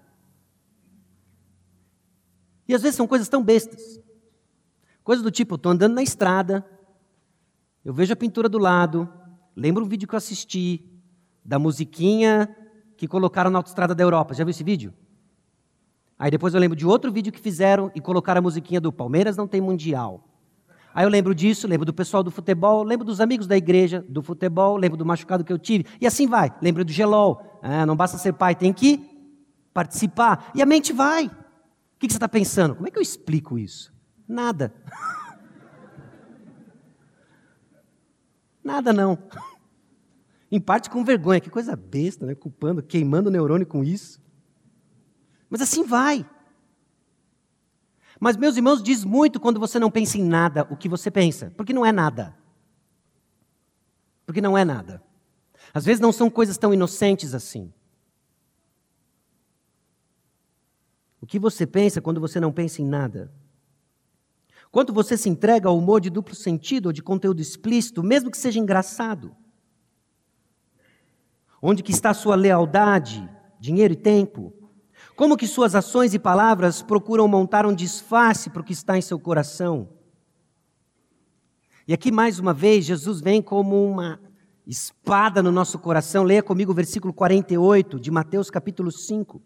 E 2.67 2.73
às 2.73 2.81
vezes 2.81 2.95
são 2.95 3.07
coisas 3.07 3.29
tão 3.29 3.43
bestas. 3.43 3.99
Coisas 5.03 5.23
do 5.23 5.29
tipo, 5.29 5.55
estou 5.55 5.71
andando 5.71 5.93
na 5.93 6.01
estrada, 6.01 6.65
eu 7.85 7.93
vejo 7.93 8.13
a 8.13 8.15
pintura 8.15 8.49
do 8.49 8.57
lado, 8.57 9.11
lembro 9.55 9.83
um 9.83 9.87
vídeo 9.87 10.07
que 10.07 10.13
eu 10.13 10.17
assisti, 10.17 10.83
da 11.43 11.59
musiquinha 11.59 12.55
que 12.97 13.07
colocaram 13.07 13.49
na 13.49 13.59
autoestrada 13.59 13.95
da 13.95 14.03
Europa. 14.03 14.33
Já 14.33 14.43
viu 14.43 14.51
esse 14.51 14.63
vídeo? 14.63 14.93
Aí 16.17 16.29
depois 16.29 16.53
eu 16.53 16.59
lembro 16.59 16.75
de 16.75 16.85
outro 16.85 17.11
vídeo 17.11 17.31
que 17.31 17.39
fizeram 17.39 17.89
e 17.95 18.01
colocaram 18.01 18.39
a 18.39 18.41
musiquinha 18.41 18.81
do 18.81 18.91
Palmeiras 18.91 19.37
não 19.37 19.47
tem 19.47 19.61
mundial. 19.61 20.25
Aí 20.93 21.05
eu 21.05 21.09
lembro 21.09 21.33
disso, 21.33 21.67
lembro 21.67 21.85
do 21.85 21.93
pessoal 21.93 22.21
do 22.21 22.29
futebol, 22.29 22.83
lembro 22.83 23.05
dos 23.05 23.21
amigos 23.21 23.47
da 23.47 23.55
igreja 23.55 24.03
do 24.09 24.21
futebol, 24.21 24.75
lembro 24.75 24.97
do 24.97 25.05
machucado 25.05 25.45
que 25.45 25.53
eu 25.53 25.57
tive. 25.57 25.85
E 26.01 26.05
assim 26.05 26.27
vai. 26.27 26.53
Lembro 26.61 26.83
do 26.83 26.91
gelol. 26.91 27.41
Ah, 27.61 27.85
não 27.85 27.95
basta 27.95 28.17
ser 28.17 28.33
pai, 28.33 28.53
tem 28.53 28.73
que 28.73 28.99
participar. 29.73 30.51
E 30.53 30.61
a 30.61 30.65
mente 30.65 30.91
vai. 30.91 31.27
O 31.27 31.99
que 31.99 32.09
você 32.09 32.17
está 32.17 32.27
pensando? 32.27 32.75
Como 32.75 32.87
é 32.87 32.91
que 32.91 32.97
eu 32.97 33.03
explico 33.03 33.57
isso? 33.57 33.93
Nada. 34.27 34.73
Nada 38.63 38.91
não. 38.91 39.17
Em 40.51 40.59
parte 40.59 40.89
com 40.89 41.03
vergonha, 41.03 41.39
que 41.39 41.49
coisa 41.49 41.75
besta, 41.75 42.25
né? 42.25 42.33
Culpando, 42.33 42.81
queimando 42.81 43.29
o 43.29 43.31
neurônio 43.31 43.67
com 43.67 43.83
isso. 43.83 44.19
Mas 45.49 45.61
assim 45.61 45.83
vai. 45.83 46.27
Mas, 48.19 48.35
meus 48.35 48.57
irmãos, 48.57 48.83
diz 48.83 49.05
muito 49.05 49.39
quando 49.39 49.59
você 49.59 49.79
não 49.79 49.89
pensa 49.89 50.17
em 50.17 50.23
nada 50.23 50.67
o 50.69 50.75
que 50.75 50.89
você 50.89 51.09
pensa, 51.09 51.53
porque 51.55 51.71
não 51.71 51.85
é 51.85 51.91
nada. 51.91 52.35
Porque 54.25 54.41
não 54.41 54.57
é 54.57 54.65
nada. 54.65 55.01
Às 55.73 55.85
vezes 55.85 56.01
não 56.01 56.11
são 56.11 56.29
coisas 56.29 56.57
tão 56.57 56.73
inocentes 56.73 57.33
assim. 57.33 57.71
O 61.21 61.25
que 61.25 61.39
você 61.39 61.65
pensa 61.65 62.01
quando 62.01 62.19
você 62.19 62.39
não 62.39 62.51
pensa 62.51 62.81
em 62.81 62.85
nada? 62.85 63.31
Quanto 64.71 64.93
você 64.93 65.17
se 65.17 65.29
entrega 65.29 65.69
ao 65.69 65.77
humor 65.77 66.01
de 66.01 66.09
duplo 66.09 66.35
sentido 66.35 66.87
ou 66.87 66.93
de 66.93 67.01
conteúdo 67.01 67.41
explícito, 67.41 68.03
mesmo 68.03 68.29
que 68.29 68.37
seja 68.37 68.59
engraçado? 68.59 69.35
Onde 71.61 71.83
que 71.83 71.91
está 71.91 72.13
sua 72.13 72.35
lealdade, 72.35 73.29
dinheiro 73.59 73.93
e 73.93 73.97
tempo? 73.97 74.53
Como 75.15 75.35
que 75.35 75.47
suas 75.47 75.75
ações 75.75 76.13
e 76.13 76.19
palavras 76.19 76.81
procuram 76.81 77.27
montar 77.27 77.65
um 77.65 77.73
disfarce 77.73 78.49
para 78.49 78.61
o 78.61 78.63
que 78.63 78.71
está 78.71 78.97
em 78.97 79.01
seu 79.01 79.19
coração? 79.19 79.89
E 81.85 81.93
aqui 81.93 82.11
mais 82.11 82.39
uma 82.39 82.53
vez 82.53 82.85
Jesus 82.85 83.19
vem 83.19 83.41
como 83.41 83.83
uma 83.83 84.19
espada 84.65 85.41
no 85.43 85.51
nosso 85.51 85.77
coração. 85.79 86.23
Leia 86.23 86.43
comigo 86.43 86.71
o 86.71 86.75
versículo 86.75 87.13
48 87.13 87.99
de 87.99 88.11
Mateus 88.11 88.49
capítulo 88.49 88.91
5. 88.91 89.41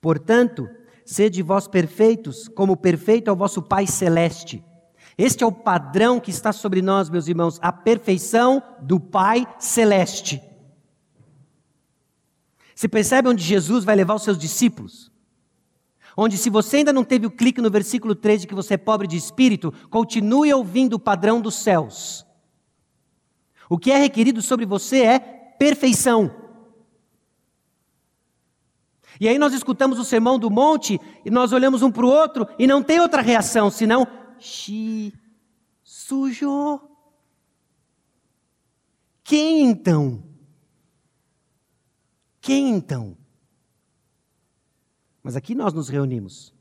Portanto, 0.00 0.68
sede 1.04 1.42
vós 1.42 1.66
perfeitos, 1.66 2.48
como 2.48 2.76
perfeito 2.76 3.28
é 3.28 3.32
o 3.32 3.36
vosso 3.36 3.60
Pai 3.60 3.86
celeste. 3.86 4.64
Este 5.18 5.42
é 5.42 5.46
o 5.46 5.52
padrão 5.52 6.20
que 6.20 6.30
está 6.30 6.52
sobre 6.52 6.80
nós, 6.80 7.10
meus 7.10 7.26
irmãos, 7.26 7.58
a 7.60 7.72
perfeição 7.72 8.62
do 8.80 9.00
Pai 9.00 9.44
celeste. 9.58 10.40
Você 12.78 12.86
percebe 12.86 13.28
onde 13.28 13.42
Jesus 13.42 13.82
vai 13.82 13.96
levar 13.96 14.14
os 14.14 14.22
seus 14.22 14.38
discípulos? 14.38 15.10
Onde, 16.16 16.38
se 16.38 16.48
você 16.48 16.76
ainda 16.76 16.92
não 16.92 17.02
teve 17.02 17.26
o 17.26 17.30
clique 17.30 17.60
no 17.60 17.68
versículo 17.68 18.14
3 18.14 18.42
de 18.42 18.46
que 18.46 18.54
você 18.54 18.74
é 18.74 18.76
pobre 18.76 19.08
de 19.08 19.16
espírito, 19.16 19.74
continue 19.90 20.54
ouvindo 20.54 20.94
o 20.94 21.00
padrão 21.00 21.40
dos 21.40 21.56
céus. 21.56 22.24
O 23.68 23.76
que 23.76 23.90
é 23.90 23.96
requerido 23.96 24.40
sobre 24.40 24.64
você 24.64 25.02
é 25.02 25.18
perfeição. 25.18 26.32
E 29.20 29.26
aí 29.26 29.40
nós 29.40 29.52
escutamos 29.52 29.98
o 29.98 30.04
sermão 30.04 30.38
do 30.38 30.48
monte 30.48 31.00
e 31.24 31.30
nós 31.32 31.52
olhamos 31.52 31.82
um 31.82 31.90
para 31.90 32.06
o 32.06 32.08
outro 32.08 32.46
e 32.60 32.64
não 32.64 32.80
tem 32.80 33.00
outra 33.00 33.20
reação 33.20 33.72
senão 33.72 34.06
xi, 34.38 35.12
sujo. 35.82 36.80
Quem 39.24 39.68
então? 39.68 40.27
Quem 42.40 42.70
então? 42.70 43.16
Mas 45.22 45.36
aqui 45.36 45.54
nós 45.54 45.72
nos 45.72 45.88
reunimos 45.88 46.54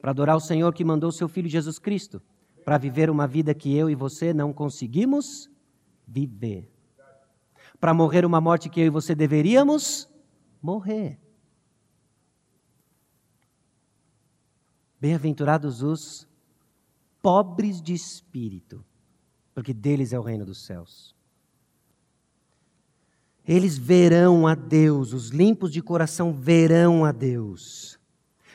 para 0.00 0.12
adorar 0.12 0.36
o 0.36 0.40
Senhor 0.40 0.72
que 0.72 0.84
mandou 0.84 1.10
o 1.10 1.12
seu 1.12 1.28
Filho 1.28 1.48
Jesus 1.48 1.78
Cristo, 1.78 2.22
para 2.64 2.78
viver 2.78 3.10
uma 3.10 3.26
vida 3.26 3.54
que 3.54 3.74
eu 3.74 3.90
e 3.90 3.94
você 3.94 4.32
não 4.32 4.52
conseguimos 4.52 5.50
viver. 6.06 6.70
Para 7.78 7.92
morrer 7.92 8.24
uma 8.24 8.40
morte 8.40 8.68
que 8.68 8.80
eu 8.80 8.86
e 8.86 8.90
você 8.90 9.14
deveríamos 9.14 10.08
morrer. 10.62 11.18
Bem-aventurados 14.98 15.82
os 15.82 16.28
pobres 17.22 17.80
de 17.80 17.94
espírito, 17.94 18.84
porque 19.54 19.72
deles 19.72 20.12
é 20.12 20.18
o 20.18 20.22
reino 20.22 20.44
dos 20.44 20.64
céus. 20.64 21.14
Eles 23.52 23.76
verão 23.76 24.46
a 24.46 24.54
Deus, 24.54 25.12
os 25.12 25.30
limpos 25.30 25.72
de 25.72 25.82
coração 25.82 26.32
verão 26.32 27.04
a 27.04 27.10
Deus. 27.10 27.98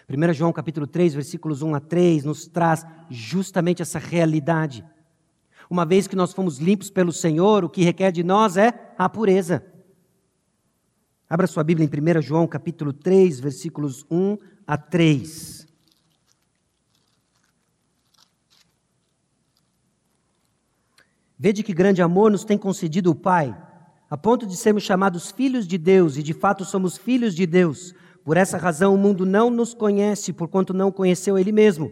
1 0.09 0.33
João 0.33 0.53
capítulo 0.53 0.87
3, 0.87 1.13
versículos 1.13 1.61
1 1.61 1.75
a 1.75 1.81
3, 1.81 2.23
nos 2.23 2.47
traz 2.47 2.85
justamente 3.09 3.81
essa 3.81 3.99
realidade. 3.99 4.85
Uma 5.69 5.85
vez 5.85 6.07
que 6.07 6.15
nós 6.15 6.31
fomos 6.31 6.59
limpos 6.59 6.89
pelo 6.89 7.11
Senhor, 7.11 7.65
o 7.65 7.69
que 7.69 7.83
requer 7.83 8.09
de 8.09 8.23
nós 8.23 8.55
é 8.55 8.95
a 8.97 9.09
pureza. 9.09 9.65
Abra 11.29 11.45
sua 11.45 11.61
Bíblia 11.61 11.85
em 11.85 12.17
1 12.17 12.21
João 12.21 12.47
capítulo 12.47 12.93
3, 12.93 13.41
versículos 13.41 14.05
1 14.09 14.37
a 14.65 14.77
3. 14.77 15.67
Vede 21.37 21.63
que 21.63 21.73
grande 21.73 22.01
amor 22.01 22.31
nos 22.31 22.45
tem 22.45 22.57
concedido 22.57 23.11
o 23.11 23.15
Pai, 23.15 23.53
a 24.10 24.18
ponto 24.18 24.45
de 24.45 24.56
sermos 24.56 24.84
chamados 24.84 25.32
filhos 25.32 25.68
de 25.68 25.78
Deus, 25.78 26.18
e 26.18 26.24
de 26.24 26.34
fato 26.34 26.64
somos 26.64 26.97
filhos 26.97 27.34
de 27.34 27.45
Deus. 27.45 27.93
Por 28.24 28.38
essa 28.38 28.58
razão 28.58 28.93
o 28.93 28.97
mundo 28.97 29.26
não 29.26 29.49
nos 29.49 29.74
conhece, 29.74 30.34
porquanto 30.34 30.74
não 30.74 30.91
conheceu 30.91 31.38
Ele 31.38 31.51
mesmo. 31.51 31.91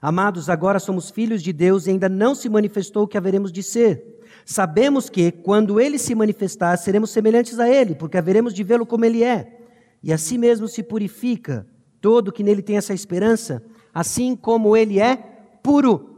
Amados, 0.00 0.48
agora 0.48 0.80
somos 0.80 1.10
filhos 1.10 1.42
de 1.42 1.52
Deus 1.52 1.86
e 1.86 1.90
ainda 1.90 2.08
não 2.08 2.34
se 2.34 2.48
manifestou 2.48 3.04
o 3.04 3.06
que 3.08 3.16
haveremos 3.16 3.52
de 3.52 3.62
ser. 3.62 4.20
Sabemos 4.44 5.08
que, 5.08 5.30
quando 5.30 5.80
Ele 5.80 5.98
se 5.98 6.14
manifestar, 6.14 6.76
seremos 6.76 7.10
semelhantes 7.10 7.58
a 7.60 7.68
Ele, 7.68 7.94
porque 7.94 8.18
haveremos 8.18 8.52
de 8.52 8.64
vê-lo 8.64 8.84
como 8.84 9.04
Ele 9.04 9.22
é. 9.22 9.60
E 10.02 10.12
assim 10.12 10.36
mesmo 10.36 10.66
se 10.66 10.82
purifica 10.82 11.66
todo 12.00 12.32
que 12.32 12.42
nele 12.42 12.62
tem 12.62 12.76
essa 12.76 12.92
esperança, 12.92 13.62
assim 13.94 14.34
como 14.34 14.76
Ele 14.76 14.98
é 14.98 15.16
puro. 15.62 16.10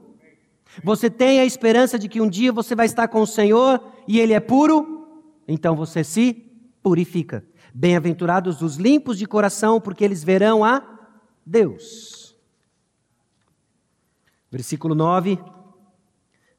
Você 0.82 1.10
tem 1.10 1.40
a 1.40 1.44
esperança 1.44 1.98
de 1.98 2.08
que 2.08 2.20
um 2.20 2.28
dia 2.28 2.50
você 2.50 2.74
vai 2.74 2.86
estar 2.86 3.06
com 3.08 3.20
o 3.20 3.26
Senhor 3.26 3.80
e 4.08 4.18
Ele 4.18 4.32
é 4.32 4.40
puro? 4.40 5.03
Então 5.46 5.76
você 5.76 6.02
se 6.02 6.32
purifica. 6.82 7.44
Bem-aventurados 7.74 8.62
os 8.62 8.76
limpos 8.76 9.18
de 9.18 9.26
coração, 9.26 9.80
porque 9.80 10.04
eles 10.04 10.22
verão 10.22 10.64
a 10.64 10.82
Deus. 11.44 12.36
Versículo 14.50 14.94
9. 14.94 15.38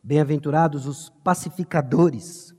Bem-aventurados 0.03 0.85
os 0.85 1.09
pacificadores. 1.23 2.53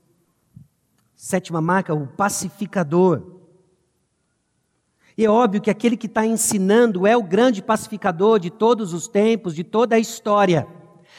Sétima 1.15 1.61
marca, 1.61 1.93
o 1.93 2.07
pacificador. 2.07 3.37
E 5.17 5.25
é 5.25 5.29
óbvio 5.29 5.61
que 5.61 5.69
aquele 5.69 5.97
que 5.97 6.07
está 6.07 6.25
ensinando 6.25 7.07
é 7.07 7.17
o 7.17 7.23
grande 7.23 7.61
pacificador 7.61 8.39
de 8.39 8.49
todos 8.49 8.93
os 8.93 9.07
tempos, 9.07 9.55
de 9.55 9.63
toda 9.63 9.95
a 9.95 9.99
história. 9.99 10.67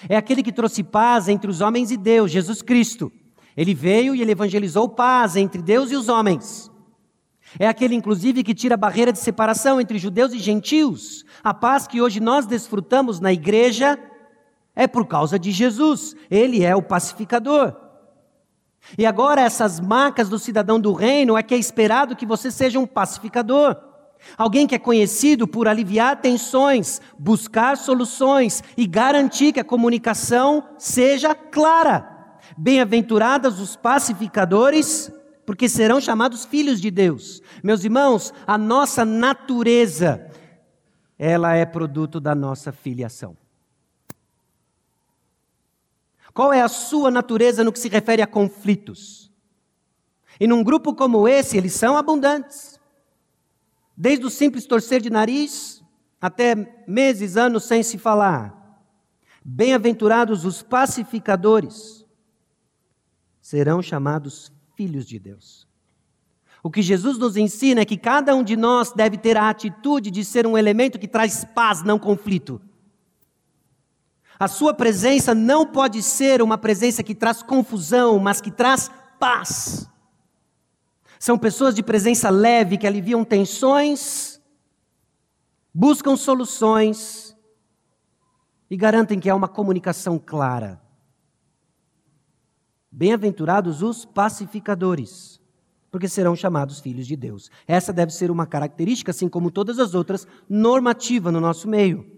É 0.08 0.16
aquele 0.16 0.42
que 0.42 0.52
trouxe 0.52 0.84
paz 0.84 1.28
entre 1.28 1.50
os 1.50 1.60
homens 1.60 1.90
e 1.90 1.96
Deus, 1.96 2.30
Jesus 2.30 2.62
Cristo. 2.62 3.10
Ele 3.58 3.74
veio 3.74 4.14
e 4.14 4.22
ele 4.22 4.30
evangelizou 4.30 4.88
paz 4.88 5.34
entre 5.34 5.60
Deus 5.60 5.90
e 5.90 5.96
os 5.96 6.08
homens. 6.08 6.70
É 7.58 7.66
aquele, 7.66 7.96
inclusive, 7.96 8.44
que 8.44 8.54
tira 8.54 8.74
a 8.74 8.78
barreira 8.78 9.12
de 9.12 9.18
separação 9.18 9.80
entre 9.80 9.98
judeus 9.98 10.32
e 10.32 10.38
gentios. 10.38 11.24
A 11.42 11.52
paz 11.52 11.84
que 11.84 12.00
hoje 12.00 12.20
nós 12.20 12.46
desfrutamos 12.46 13.18
na 13.18 13.32
igreja 13.32 13.98
é 14.76 14.86
por 14.86 15.06
causa 15.06 15.40
de 15.40 15.50
Jesus. 15.50 16.14
Ele 16.30 16.64
é 16.64 16.76
o 16.76 16.82
pacificador. 16.82 17.74
E 18.96 19.04
agora, 19.04 19.40
essas 19.40 19.80
marcas 19.80 20.28
do 20.28 20.38
cidadão 20.38 20.78
do 20.78 20.92
reino 20.92 21.36
é 21.36 21.42
que 21.42 21.52
é 21.52 21.58
esperado 21.58 22.14
que 22.14 22.24
você 22.24 22.52
seja 22.52 22.78
um 22.78 22.86
pacificador. 22.86 23.76
Alguém 24.36 24.68
que 24.68 24.76
é 24.76 24.78
conhecido 24.78 25.48
por 25.48 25.66
aliviar 25.66 26.20
tensões, 26.20 27.00
buscar 27.18 27.76
soluções 27.76 28.62
e 28.76 28.86
garantir 28.86 29.52
que 29.52 29.58
a 29.58 29.64
comunicação 29.64 30.62
seja 30.78 31.34
clara. 31.34 32.17
Bem-aventuradas 32.60 33.60
os 33.60 33.76
pacificadores, 33.76 35.12
porque 35.46 35.68
serão 35.68 36.00
chamados 36.00 36.44
filhos 36.44 36.80
de 36.80 36.90
Deus. 36.90 37.40
Meus 37.62 37.84
irmãos, 37.84 38.34
a 38.44 38.58
nossa 38.58 39.04
natureza, 39.04 40.28
ela 41.16 41.54
é 41.54 41.64
produto 41.64 42.18
da 42.18 42.34
nossa 42.34 42.72
filiação. 42.72 43.36
Qual 46.34 46.52
é 46.52 46.60
a 46.60 46.66
sua 46.66 47.12
natureza 47.12 47.62
no 47.62 47.72
que 47.72 47.78
se 47.78 47.88
refere 47.88 48.22
a 48.22 48.26
conflitos? 48.26 49.30
E 50.40 50.48
num 50.48 50.64
grupo 50.64 50.92
como 50.96 51.28
esse, 51.28 51.56
eles 51.56 51.74
são 51.74 51.96
abundantes. 51.96 52.80
Desde 53.96 54.26
o 54.26 54.30
simples 54.30 54.66
torcer 54.66 55.00
de 55.00 55.10
nariz 55.10 55.80
até 56.20 56.84
meses, 56.88 57.36
anos 57.36 57.62
sem 57.62 57.84
se 57.84 57.98
falar. 57.98 58.82
Bem-aventurados 59.44 60.44
os 60.44 60.60
pacificadores, 60.60 62.04
serão 63.48 63.80
chamados 63.80 64.52
filhos 64.76 65.06
de 65.06 65.18
Deus. 65.18 65.66
O 66.62 66.70
que 66.70 66.82
Jesus 66.82 67.16
nos 67.16 67.34
ensina 67.34 67.80
é 67.80 67.84
que 67.86 67.96
cada 67.96 68.34
um 68.34 68.44
de 68.44 68.58
nós 68.58 68.92
deve 68.92 69.16
ter 69.16 69.38
a 69.38 69.48
atitude 69.48 70.10
de 70.10 70.22
ser 70.22 70.46
um 70.46 70.58
elemento 70.58 70.98
que 70.98 71.08
traz 71.08 71.46
paz, 71.46 71.82
não 71.82 71.98
conflito. 71.98 72.60
A 74.38 74.48
sua 74.48 74.74
presença 74.74 75.34
não 75.34 75.66
pode 75.66 76.02
ser 76.02 76.42
uma 76.42 76.58
presença 76.58 77.02
que 77.02 77.14
traz 77.14 77.42
confusão, 77.42 78.18
mas 78.18 78.38
que 78.38 78.50
traz 78.50 78.90
paz. 79.18 79.88
São 81.18 81.38
pessoas 81.38 81.74
de 81.74 81.82
presença 81.82 82.28
leve 82.28 82.76
que 82.76 82.86
aliviam 82.86 83.24
tensões, 83.24 84.38
buscam 85.72 86.18
soluções 86.18 87.34
e 88.70 88.76
garantem 88.76 89.18
que 89.18 89.30
há 89.30 89.34
uma 89.34 89.48
comunicação 89.48 90.18
clara. 90.18 90.86
Bem-aventurados 92.90 93.82
os 93.82 94.04
pacificadores, 94.04 95.40
porque 95.90 96.08
serão 96.08 96.34
chamados 96.34 96.80
filhos 96.80 97.06
de 97.06 97.16
Deus. 97.16 97.50
Essa 97.66 97.92
deve 97.92 98.12
ser 98.12 98.30
uma 98.30 98.46
característica, 98.46 99.10
assim 99.10 99.28
como 99.28 99.50
todas 99.50 99.78
as 99.78 99.94
outras, 99.94 100.26
normativa 100.48 101.30
no 101.30 101.40
nosso 101.40 101.68
meio. 101.68 102.10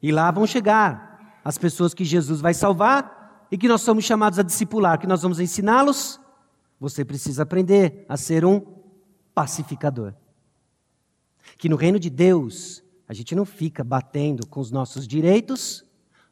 E 0.00 0.10
lá 0.10 0.30
vão 0.30 0.46
chegar 0.46 1.40
as 1.44 1.58
pessoas 1.58 1.94
que 1.94 2.04
Jesus 2.04 2.40
vai 2.40 2.54
salvar 2.54 3.46
e 3.50 3.58
que 3.58 3.68
nós 3.68 3.82
somos 3.82 4.04
chamados 4.04 4.38
a 4.38 4.42
discipular, 4.42 4.98
que 4.98 5.06
nós 5.06 5.22
vamos 5.22 5.38
ensiná-los. 5.38 6.20
Você 6.80 7.04
precisa 7.04 7.42
aprender 7.42 8.04
a 8.08 8.16
ser 8.16 8.44
um 8.44 8.60
pacificador. 9.34 10.14
Que 11.58 11.68
no 11.68 11.76
reino 11.76 11.98
de 11.98 12.10
Deus, 12.10 12.82
a 13.06 13.14
gente 13.14 13.34
não 13.34 13.44
fica 13.44 13.84
batendo 13.84 14.46
com 14.46 14.60
os 14.60 14.70
nossos 14.70 15.06
direitos, 15.06 15.84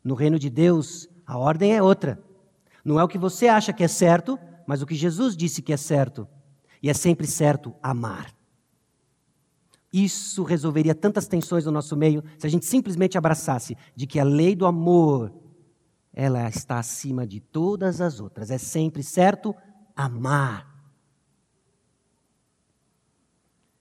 no 0.02 0.14
reino 0.14 0.38
de 0.38 0.48
Deus, 0.48 1.08
a 1.30 1.38
ordem 1.38 1.76
é 1.76 1.80
outra. 1.80 2.20
Não 2.84 2.98
é 2.98 3.04
o 3.04 3.08
que 3.08 3.16
você 3.16 3.46
acha 3.46 3.72
que 3.72 3.84
é 3.84 3.88
certo, 3.88 4.36
mas 4.66 4.82
o 4.82 4.86
que 4.86 4.96
Jesus 4.96 5.36
disse 5.36 5.62
que 5.62 5.72
é 5.72 5.76
certo. 5.76 6.26
E 6.82 6.90
é 6.90 6.92
sempre 6.92 7.24
certo 7.24 7.72
amar. 7.80 8.34
Isso 9.92 10.42
resolveria 10.42 10.92
tantas 10.92 11.28
tensões 11.28 11.64
no 11.64 11.70
nosso 11.70 11.96
meio 11.96 12.24
se 12.36 12.48
a 12.48 12.50
gente 12.50 12.66
simplesmente 12.66 13.16
abraçasse 13.16 13.76
de 13.94 14.08
que 14.08 14.18
a 14.18 14.24
lei 14.24 14.56
do 14.56 14.66
amor 14.66 15.32
ela 16.12 16.48
está 16.48 16.80
acima 16.80 17.24
de 17.24 17.38
todas 17.38 18.00
as 18.00 18.18
outras. 18.18 18.50
É 18.50 18.58
sempre 18.58 19.00
certo 19.04 19.54
amar. 19.94 20.68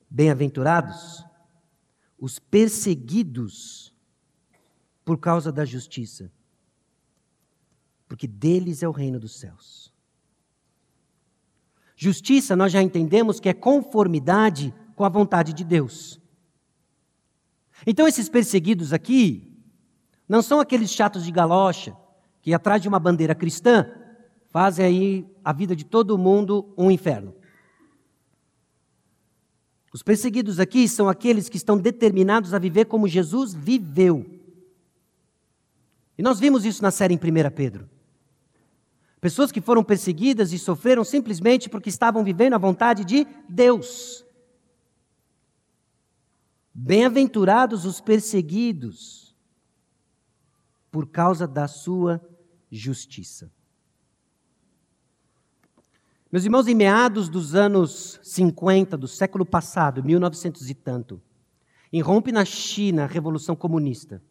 Bem-aventurados 0.07 1.25
os 2.19 2.37
perseguidos 2.37 3.91
por 5.03 5.17
causa 5.17 5.51
da 5.51 5.65
justiça, 5.65 6.31
porque 8.09 8.27
deles 8.27 8.81
é 8.81 8.87
o 8.87 8.91
reino 8.91 9.19
dos 9.19 9.39
céus. 9.39 9.93
Justiça, 11.95 12.55
nós 12.55 12.71
já 12.71 12.81
entendemos 12.81 13.39
que 13.39 13.47
é 13.47 13.53
conformidade 13.53 14.73
com 14.95 15.05
a 15.05 15.09
vontade 15.09 15.53
de 15.53 15.63
Deus. 15.63 16.19
Então, 17.85 18.07
esses 18.07 18.27
perseguidos 18.27 18.91
aqui 18.91 19.55
não 20.27 20.41
são 20.41 20.59
aqueles 20.59 20.89
chatos 20.89 21.23
de 21.23 21.31
galocha 21.31 21.95
que, 22.41 22.53
atrás 22.53 22.81
de 22.81 22.87
uma 22.87 22.99
bandeira 22.99 23.35
cristã, 23.35 23.85
fazem 24.49 24.85
aí 24.85 25.27
a 25.45 25.53
vida 25.53 25.75
de 25.75 25.85
todo 25.85 26.17
mundo 26.17 26.73
um 26.75 26.89
inferno. 26.89 27.35
Os 29.93 30.01
perseguidos 30.01 30.59
aqui 30.59 30.87
são 30.87 31.07
aqueles 31.07 31.47
que 31.47 31.57
estão 31.57 31.77
determinados 31.77 32.53
a 32.53 32.59
viver 32.59 32.85
como 32.85 33.07
Jesus 33.07 33.53
viveu. 33.53 34.25
E 36.17 36.23
nós 36.23 36.39
vimos 36.39 36.65
isso 36.65 36.81
na 36.81 36.91
série 36.91 37.13
em 37.13 37.17
1 37.17 37.51
Pedro. 37.55 37.98
Pessoas 39.21 39.51
que 39.51 39.59
foram 39.59 39.83
perseguidas 39.83 40.53
e 40.53 40.59
sofreram 40.59 41.03
simplesmente 41.03 41.69
porque 41.69 41.89
estavam 41.89 42.23
vivendo 42.23 42.53
a 42.53 42.57
vontade 42.57 43.03
de 43.03 43.27
Deus. 43.49 44.25
Bem-aventurados 46.73 47.83
os 47.85 47.99
perseguidos, 47.99 49.35
por 50.89 51.07
causa 51.07 51.45
da 51.47 51.67
sua 51.67 52.21
justiça. 52.71 53.51
Meus 56.31 56.45
irmãos, 56.45 56.67
em 56.67 56.75
meados 56.75 57.27
dos 57.27 57.55
anos 57.55 58.19
50 58.23 58.95
do 58.95 59.07
século 59.07 59.45
passado, 59.45 60.03
1900 60.03 60.69
e 60.69 60.75
tanto, 60.75 61.21
irrompe 61.91 62.31
na 62.31 62.45
China 62.45 63.03
a 63.03 63.07
Revolução 63.07 63.55
Comunista. 63.55 64.21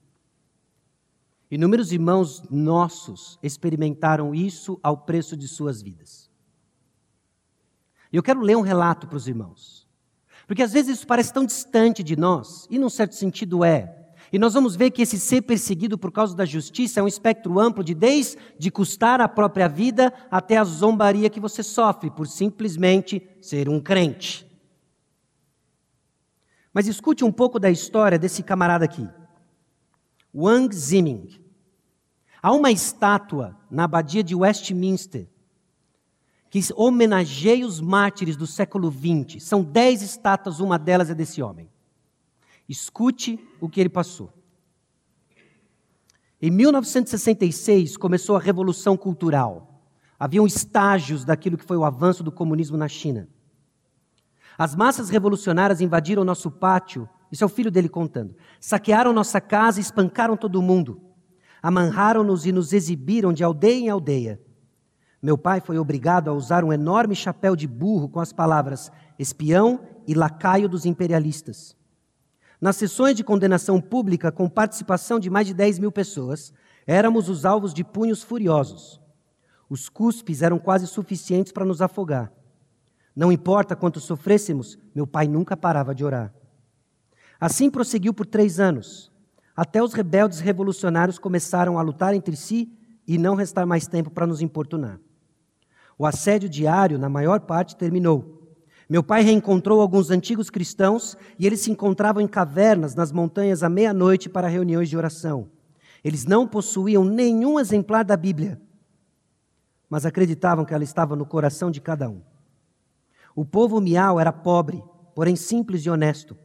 Inúmeros 1.51 1.93
irmãos 1.93 2.43
nossos 2.51 3.39
experimentaram 3.43 4.35
isso 4.35 4.79
ao 4.83 4.99
preço 4.99 5.37
de 5.37 5.49
suas 5.49 5.81
vidas. 5.81 6.31
E 8.13 8.17
eu 8.17 8.23
quero 8.23 8.41
ler 8.41 8.57
um 8.57 8.63
relato 8.63 9.07
para 9.07 9.17
os 9.17 9.27
irmãos. 9.27 9.89
Porque 10.47 10.63
às 10.63 10.73
vezes 10.73 10.99
isso 10.99 11.07
parece 11.07 11.33
tão 11.33 11.45
distante 11.45 12.03
de 12.03 12.17
nós, 12.17 12.67
e 12.71 12.79
num 12.79 12.89
certo 12.89 13.15
sentido 13.15 13.65
é. 13.65 13.95
E 14.33 14.39
nós 14.39 14.55
vamos 14.55 14.77
ver 14.77 14.91
que 14.91 15.03
esse 15.03 15.19
ser 15.19 15.43
perseguido 15.43 15.97
por 15.97 16.13
causa 16.13 16.37
da 16.37 16.45
justiça 16.45 17.01
é 17.01 17.03
um 17.03 17.09
espectro 17.09 17.59
amplo 17.59 17.83
de 17.83 17.95
desde 17.95 18.71
custar 18.71 19.21
a 19.21 19.29
própria 19.29 19.69
vida 19.69 20.13
até 20.31 20.59
a 20.59 20.65
zombaria 20.65 21.31
que 21.31 21.41
você 21.41 21.63
sofre 21.63 22.11
por 22.11 22.27
simplesmente 22.27 23.27
ser 23.41 23.69
um 23.69 23.81
crente. 23.81 24.47
Mas 26.73 26.87
escute 26.87 27.25
um 27.25 27.33
pouco 27.33 27.59
da 27.59 27.71
história 27.71 28.19
desse 28.19 28.43
camarada 28.43 28.85
aqui. 28.85 29.09
Wang 30.35 30.75
Ziming. 30.75 31.29
Há 32.43 32.53
uma 32.53 32.71
estátua 32.71 33.57
na 33.71 33.85
abadia 33.85 34.23
de 34.23 34.35
Westminster 34.35 35.29
que 36.51 36.61
homenageia 36.75 37.67
os 37.67 37.81
mártires 37.81 38.37
do 38.37 38.47
século 38.47 38.91
XX. 38.91 39.43
São 39.43 39.63
dez 39.63 40.03
estátuas, 40.03 40.61
uma 40.61 40.79
delas 40.79 41.11
é 41.11 41.15
desse 41.15 41.43
homem. 41.43 41.71
Escute 42.69 43.39
o 43.61 43.69
que 43.69 43.81
ele 43.81 43.89
passou. 43.89 44.33
Em 46.41 46.51
1966 46.51 47.97
começou 47.97 48.37
a 48.37 48.41
Revolução 48.41 48.97
Cultural. 48.97 49.83
Haviam 50.19 50.47
estágios 50.47 51.25
daquilo 51.25 51.59
que 51.59 51.65
foi 51.65 51.77
o 51.77 51.85
avanço 51.85 52.23
do 52.23 52.33
comunismo 52.33 52.77
na 52.77 52.89
China. 52.89 53.29
As 54.57 54.75
massas 54.75 55.09
revolucionárias 55.09 55.81
invadiram 55.81 56.25
nosso 56.25 56.51
pátio, 56.51 57.09
isso 57.31 57.45
é 57.45 57.47
o 57.47 57.51
filho 57.51 57.71
dele 57.71 57.89
contando. 57.89 58.35
Saquearam 58.61 59.13
nossa 59.13 59.41
casa 59.41 59.79
e 59.79 59.83
espancaram 59.83 60.37
todo 60.37 60.63
mundo. 60.63 61.01
Amarraram-nos 61.63 62.47
e 62.47 62.53
nos 62.53 62.73
exibiram 62.73 63.33
de 63.33 63.45
aldeia 63.45 63.79
em 63.79 63.89
aldeia. 63.89 64.41
Meu 65.21 65.37
pai 65.37 65.61
foi 65.61 65.79
obrigado 65.79 66.29
a 66.29 66.33
usar 66.33 66.65
um 66.65 66.73
enorme 66.73 67.15
chapéu 67.15 67.57
de 67.57 67.67
burro 67.67 68.09
com 68.09 68.21
as 68.21 68.33
palavras 68.33 68.91
espião 69.19 69.81
e 70.07 70.15
lacaio 70.15 70.69
dos 70.69 70.87
imperialistas. 70.87 71.77
Nas 72.61 72.77
sessões 72.77 73.17
de 73.17 73.25
condenação 73.25 73.81
pública, 73.81 74.33
com 74.33 74.49
participação 74.49 75.19
de 75.19 75.29
mais 75.29 75.47
de 75.47 75.55
10 75.55 75.81
mil 75.81 75.93
pessoas, 75.93 76.53
éramos 76.87 77.29
os 77.29 77.45
alvos 77.45 77.75
de 77.75 77.85
punhos 77.85 78.23
furiosos. 78.23 79.01
Os 79.69 79.89
cuspes 79.89 80.41
eram 80.41 80.59
quase 80.59 80.87
suficientes 80.87 81.53
para 81.53 81.65
nos 81.65 81.83
afogar. 81.83 82.33
Não 83.15 83.31
importa 83.33 83.77
quanto 83.77 84.01
sofrêssemos, 84.01 84.79
meu 84.95 85.07
pai 85.07 85.27
nunca 85.27 85.57
parava 85.57 85.95
de 85.95 86.05
orar. 86.05 86.33
Assim 87.41 87.71
prosseguiu 87.71 88.13
por 88.13 88.27
três 88.27 88.59
anos 88.59 89.09
até 89.59 89.83
os 89.83 89.93
rebeldes 89.93 90.39
revolucionários 90.39 91.19
começaram 91.19 91.81
a 91.81 91.83
lutar 91.83 92.15
entre 92.15 92.37
si 92.37 92.73
e 93.05 93.19
não 93.19 93.35
restar 93.35 93.67
mais 93.67 93.89
tempo 93.89 94.09
para 94.09 94.25
nos 94.25 94.41
importunar. 94.41 95.01
O 95.99 96.07
assédio 96.07 96.49
diário, 96.49 96.97
na 96.97 97.09
maior 97.09 97.41
parte, 97.41 97.75
terminou. 97.75 98.57
Meu 98.89 99.03
pai 99.03 99.23
reencontrou 99.23 99.81
alguns 99.81 100.13
antigos 100.13 100.49
cristãos 100.49 101.17
e 101.37 101.45
eles 101.45 101.61
se 101.61 101.73
encontravam 101.73 102.23
em 102.23 102.29
cavernas 102.29 102.95
nas 102.95 103.11
montanhas 103.11 103.65
à 103.65 103.69
meia-noite 103.69 104.29
para 104.29 104.47
reuniões 104.47 104.89
de 104.89 104.97
oração. 104.97 105.51
Eles 106.05 106.25
não 106.25 106.47
possuíam 106.47 107.05
nenhum 107.05 107.59
exemplar 107.59 108.05
da 108.05 108.17
Bíblia, 108.17 108.61
mas 109.91 110.07
acreditavam 110.07 110.65
que 110.65 110.73
ela 110.73 110.85
estava 110.85 111.17
no 111.17 111.27
coração 111.27 111.69
de 111.69 111.81
cada 111.81 112.09
um. 112.09 112.23
O 113.35 113.45
povo 113.45 113.81
miau 113.81 114.21
era 114.21 114.33
pobre, 114.33 114.85
porém 115.17 115.35
simples 115.35 115.85
e 115.85 115.91
honesto. 115.91 116.37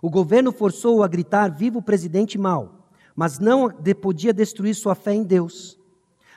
O 0.00 0.10
governo 0.10 0.52
forçou-o 0.52 1.02
a 1.02 1.08
gritar: 1.08 1.48
Viva 1.48 1.78
o 1.78 1.82
presidente 1.82 2.38
mau! 2.38 2.88
Mas 3.14 3.38
não 3.38 3.70
podia 4.00 4.32
destruir 4.32 4.74
sua 4.74 4.94
fé 4.94 5.14
em 5.14 5.22
Deus. 5.22 5.78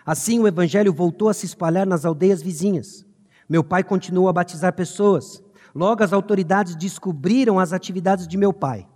Assim 0.06 0.40
o 0.40 0.48
evangelho 0.48 0.94
voltou 0.94 1.30
a 1.30 1.34
se 1.34 1.46
espalhar 1.46 1.86
nas 1.86 2.06
aldeias 2.06 2.42
vizinhas. 2.42 3.06
Meu 3.48 3.64
pai 3.64 3.84
continuou 3.84 4.30
a 4.30 4.34
batizar 4.34 4.74
pessoas. 4.74 5.44
Logo 5.76 6.04
as 6.04 6.14
autoridades 6.14 6.76
descobriram 6.76 7.60
as 7.60 7.74
atividades 7.74 8.28
de 8.28 8.38
meu 8.38 8.54
pai. 8.54 8.88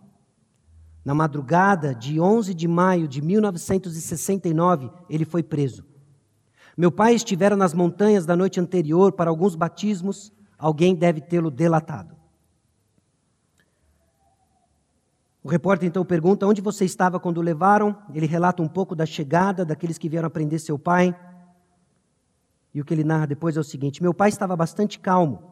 Na 1.03 1.13
madrugada 1.13 1.93
de 1.93 2.19
11 2.19 2.53
de 2.53 2.67
maio 2.67 3.07
de 3.07 3.21
1969, 3.21 4.89
ele 5.09 5.25
foi 5.25 5.43
preso. 5.43 5.85
Meu 6.77 6.91
pai 6.91 7.13
estivera 7.13 7.55
nas 7.55 7.73
montanhas 7.73 8.25
da 8.25 8.35
noite 8.35 8.59
anterior 8.59 9.11
para 9.11 9.29
alguns 9.29 9.55
batismos, 9.55 10.31
alguém 10.57 10.95
deve 10.95 11.21
tê-lo 11.21 11.51
delatado. 11.51 12.15
O 15.43 15.49
repórter 15.49 15.87
então 15.87 16.05
pergunta: 16.05 16.47
onde 16.47 16.61
você 16.61 16.85
estava 16.85 17.19
quando 17.19 17.37
o 17.37 17.41
levaram? 17.41 17.95
Ele 18.13 18.25
relata 18.25 18.63
um 18.63 18.67
pouco 18.67 18.95
da 18.95 19.05
chegada 19.05 19.65
daqueles 19.65 19.97
que 19.97 20.07
vieram 20.07 20.27
aprender 20.27 20.57
seu 20.59 20.79
pai. 20.79 21.13
E 22.73 22.79
o 22.79 22.85
que 22.85 22.93
ele 22.93 23.03
narra 23.03 23.27
depois 23.27 23.57
é 23.57 23.59
o 23.59 23.63
seguinte: 23.63 24.01
Meu 24.01 24.13
pai 24.13 24.29
estava 24.29 24.55
bastante 24.55 24.97
calmo. 24.99 25.51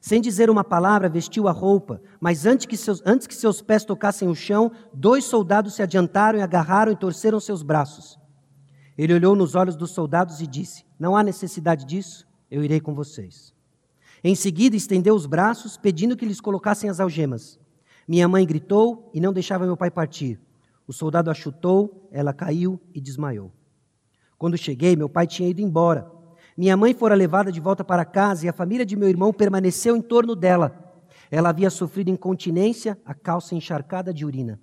Sem 0.00 0.20
dizer 0.20 0.48
uma 0.48 0.64
palavra, 0.64 1.08
vestiu 1.08 1.46
a 1.46 1.52
roupa, 1.52 2.00
mas 2.20 2.44
antes 2.44 2.66
que, 2.66 2.76
seus, 2.76 3.00
antes 3.06 3.26
que 3.26 3.34
seus 3.34 3.60
pés 3.60 3.84
tocassem 3.84 4.28
o 4.28 4.34
chão, 4.34 4.72
dois 4.92 5.24
soldados 5.24 5.74
se 5.74 5.82
adiantaram 5.82 6.38
e 6.38 6.42
agarraram 6.42 6.90
e 6.90 6.96
torceram 6.96 7.38
seus 7.38 7.62
braços. 7.62 8.18
Ele 8.98 9.14
olhou 9.14 9.36
nos 9.36 9.54
olhos 9.54 9.76
dos 9.76 9.90
soldados 9.90 10.40
e 10.40 10.46
disse: 10.46 10.84
Não 10.98 11.16
há 11.16 11.22
necessidade 11.22 11.84
disso, 11.84 12.26
eu 12.50 12.62
irei 12.62 12.80
com 12.80 12.94
vocês. 12.94 13.52
Em 14.24 14.36
seguida, 14.36 14.76
estendeu 14.76 15.16
os 15.16 15.26
braços, 15.26 15.76
pedindo 15.76 16.16
que 16.16 16.24
lhes 16.24 16.40
colocassem 16.40 16.88
as 16.88 17.00
algemas. 17.00 17.58
Minha 18.06 18.26
mãe 18.28 18.46
gritou 18.46 19.10
e 19.14 19.20
não 19.20 19.32
deixava 19.32 19.64
meu 19.64 19.76
pai 19.76 19.90
partir. 19.90 20.40
O 20.86 20.92
soldado 20.92 21.30
a 21.30 21.34
chutou, 21.34 22.08
ela 22.10 22.32
caiu 22.32 22.80
e 22.94 23.00
desmaiou. 23.00 23.52
Quando 24.36 24.58
cheguei, 24.58 24.96
meu 24.96 25.08
pai 25.08 25.26
tinha 25.26 25.48
ido 25.48 25.60
embora. 25.60 26.10
Minha 26.56 26.76
mãe 26.76 26.92
fora 26.92 27.14
levada 27.14 27.52
de 27.52 27.60
volta 27.60 27.84
para 27.84 28.04
casa 28.04 28.44
e 28.44 28.48
a 28.48 28.52
família 28.52 28.84
de 28.84 28.96
meu 28.96 29.08
irmão 29.08 29.32
permaneceu 29.32 29.96
em 29.96 30.02
torno 30.02 30.34
dela. 30.34 30.78
Ela 31.30 31.48
havia 31.48 31.70
sofrido 31.70 32.10
incontinência, 32.10 32.98
a 33.06 33.14
calça 33.14 33.54
encharcada 33.54 34.12
de 34.12 34.26
urina. 34.26 34.60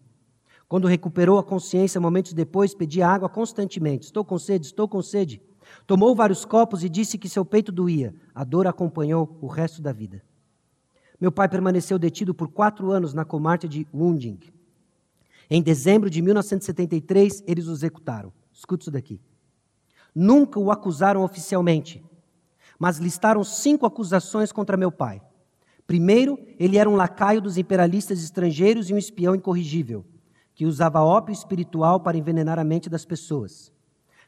Quando 0.67 0.87
recuperou 0.87 1.39
a 1.39 1.43
consciência, 1.43 1.99
momentos 1.99 2.33
depois, 2.33 2.75
pedia 2.75 3.07
água 3.07 3.27
constantemente. 3.27 4.05
Estou 4.05 4.23
com 4.23 4.37
sede, 4.37 4.67
estou 4.67 4.87
com 4.87 5.01
sede. 5.01 5.41
Tomou 5.87 6.13
vários 6.13 6.45
copos 6.45 6.83
e 6.83 6.89
disse 6.89 7.17
que 7.17 7.27
seu 7.27 7.43
peito 7.43 7.71
doía. 7.71 8.13
A 8.35 8.43
dor 8.43 8.67
acompanhou 8.67 9.37
o 9.41 9.47
resto 9.47 9.81
da 9.81 9.91
vida. 9.91 10.21
Meu 11.19 11.31
pai 11.31 11.49
permaneceu 11.49 11.99
detido 11.99 12.33
por 12.33 12.47
quatro 12.47 12.91
anos 12.91 13.13
na 13.13 13.25
comarca 13.25 13.67
de 13.67 13.85
Wunding. 13.93 14.39
Em 15.49 15.61
dezembro 15.61 16.09
de 16.09 16.21
1973, 16.21 17.43
eles 17.45 17.67
o 17.67 17.73
executaram. 17.73 18.31
Escute 18.53 18.83
isso 18.83 18.91
daqui. 18.91 19.19
Nunca 20.13 20.59
o 20.59 20.71
acusaram 20.71 21.23
oficialmente, 21.23 22.03
mas 22.77 22.97
listaram 22.97 23.43
cinco 23.43 23.85
acusações 23.85 24.51
contra 24.51 24.77
meu 24.77 24.91
pai. 24.91 25.21
Primeiro, 25.85 26.37
ele 26.59 26.77
era 26.77 26.89
um 26.89 26.95
lacaio 26.95 27.41
dos 27.41 27.57
imperialistas 27.57 28.23
estrangeiros 28.23 28.89
e 28.89 28.93
um 28.93 28.97
espião 28.97 29.35
incorrigível, 29.35 30.05
que 30.53 30.65
usava 30.65 31.01
ópio 31.01 31.33
espiritual 31.33 31.99
para 31.99 32.17
envenenar 32.17 32.59
a 32.59 32.63
mente 32.63 32.89
das 32.89 33.05
pessoas. 33.05 33.73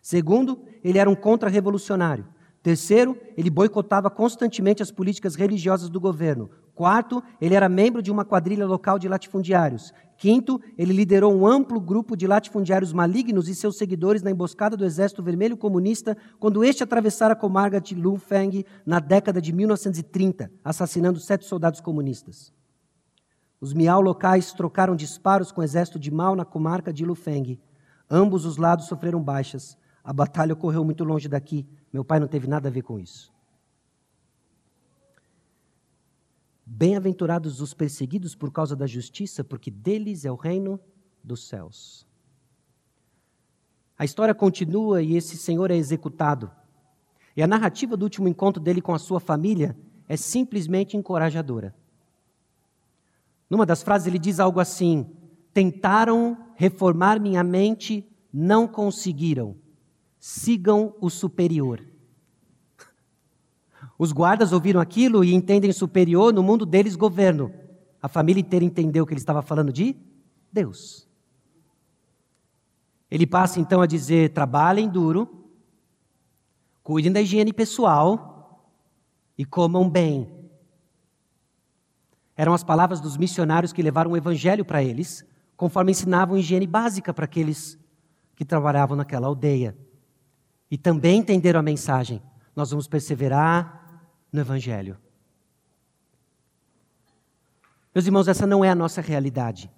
Segundo, 0.02 0.60
ele 0.84 0.98
era 0.98 1.10
um 1.10 1.16
contra-revolucionário. 1.16 2.28
Terceiro, 2.64 3.18
ele 3.38 3.50
boicotava 3.50 4.10
constantemente 4.10 4.82
as 4.82 4.92
políticas 4.92 5.36
religiosas 5.36 5.89
do 5.89 6.00
governo, 6.00 6.50
Quarto, 6.82 7.23
ele 7.39 7.53
era 7.53 7.69
membro 7.69 8.01
de 8.01 8.09
uma 8.09 8.25
quadrilha 8.25 8.65
local 8.65 8.97
de 8.97 9.07
latifundiários. 9.07 9.93
Quinto, 10.17 10.59
ele 10.75 10.91
liderou 10.91 11.32
um 11.32 11.45
amplo 11.45 11.79
grupo 11.79 12.17
de 12.17 12.25
latifundiários 12.25 12.91
malignos 12.91 13.47
e 13.47 13.53
seus 13.53 13.77
seguidores 13.77 14.23
na 14.23 14.32
emboscada 14.32 14.75
do 14.75 14.84
Exército 14.84 15.21
Vermelho 15.21 15.55
Comunista 15.55 16.17
quando 16.39 16.63
este 16.63 16.82
atravessara 16.82 17.34
a 17.34 17.36
comarca 17.36 17.79
de 17.79 17.93
Lufeng 17.93 18.65
na 18.84 18.99
década 18.99 19.39
de 19.39 19.53
1930, 19.53 20.51
assassinando 20.65 21.19
sete 21.19 21.45
soldados 21.45 21.79
comunistas. 21.79 22.51
Os 23.59 23.75
miau 23.75 24.01
locais 24.01 24.51
trocaram 24.51 24.95
disparos 24.95 25.51
com 25.51 25.61
o 25.61 25.63
exército 25.63 25.99
de 25.99 26.09
Mao 26.09 26.36
na 26.36 26.45
comarca 26.45 26.91
de 26.91 27.05
Lufeng. 27.05 27.61
Ambos 28.09 28.43
os 28.43 28.57
lados 28.57 28.88
sofreram 28.88 29.21
baixas. 29.21 29.77
A 30.03 30.11
batalha 30.11 30.53
ocorreu 30.53 30.84
muito 30.84 31.03
longe 31.03 31.29
daqui. 31.29 31.63
Meu 31.93 32.03
pai 32.03 32.19
não 32.19 32.27
teve 32.27 32.47
nada 32.47 32.69
a 32.69 32.71
ver 32.71 32.82
com 32.82 32.99
isso. 32.99 33.32
Bem-aventurados 36.74 37.59
os 37.59 37.74
perseguidos 37.74 38.34
por 38.34 38.49
causa 38.49 38.78
da 38.78 38.88
justiça, 38.88 39.43
porque 39.43 39.69
deles 39.69 40.24
é 40.24 40.32
o 40.32 40.36
reino 40.36 40.80
dos 41.22 41.45
céus. 41.45 42.07
A 43.97 44.05
história 44.05 44.34
continua 44.34 45.03
e 45.03 45.17
esse 45.17 45.36
senhor 45.36 45.69
é 45.69 45.76
executado. 45.76 46.49
E 47.36 47.43
a 47.43 47.47
narrativa 47.47 47.97
do 47.97 48.03
último 48.03 48.26
encontro 48.30 48.63
dele 48.63 48.82
com 48.82 48.93
a 48.93 48.99
sua 48.99 49.19
família 49.19 49.78
é 50.07 50.15
simplesmente 50.15 50.95
encorajadora. 50.95 51.76
Numa 53.49 53.65
das 53.65 53.84
frases 53.84 54.07
ele 54.07 54.17
diz 54.17 54.39
algo 54.39 54.61
assim: 54.61 55.05
Tentaram 55.53 56.38
reformar 56.55 57.19
minha 57.19 57.43
mente 57.43 58.09
não 58.32 58.65
conseguiram. 58.65 59.57
Sigam 60.17 60.95
o 61.01 61.09
superior. 61.09 61.91
Os 64.02 64.12
guardas 64.12 64.52
ouviram 64.52 64.82
aquilo 64.82 65.24
e 65.24 65.32
entendem 65.32 65.72
superior, 65.72 66.34
no 66.34 66.41
mundo 66.41 66.66
deles, 66.66 66.95
governo. 66.95 67.54
A 68.02 68.08
família 68.08 68.41
inteira 68.41 68.66
entendeu 68.66 69.06
que 69.06 69.14
ele 69.14 69.20
estava 69.20 69.43
falando 69.43 69.72
de 69.72 69.95
Deus. 70.52 71.08
Ele 73.12 73.28
passa 73.28 73.60
então 73.60 73.80
a 73.80 73.86
dizer: 73.86 74.30
trabalhem 74.30 74.89
duro, 74.89 75.45
cuidem 76.82 77.12
da 77.12 77.22
higiene 77.22 77.54
pessoal 77.54 78.66
e 79.38 79.45
comam 79.45 79.88
bem. 79.88 80.28
Eram 82.36 82.56
as 82.56 82.64
palavras 82.64 82.99
dos 82.99 83.18
missionários 83.18 83.72
que 83.72 83.84
levaram 83.84 84.14
o 84.14 84.18
evangelho 84.18 84.66
para 84.66 84.84
eles, 84.84 85.24
conforme 85.56 85.91
ensinavam 85.91 86.39
higiene 86.39 86.66
básica 86.66 87.14
para 87.14 87.26
aqueles 87.26 87.78
que 88.36 88.43
trabalhavam 88.43 88.97
naquela 88.97 89.28
aldeia. 89.28 89.78
E 90.72 90.76
também 90.76 91.20
entenderam 91.20 91.60
a 91.60 91.64
mensagem: 91.64 92.20
nós 92.56 92.72
vamos 92.72 92.88
perseverar 92.88 93.80
no 94.32 94.39
evangelho. 94.39 94.97
Meus 97.93 98.05
irmãos, 98.05 98.27
essa 98.27 98.47
não 98.47 98.63
é 98.63 98.69
a 98.69 98.75
nossa 98.75 99.01
realidade. 99.01 99.69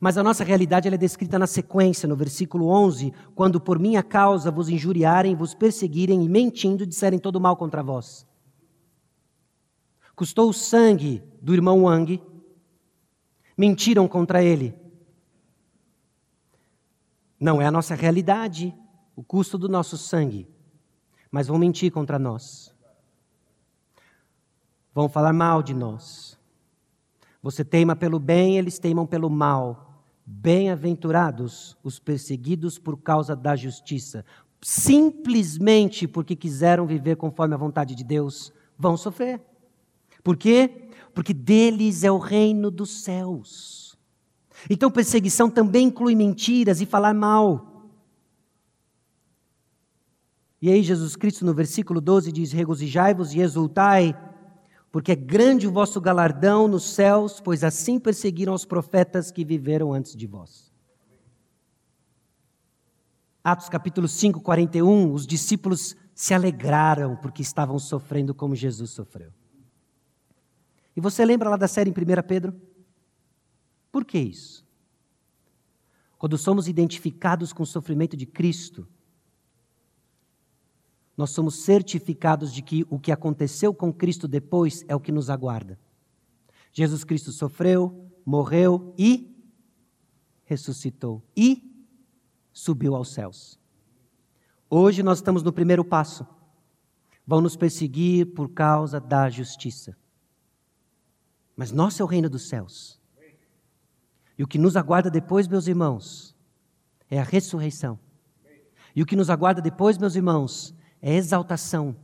Mas 0.00 0.16
a 0.16 0.22
nossa 0.22 0.42
realidade 0.42 0.88
é 0.88 0.96
descrita 0.96 1.38
na 1.38 1.46
sequência, 1.46 2.08
no 2.08 2.16
versículo 2.16 2.68
11, 2.68 3.12
quando 3.34 3.60
por 3.60 3.78
minha 3.78 4.02
causa 4.02 4.50
vos 4.50 4.68
injuriarem, 4.68 5.36
vos 5.36 5.54
perseguirem 5.54 6.24
e 6.24 6.28
mentindo 6.28 6.86
disserem 6.86 7.18
todo 7.18 7.40
mal 7.40 7.56
contra 7.56 7.82
vós. 7.82 8.26
Custou 10.16 10.48
o 10.48 10.54
sangue 10.54 11.22
do 11.42 11.52
irmão 11.52 11.84
Wang, 11.84 12.22
mentiram 13.56 14.08
contra 14.08 14.42
ele. 14.42 14.74
Não 17.38 17.60
é 17.60 17.66
a 17.66 17.70
nossa 17.70 17.94
realidade, 17.94 18.74
o 19.14 19.22
custo 19.22 19.58
do 19.58 19.68
nosso 19.68 19.98
sangue, 19.98 20.48
mas 21.30 21.48
vão 21.48 21.58
mentir 21.58 21.92
contra 21.92 22.18
nós. 22.18 22.73
Vão 24.94 25.08
falar 25.08 25.32
mal 25.32 25.62
de 25.62 25.74
nós. 25.74 26.38
Você 27.42 27.64
teima 27.64 27.96
pelo 27.96 28.18
bem, 28.18 28.56
eles 28.56 28.78
teimam 28.78 29.04
pelo 29.04 29.28
mal. 29.28 30.04
Bem-aventurados 30.24 31.76
os 31.82 31.98
perseguidos 31.98 32.78
por 32.78 32.96
causa 32.96 33.34
da 33.34 33.56
justiça. 33.56 34.24
Simplesmente 34.62 36.06
porque 36.06 36.36
quiseram 36.36 36.86
viver 36.86 37.16
conforme 37.16 37.54
a 37.54 37.58
vontade 37.58 37.94
de 37.94 38.04
Deus, 38.04 38.52
vão 38.78 38.96
sofrer. 38.96 39.42
Por 40.22 40.36
quê? 40.36 40.88
Porque 41.12 41.34
deles 41.34 42.04
é 42.04 42.10
o 42.10 42.16
reino 42.16 42.70
dos 42.70 43.02
céus. 43.02 43.98
Então, 44.70 44.90
perseguição 44.90 45.50
também 45.50 45.88
inclui 45.88 46.14
mentiras 46.14 46.80
e 46.80 46.86
falar 46.86 47.12
mal. 47.12 47.90
E 50.62 50.70
aí, 50.70 50.82
Jesus 50.82 51.14
Cristo, 51.14 51.44
no 51.44 51.52
versículo 51.52 52.00
12, 52.00 52.32
diz: 52.32 52.52
Regozijai-vos 52.52 53.34
e 53.34 53.40
exultai 53.40 54.16
porque 54.94 55.10
é 55.10 55.16
grande 55.16 55.66
o 55.66 55.72
vosso 55.72 56.00
galardão 56.00 56.68
nos 56.68 56.84
céus, 56.84 57.40
pois 57.40 57.64
assim 57.64 57.98
perseguiram 57.98 58.54
os 58.54 58.64
profetas 58.64 59.32
que 59.32 59.44
viveram 59.44 59.92
antes 59.92 60.14
de 60.14 60.24
vós. 60.24 60.72
Atos 63.42 63.68
capítulo 63.68 64.06
5, 64.06 64.40
41, 64.40 65.12
os 65.12 65.26
discípulos 65.26 65.96
se 66.14 66.32
alegraram 66.32 67.16
porque 67.16 67.42
estavam 67.42 67.76
sofrendo 67.76 68.32
como 68.32 68.54
Jesus 68.54 68.92
sofreu. 68.92 69.32
E 70.94 71.00
você 71.00 71.24
lembra 71.24 71.50
lá 71.50 71.56
da 71.56 71.66
série 71.66 71.90
em 71.90 71.92
1 71.92 72.22
Pedro? 72.28 72.54
Por 73.90 74.04
que 74.04 74.16
isso? 74.16 74.64
Quando 76.16 76.38
somos 76.38 76.68
identificados 76.68 77.52
com 77.52 77.64
o 77.64 77.66
sofrimento 77.66 78.16
de 78.16 78.26
Cristo, 78.26 78.86
nós 81.16 81.30
somos 81.30 81.64
certificados 81.64 82.52
de 82.52 82.62
que 82.62 82.84
o 82.90 82.98
que 82.98 83.12
aconteceu 83.12 83.72
com 83.72 83.92
Cristo 83.92 84.26
depois 84.26 84.84
é 84.88 84.96
o 84.96 85.00
que 85.00 85.12
nos 85.12 85.30
aguarda. 85.30 85.78
Jesus 86.72 87.04
Cristo 87.04 87.30
sofreu, 87.30 88.10
morreu 88.26 88.92
e 88.98 89.32
ressuscitou 90.44 91.22
e 91.36 91.86
subiu 92.52 92.96
aos 92.96 93.12
céus. 93.12 93.58
Hoje 94.68 95.02
nós 95.02 95.18
estamos 95.18 95.42
no 95.42 95.52
primeiro 95.52 95.84
passo. 95.84 96.26
Vão 97.26 97.40
nos 97.40 97.56
perseguir 97.56 98.34
por 98.34 98.50
causa 98.50 99.00
da 99.00 99.30
justiça. 99.30 99.96
Mas 101.56 101.70
nosso 101.70 102.02
é 102.02 102.04
o 102.04 102.08
reino 102.08 102.28
dos 102.28 102.48
céus. 102.48 103.00
E 104.36 104.42
o 104.42 104.48
que 104.48 104.58
nos 104.58 104.76
aguarda 104.76 105.08
depois, 105.08 105.46
meus 105.46 105.68
irmãos, 105.68 106.36
é 107.08 107.20
a 107.20 107.24
ressurreição. 107.24 107.98
E 108.96 109.02
o 109.02 109.06
que 109.06 109.16
nos 109.16 109.30
aguarda 109.30 109.62
depois, 109.62 109.96
meus 109.96 110.16
irmãos, 110.16 110.74
é 111.06 111.16
exaltação. 111.16 111.94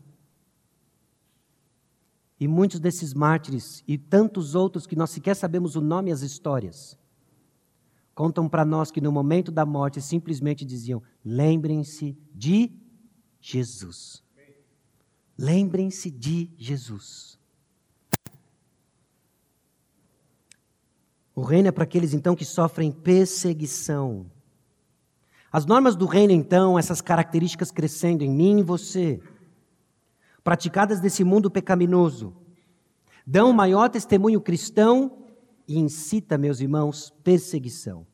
E 2.38 2.46
muitos 2.46 2.78
desses 2.78 3.14
mártires 3.14 3.82
e 3.88 3.96
tantos 3.96 4.54
outros 4.54 4.86
que 4.86 4.94
nós 4.94 5.08
sequer 5.08 5.34
sabemos 5.34 5.74
o 5.74 5.80
nome 5.80 6.10
e 6.10 6.12
as 6.12 6.20
histórias, 6.20 6.98
contam 8.14 8.46
para 8.46 8.62
nós 8.62 8.90
que 8.90 9.00
no 9.00 9.10
momento 9.10 9.50
da 9.50 9.64
morte 9.64 10.02
simplesmente 10.02 10.66
diziam: 10.66 11.02
lembrem-se 11.24 12.14
de 12.34 12.70
Jesus. 13.40 14.22
Lembrem-se 15.36 16.10
de 16.10 16.50
Jesus. 16.58 17.38
O 21.34 21.40
reino 21.40 21.68
é 21.68 21.72
para 21.72 21.84
aqueles 21.84 22.12
então 22.12 22.36
que 22.36 22.44
sofrem 22.44 22.92
perseguição. 22.92 24.30
As 25.52 25.66
normas 25.66 25.96
do 25.96 26.06
reino, 26.06 26.32
então, 26.32 26.78
essas 26.78 27.00
características 27.00 27.72
crescendo 27.72 28.22
em 28.22 28.30
mim 28.30 28.60
e 28.60 28.62
você, 28.62 29.20
praticadas 30.44 31.00
nesse 31.00 31.24
mundo 31.24 31.50
pecaminoso, 31.50 32.36
dão 33.26 33.52
maior 33.52 33.88
testemunho 33.88 34.40
cristão 34.40 35.24
e 35.66 35.78
incita, 35.78 36.38
meus 36.38 36.60
irmãos, 36.60 37.12
perseguição. 37.24 38.06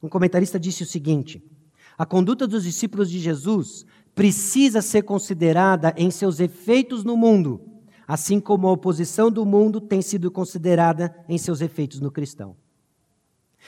Um 0.00 0.08
comentarista 0.08 0.58
disse 0.58 0.84
o 0.84 0.86
seguinte: 0.86 1.42
a 1.96 2.06
conduta 2.06 2.46
dos 2.46 2.62
discípulos 2.62 3.10
de 3.10 3.18
Jesus 3.18 3.84
precisa 4.14 4.80
ser 4.80 5.02
considerada 5.02 5.92
em 5.96 6.12
seus 6.12 6.38
efeitos 6.38 7.02
no 7.02 7.16
mundo, 7.16 7.60
assim 8.06 8.38
como 8.38 8.68
a 8.68 8.72
oposição 8.72 9.32
do 9.32 9.44
mundo 9.44 9.80
tem 9.80 10.00
sido 10.00 10.30
considerada 10.30 11.12
em 11.28 11.36
seus 11.36 11.60
efeitos 11.60 12.00
no 12.00 12.12
cristão. 12.12 12.56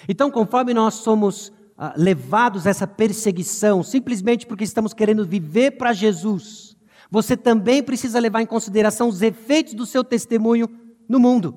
Então, 0.08 0.30
conforme 0.30 0.72
nós 0.72 0.94
somos 0.94 1.52
ah, 1.82 1.94
levados 1.96 2.66
a 2.66 2.70
essa 2.70 2.86
perseguição 2.86 3.82
simplesmente 3.82 4.46
porque 4.46 4.64
estamos 4.64 4.92
querendo 4.92 5.24
viver 5.24 5.78
para 5.78 5.94
Jesus, 5.94 6.76
você 7.10 7.34
também 7.34 7.82
precisa 7.82 8.20
levar 8.20 8.42
em 8.42 8.46
consideração 8.46 9.08
os 9.08 9.22
efeitos 9.22 9.72
do 9.72 9.86
seu 9.86 10.04
testemunho 10.04 10.68
no 11.08 11.18
mundo. 11.18 11.56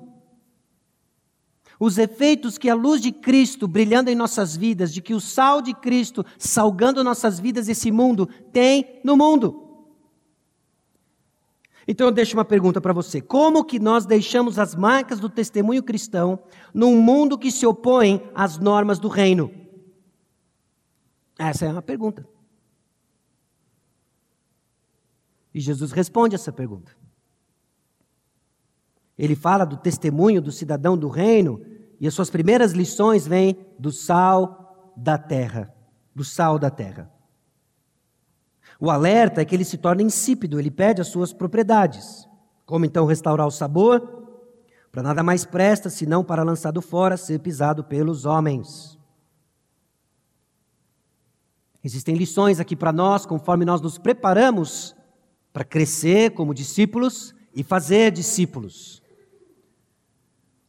Os 1.78 1.98
efeitos 1.98 2.58
que 2.58 2.70
a 2.70 2.74
luz 2.74 3.02
de 3.02 3.12
Cristo 3.12 3.68
brilhando 3.68 4.10
em 4.10 4.16
nossas 4.16 4.56
vidas, 4.56 4.94
de 4.94 5.02
que 5.02 5.14
o 5.14 5.20
sal 5.20 5.62
de 5.62 5.74
Cristo 5.74 6.26
salgando 6.38 7.04
nossas 7.04 7.38
vidas, 7.38 7.68
esse 7.68 7.92
mundo, 7.92 8.30
tem 8.54 9.02
no 9.04 9.18
mundo. 9.18 9.84
Então 11.86 12.08
eu 12.08 12.14
deixo 12.14 12.38
uma 12.38 12.46
pergunta 12.46 12.80
para 12.80 12.94
você: 12.94 13.20
como 13.20 13.66
que 13.66 13.78
nós 13.78 14.06
deixamos 14.06 14.58
as 14.58 14.74
marcas 14.74 15.20
do 15.20 15.28
testemunho 15.28 15.84
cristão 15.84 16.40
num 16.74 16.96
mundo 17.02 17.38
que 17.38 17.52
se 17.52 17.66
opõe 17.66 18.24
às 18.34 18.58
normas 18.58 19.00
do 19.00 19.10
reino? 19.10 19.63
Essa 21.38 21.66
é 21.66 21.70
uma 21.70 21.82
pergunta. 21.82 22.28
E 25.54 25.60
Jesus 25.60 25.92
responde 25.92 26.36
essa 26.36 26.52
pergunta. 26.52 26.96
Ele 29.18 29.36
fala 29.36 29.66
do 29.66 29.78
testemunho 29.78 30.42
do 30.42 30.52
cidadão 30.52 30.98
do 30.98 31.08
reino, 31.08 31.64
e 32.00 32.08
as 32.08 32.14
suas 32.14 32.30
primeiras 32.30 32.72
lições 32.74 33.28
vêm 33.28 33.66
do 33.78 33.92
sal 33.92 34.94
da 34.98 35.18
terra, 35.18 35.74
do 36.14 36.24
sal 36.24 36.58
da 36.58 36.70
terra. 36.70 37.12
O 38.80 38.90
alerta 38.90 39.42
é 39.42 39.46
que 39.46 39.56
ele 39.56 39.64
se 39.64 39.78
torna 39.78 40.02
insípido, 40.02 40.60
ele 40.60 40.72
perde 40.72 41.02
as 41.02 41.08
suas 41.08 41.32
propriedades. 41.32 42.28
Como 42.66 42.86
então 42.86 43.06
restaurar 43.06 43.48
o 43.48 43.52
sabor? 43.52 44.24
Para 44.92 45.04
nada 45.04 45.24
mais 45.24 45.46
presta 45.46 45.90
senão 45.90 46.24
para 46.24 46.44
lançado 46.44 46.82
fora, 46.82 47.16
ser 47.16 47.40
pisado 47.40 47.84
pelos 47.84 48.26
homens. 48.26 48.98
Existem 51.84 52.16
lições 52.16 52.60
aqui 52.60 52.76
para 52.76 52.94
nós, 52.94 53.26
conforme 53.26 53.66
nós 53.66 53.82
nos 53.82 53.98
preparamos 53.98 54.96
para 55.52 55.66
crescer 55.66 56.32
como 56.32 56.54
discípulos 56.54 57.36
e 57.54 57.62
fazer 57.62 58.12
discípulos. 58.12 59.02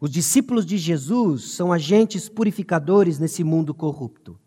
Os 0.01 0.11
discípulos 0.11 0.67
de 0.67 0.77
Jesus 0.77 1.53
são 1.53 1.73
agentes 1.73 2.29
purificadores 2.29 3.19
nesse 3.19 3.45
mundo 3.45 3.73
corrupto. 3.73 4.39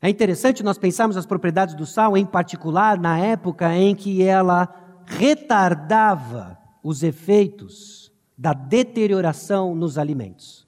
É 0.00 0.08
interessante 0.08 0.62
nós 0.62 0.78
pensarmos 0.78 1.16
as 1.16 1.26
propriedades 1.26 1.74
do 1.74 1.86
sal, 1.86 2.16
em 2.16 2.26
particular 2.26 2.98
na 3.00 3.18
época 3.18 3.74
em 3.74 3.94
que 3.94 4.22
ela 4.22 4.68
retardava 5.06 6.58
os 6.82 7.02
efeitos 7.02 8.12
da 8.36 8.52
deterioração 8.52 9.74
nos 9.74 9.96
alimentos. 9.96 10.65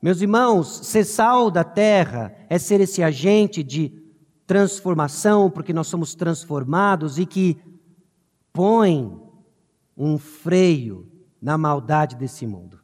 Meus 0.00 0.20
irmãos, 0.20 0.86
ser 0.86 1.04
sal 1.04 1.50
da 1.50 1.64
terra 1.64 2.34
é 2.48 2.58
ser 2.58 2.80
esse 2.80 3.02
agente 3.02 3.64
de 3.64 3.92
transformação, 4.46 5.50
porque 5.50 5.72
nós 5.72 5.88
somos 5.88 6.14
transformados 6.14 7.18
e 7.18 7.26
que 7.26 7.60
põe 8.52 9.20
um 9.96 10.16
freio 10.16 11.10
na 11.42 11.58
maldade 11.58 12.14
desse 12.14 12.46
mundo. 12.46 12.80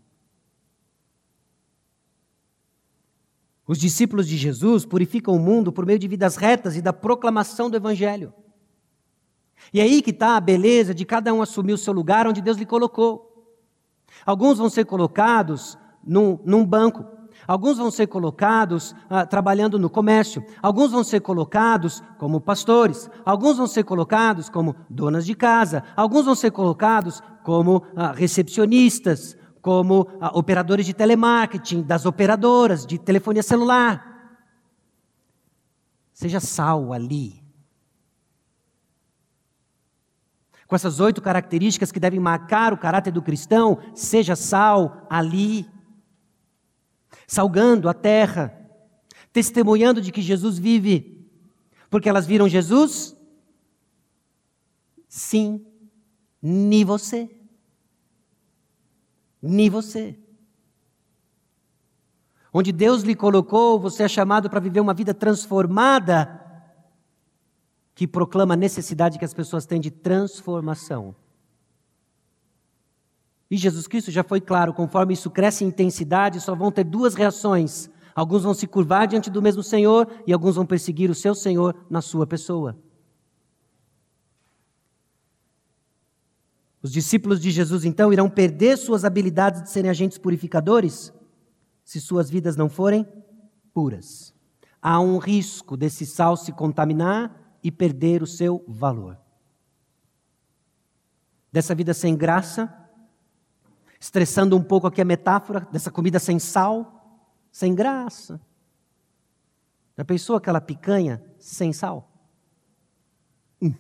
Os 3.67 3.79
discípulos 3.79 4.29
de 4.29 4.37
Jesus 4.37 4.85
purificam 4.85 5.35
o 5.35 5.39
mundo 5.39 5.73
por 5.73 5.87
meio 5.87 5.99
de 5.99 6.09
vidas 6.09 6.37
retas 6.37 6.77
e 6.77 6.83
da 6.83 6.93
proclamação 6.93 7.71
do 7.71 7.77
Evangelho. 7.77 8.35
E 9.73 9.81
é 9.81 9.85
aí 9.85 10.03
que 10.03 10.11
está 10.11 10.37
a 10.37 10.41
beleza 10.41 10.93
de 10.93 11.05
cada 11.05 11.33
um 11.33 11.41
assumir 11.41 11.73
o 11.73 11.79
seu 11.79 11.93
lugar 11.93 12.27
onde 12.27 12.43
Deus 12.43 12.59
lhe 12.59 12.67
colocou. 12.67 13.31
Alguns 14.27 14.59
vão 14.59 14.69
ser 14.69 14.85
colocados 14.85 15.79
num, 16.07 16.39
num 16.45 16.65
banco, 16.65 17.05
alguns 17.47 17.79
vão 17.79 17.91
ser 17.91 18.07
colocados 18.07 18.95
ah, 19.09 19.27
trabalhando 19.27 19.79
no 19.79 19.91
comércio, 19.91 20.45
alguns 20.63 20.93
vão 20.93 21.05
ser 21.05 21.21
colocados 21.21 22.03
como 22.19 22.41
pastores, 22.41 23.11
alguns 23.25 23.57
vão 23.57 23.67
ser 23.67 23.85
colocados 23.85 24.49
como 24.49 24.75
donas 24.89 25.27
de 25.27 25.35
casa, 25.35 25.83
alguns 25.97 26.25
vão 26.25 26.35
ser 26.35 26.51
colocados 26.51 27.23
como 27.43 27.83
ah, 27.97 28.13
recepcionistas, 28.13 29.37
como 29.61 30.07
ah, 30.21 30.31
operadores 30.35 30.85
de 30.85 30.93
telemarketing, 30.93 31.83
das 31.83 32.05
operadoras 32.05 32.85
de 32.87 32.99
telefonia 32.99 33.43
celular. 33.43 34.15
Seja 36.13 36.39
sal 36.39 36.93
ali. 36.93 37.43
Com 40.67 40.77
essas 40.77 41.01
oito 41.01 41.21
características 41.21 41.93
que 41.93 42.01
devem 42.01 42.21
marcar 42.21 42.73
o 42.73 42.79
caráter 42.79 43.13
do 43.13 43.23
cristão, 43.23 43.79
seja 43.95 44.35
sal 44.35 45.07
ali. 45.11 45.67
Salgando 47.35 47.89
a 47.89 47.95
terra, 47.95 48.57
testemunhando 49.33 50.01
de 50.01 50.13
que 50.13 50.23
Jesus 50.23 50.59
vive. 50.59 51.29
Porque 51.91 52.09
elas 52.09 52.27
viram 52.27 52.49
Jesus? 52.49 53.17
Sim, 55.09 55.65
nem 56.43 56.85
você 56.85 57.31
nem 59.45 59.69
você. 59.69 60.19
Onde 62.53 62.73
Deus 62.73 63.03
lhe 63.03 63.15
colocou, 63.15 63.79
você 63.79 64.05
é 64.05 64.09
chamado 64.09 64.49
para 64.49 64.61
viver 64.61 64.81
uma 64.81 64.95
vida 64.95 65.13
transformada, 65.13 66.41
que 67.95 68.07
proclama 68.07 68.55
a 68.55 68.57
necessidade 68.57 69.19
que 69.19 69.25
as 69.25 69.35
pessoas 69.35 69.67
têm 69.67 69.81
de 69.81 69.91
transformação. 69.91 71.15
E 73.55 73.57
Jesus 73.57 73.87
Cristo 73.87 74.11
já 74.11 74.25
foi 74.25 74.41
claro, 74.41 74.75
conforme 74.75 75.15
isso 75.15 75.31
cresce 75.31 75.63
em 75.63 75.69
intensidade, 75.69 76.41
só 76.41 76.57
vão 76.57 76.73
ter 76.73 76.83
duas 76.83 77.15
reações. 77.15 77.89
Alguns 78.13 78.43
vão 78.43 78.53
se 78.53 78.67
curvar 78.67 79.07
diante 79.07 79.31
do 79.31 79.41
mesmo 79.41 79.63
Senhor 79.63 80.11
e 80.27 80.33
alguns 80.33 80.57
vão 80.57 80.67
perseguir 80.67 81.09
o 81.09 81.15
seu 81.15 81.37
Senhor 81.37 81.73
na 81.89 82.01
sua 82.01 82.27
pessoa. 82.27 82.77
Os 86.83 86.91
discípulos 86.91 87.39
de 87.39 87.53
Jesus, 87.53 87.85
então, 87.85 88.13
irão 88.13 88.29
perder 88.29 88.77
suas 88.77 89.05
habilidades 89.05 89.63
de 89.63 89.71
serem 89.71 89.89
agentes 89.89 90.19
purificadores 90.19 91.13
se 91.85 92.01
suas 92.01 92.29
vidas 92.29 92.57
não 92.57 92.69
forem 92.69 93.07
puras. 93.73 94.35
Há 94.83 94.99
um 94.99 95.19
risco 95.19 95.77
desse 95.77 96.05
sal 96.05 96.37
se 96.37 96.51
contaminar 96.51 97.57
e 97.63 97.71
perder 97.71 98.21
o 98.21 98.27
seu 98.27 98.65
valor. 98.67 99.17
Dessa 101.53 101.73
vida 101.73 101.95
sem 101.95 102.17
graça, 102.17 102.81
estressando 104.05 104.55
um 104.55 104.63
pouco 104.63 104.87
aqui 104.87 105.01
a 105.01 105.05
metáfora 105.05 105.67
dessa 105.73 105.91
comida 105.91 106.19
sem 106.19 106.39
sal, 106.39 107.27
sem 107.51 107.75
graça. 107.75 108.39
Já 109.97 110.05
pensou 110.05 110.37
aquela 110.37 110.61
picanha 110.61 111.25
sem 111.39 111.73
sal? 111.73 112.13
Hum. 113.63 113.73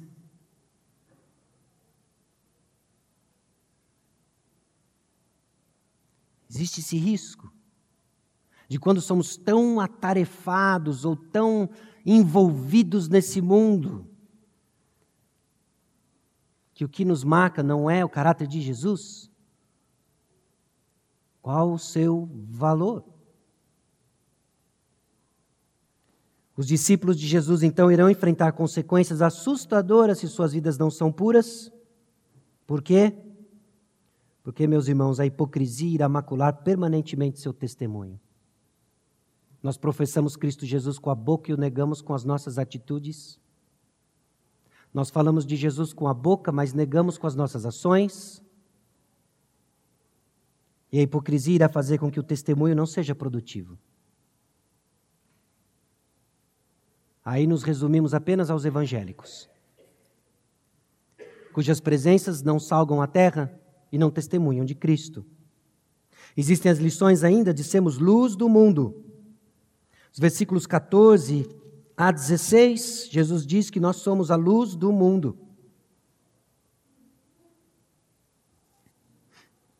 Existe 6.48 6.80
esse 6.80 6.96
risco 6.96 7.52
de 8.66 8.78
quando 8.78 9.02
somos 9.02 9.36
tão 9.36 9.78
atarefados 9.78 11.04
ou 11.04 11.14
tão 11.14 11.68
envolvidos 12.04 13.10
nesse 13.10 13.42
mundo, 13.42 14.08
que 16.72 16.82
o 16.82 16.88
que 16.88 17.04
nos 17.04 17.22
marca 17.22 17.62
não 17.62 17.90
é 17.90 18.02
o 18.02 18.08
caráter 18.08 18.46
de 18.46 18.62
Jesus? 18.62 19.33
Qual 21.44 21.74
o 21.74 21.78
seu 21.78 22.26
valor? 22.32 23.04
Os 26.56 26.66
discípulos 26.66 27.20
de 27.20 27.26
Jesus 27.26 27.62
então 27.62 27.92
irão 27.92 28.08
enfrentar 28.08 28.52
consequências 28.52 29.20
assustadoras 29.20 30.20
se 30.20 30.26
suas 30.26 30.54
vidas 30.54 30.78
não 30.78 30.90
são 30.90 31.12
puras. 31.12 31.70
Por 32.66 32.80
quê? 32.80 33.14
Porque, 34.42 34.66
meus 34.66 34.88
irmãos, 34.88 35.20
a 35.20 35.26
hipocrisia 35.26 35.94
irá 35.96 36.08
macular 36.08 36.62
permanentemente 36.62 37.38
seu 37.38 37.52
testemunho. 37.52 38.18
Nós 39.62 39.76
professamos 39.76 40.36
Cristo 40.36 40.64
Jesus 40.64 40.98
com 40.98 41.10
a 41.10 41.14
boca 41.14 41.50
e 41.50 41.54
o 41.54 41.58
negamos 41.58 42.00
com 42.00 42.14
as 42.14 42.24
nossas 42.24 42.56
atitudes. 42.56 43.38
Nós 44.94 45.10
falamos 45.10 45.44
de 45.44 45.56
Jesus 45.56 45.92
com 45.92 46.08
a 46.08 46.14
boca, 46.14 46.50
mas 46.50 46.72
negamos 46.72 47.18
com 47.18 47.26
as 47.26 47.34
nossas 47.34 47.66
ações. 47.66 48.42
E 50.94 50.98
a 51.00 51.02
hipocrisia 51.02 51.56
irá 51.56 51.68
fazer 51.68 51.98
com 51.98 52.08
que 52.08 52.20
o 52.20 52.22
testemunho 52.22 52.76
não 52.76 52.86
seja 52.86 53.16
produtivo. 53.16 53.76
Aí 57.24 57.48
nos 57.48 57.64
resumimos 57.64 58.14
apenas 58.14 58.48
aos 58.48 58.64
evangélicos, 58.64 59.50
cujas 61.52 61.80
presenças 61.80 62.44
não 62.44 62.60
salgam 62.60 63.02
a 63.02 63.08
terra 63.08 63.60
e 63.90 63.98
não 63.98 64.08
testemunham 64.08 64.64
de 64.64 64.76
Cristo. 64.76 65.26
Existem 66.36 66.70
as 66.70 66.78
lições 66.78 67.24
ainda 67.24 67.52
de 67.52 67.64
sermos 67.64 67.98
luz 67.98 68.36
do 68.36 68.48
mundo. 68.48 69.04
Os 70.12 70.20
versículos 70.20 70.64
14 70.64 71.48
a 71.96 72.12
16, 72.12 73.08
Jesus 73.10 73.44
diz 73.44 73.68
que 73.68 73.80
nós 73.80 73.96
somos 73.96 74.30
a 74.30 74.36
luz 74.36 74.76
do 74.76 74.92
mundo. 74.92 75.36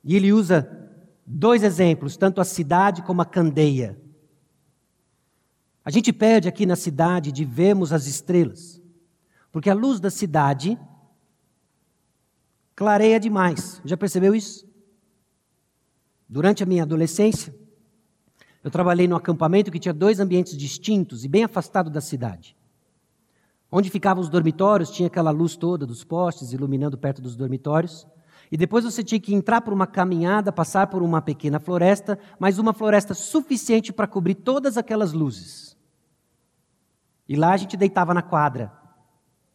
E 0.03 0.17
ele 0.17 0.33
usa 0.33 0.84
dois 1.27 1.63
exemplos, 1.63 2.17
tanto 2.17 2.41
a 2.41 2.45
cidade 2.45 3.03
como 3.03 3.23
a 3.23 3.25
candeia. 3.25 4.01
A 5.85 5.91
gente 5.91 6.13
perde 6.13 6.49
aqui 6.49 6.65
na 6.65 6.77
cidade 6.77 7.31
de 7.31 7.45
vermos 7.45 7.93
as 7.93 8.07
estrelas, 8.07 8.81
porque 9.53 9.71
a 9.71 9.75
luz 9.75 10.01
da 10.01 10.11
cidade 10.11 10.79
clareia 12.75 13.21
demais. 13.21 13.81
Já 13.85 13.97
percebeu 13.97 14.35
isso? 14.35 14.67
Durante 16.29 16.63
a 16.63 16.67
minha 16.67 16.83
adolescência, 16.83 17.55
eu 18.63 18.71
trabalhei 18.71 19.07
num 19.07 19.17
acampamento 19.17 19.71
que 19.71 19.79
tinha 19.79 19.93
dois 19.93 20.19
ambientes 20.19 20.57
distintos 20.57 21.25
e 21.25 21.29
bem 21.29 21.45
afastado 21.45 21.91
da 21.91 22.01
cidade. 22.01 22.57
Onde 23.71 23.91
ficavam 23.91 24.23
os 24.23 24.31
dormitórios, 24.31 24.91
tinha 24.91 25.09
aquela 25.09 25.31
luz 25.31 25.55
toda 25.55 25.85
dos 25.85 26.03
postes 26.03 26.53
iluminando 26.53 26.97
perto 26.97 27.21
dos 27.21 27.37
dormitórios. 27.37 28.07
E 28.51 28.57
depois 28.57 28.85
você 28.85 29.03
tinha 29.03 29.21
que 29.21 29.35
entrar 29.35 29.61
por 29.61 29.73
uma 29.73 29.87
caminhada, 29.87 30.53
passar 30.53 30.87
por 30.87 31.03
uma 31.03 31.23
pequena 31.23 31.59
floresta, 31.59 32.19
mas 32.39 32.59
uma 32.59 32.73
floresta 32.73 33.15
suficiente 33.15 33.93
para 33.93 34.07
cobrir 34.07 34.35
todas 34.35 34.77
aquelas 34.77 35.13
luzes. 35.13 35.77
E 37.29 37.37
lá 37.37 37.53
a 37.53 37.57
gente 37.57 37.77
deitava 37.77 38.13
na 38.13 38.23
quadra, 38.23 38.73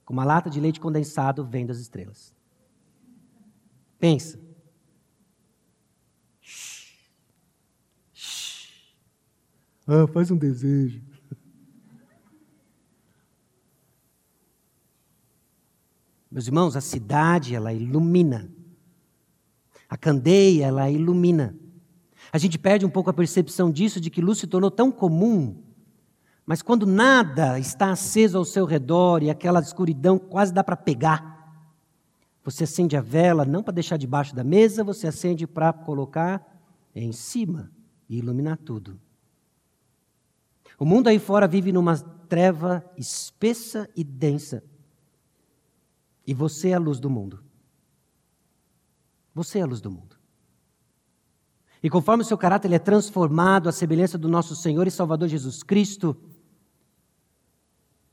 com 0.03 0.13
uma 0.13 0.25
lata 0.25 0.49
de 0.49 0.59
leite 0.59 0.79
condensado 0.79 1.45
vendo 1.45 1.71
as 1.71 1.77
estrelas. 1.77 2.33
Pensa. 3.99 4.39
Ah, 9.87 10.07
faz 10.07 10.29
um 10.29 10.37
desejo. 10.37 11.01
Meus 16.31 16.45
irmãos, 16.45 16.75
a 16.75 16.81
cidade, 16.81 17.55
ela 17.55 17.73
ilumina. 17.73 18.49
A 19.89 19.97
candeia, 19.97 20.67
ela 20.67 20.89
ilumina. 20.89 21.55
A 22.31 22.37
gente 22.37 22.59
perde 22.59 22.85
um 22.85 22.89
pouco 22.89 23.09
a 23.09 23.13
percepção 23.13 23.71
disso, 23.71 23.99
de 23.99 24.11
que 24.11 24.21
luz 24.21 24.37
se 24.37 24.45
tornou 24.45 24.69
tão 24.69 24.91
comum. 24.91 25.63
Mas 26.45 26.61
quando 26.61 26.85
nada 26.85 27.59
está 27.59 27.91
aceso 27.91 28.37
ao 28.37 28.45
seu 28.45 28.65
redor 28.65 29.23
e 29.23 29.29
aquela 29.29 29.59
escuridão 29.59 30.19
quase 30.19 30.53
dá 30.53 30.63
para 30.63 30.75
pegar, 30.75 31.39
você 32.43 32.63
acende 32.63 32.95
a 32.95 33.01
vela 33.01 33.45
não 33.45 33.61
para 33.61 33.73
deixar 33.73 33.97
debaixo 33.97 34.35
da 34.35 34.43
mesa, 34.43 34.83
você 34.83 35.07
acende 35.07 35.45
para 35.45 35.73
colocar 35.73 36.45
em 36.95 37.11
cima 37.11 37.71
e 38.07 38.17
iluminar 38.17 38.57
tudo. 38.57 38.99
O 40.77 40.85
mundo 40.85 41.07
aí 41.07 41.19
fora 41.19 41.47
vive 41.47 41.71
numa 41.71 41.97
treva 41.97 42.83
espessa 42.97 43.89
e 43.95 44.03
densa. 44.03 44.63
E 46.25 46.33
você 46.33 46.69
é 46.69 46.73
a 46.73 46.79
luz 46.79 46.99
do 46.99 47.09
mundo. 47.09 47.43
Você 49.39 49.59
é 49.59 49.61
a 49.61 49.65
luz 49.65 49.79
do 49.79 49.89
mundo. 49.89 50.17
E 51.81 51.89
conforme 51.89 52.23
o 52.23 52.25
seu 52.25 52.37
caráter 52.37 52.67
ele 52.67 52.75
é 52.75 52.79
transformado 52.79 53.69
à 53.69 53.71
semelhança 53.71 54.17
do 54.17 54.27
nosso 54.27 54.53
Senhor 54.53 54.85
e 54.85 54.91
Salvador 54.91 55.29
Jesus 55.29 55.63
Cristo, 55.63 56.13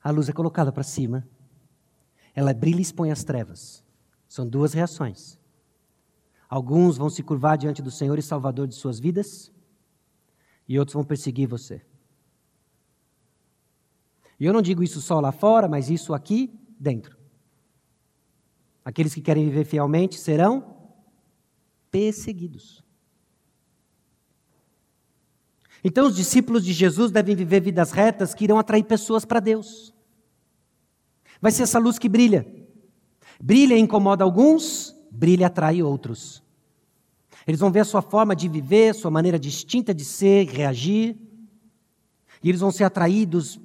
a 0.01 0.13
luz 0.13 0.29
é 0.29 0.33
colocada 0.33 0.71
para 0.71 0.85
cima. 0.85 1.27
Ela 2.33 2.55
brilha 2.55 2.79
e 2.79 2.83
expõe 2.83 3.11
as 3.11 3.25
trevas. 3.25 3.83
São 4.29 4.49
duas 4.49 4.73
reações. 4.73 5.37
Alguns 6.49 6.97
vão 6.97 7.11
se 7.11 7.25
curvar 7.25 7.59
diante 7.59 7.83
do 7.83 7.91
Senhor 7.91 8.17
e 8.21 8.23
Salvador 8.23 8.69
de 8.69 8.77
suas 8.77 9.01
vidas, 9.01 9.51
e 10.69 10.79
outros 10.79 10.95
vão 10.95 11.03
perseguir 11.03 11.49
você. 11.49 11.85
E 14.39 14.47
eu 14.47 14.53
não 14.53 14.63
digo 14.63 14.81
isso 14.81 15.01
só 15.01 15.19
lá 15.19 15.33
fora, 15.33 15.67
mas 15.67 15.91
isso 15.91 16.15
aqui 16.15 16.57
dentro. 16.79 17.17
Aqueles 18.85 19.13
que 19.13 19.21
querem 19.21 19.45
viver 19.45 19.65
fielmente 19.65 20.21
serão 20.21 20.76
perseguidos. 21.91 22.85
Então, 25.85 26.07
os 26.07 26.17
discípulos 26.17 26.65
de 26.65 26.73
Jesus 26.73 27.11
devem 27.11 27.37
viver 27.37 27.61
vidas 27.61 27.93
retas 27.93 28.35
que 28.35 28.45
irão 28.45 28.59
atrair 28.59 28.85
pessoas 28.85 29.25
para 29.25 29.41
Deus. 29.41 29.95
Vai 31.41 31.53
ser 31.53 31.63
essa 31.63 31.79
luz 31.79 31.99
que 31.99 32.09
brilha. 32.09 32.47
Brilha 33.41 33.75
e 33.75 33.81
incomoda 33.81 34.25
alguns, 34.25 34.97
brilha 35.11 35.43
e 35.43 35.45
atrai 35.45 35.83
outros. 35.83 36.43
Eles 37.47 37.61
vão 37.61 37.71
ver 37.71 37.81
a 37.81 37.85
sua 37.85 38.03
forma 38.03 38.35
de 38.35 38.49
viver, 38.49 38.95
sua 38.95 39.11
maneira 39.11 39.39
distinta 39.39 39.95
de 39.95 40.05
ser, 40.05 40.49
reagir, 40.49 41.17
e 42.43 42.49
eles 42.49 42.61
vão 42.61 42.73
ser 42.73 42.85
atraídos 42.85 43.61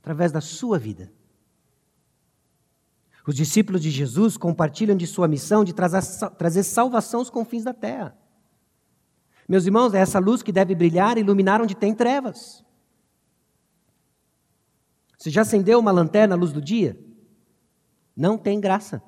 através 0.00 0.30
da 0.30 0.40
sua 0.40 0.78
vida. 0.78 1.10
Os 3.28 3.34
discípulos 3.34 3.82
de 3.82 3.90
Jesus 3.90 4.38
compartilham 4.38 4.96
de 4.96 5.06
sua 5.06 5.28
missão 5.28 5.62
de 5.62 5.74
trazer 5.74 6.62
salvação 6.62 7.20
aos 7.20 7.28
confins 7.28 7.62
da 7.62 7.74
terra. 7.74 8.16
Meus 9.46 9.66
irmãos, 9.66 9.92
é 9.92 9.98
essa 9.98 10.18
luz 10.18 10.42
que 10.42 10.50
deve 10.50 10.74
brilhar 10.74 11.18
e 11.18 11.20
iluminar 11.20 11.60
onde 11.60 11.74
tem 11.74 11.94
trevas. 11.94 12.64
Você 15.18 15.28
já 15.28 15.42
acendeu 15.42 15.78
uma 15.78 15.90
lanterna 15.90 16.34
à 16.34 16.38
luz 16.38 16.54
do 16.54 16.62
dia? 16.62 16.98
Não 18.16 18.38
tem 18.38 18.58
graça. 18.58 19.02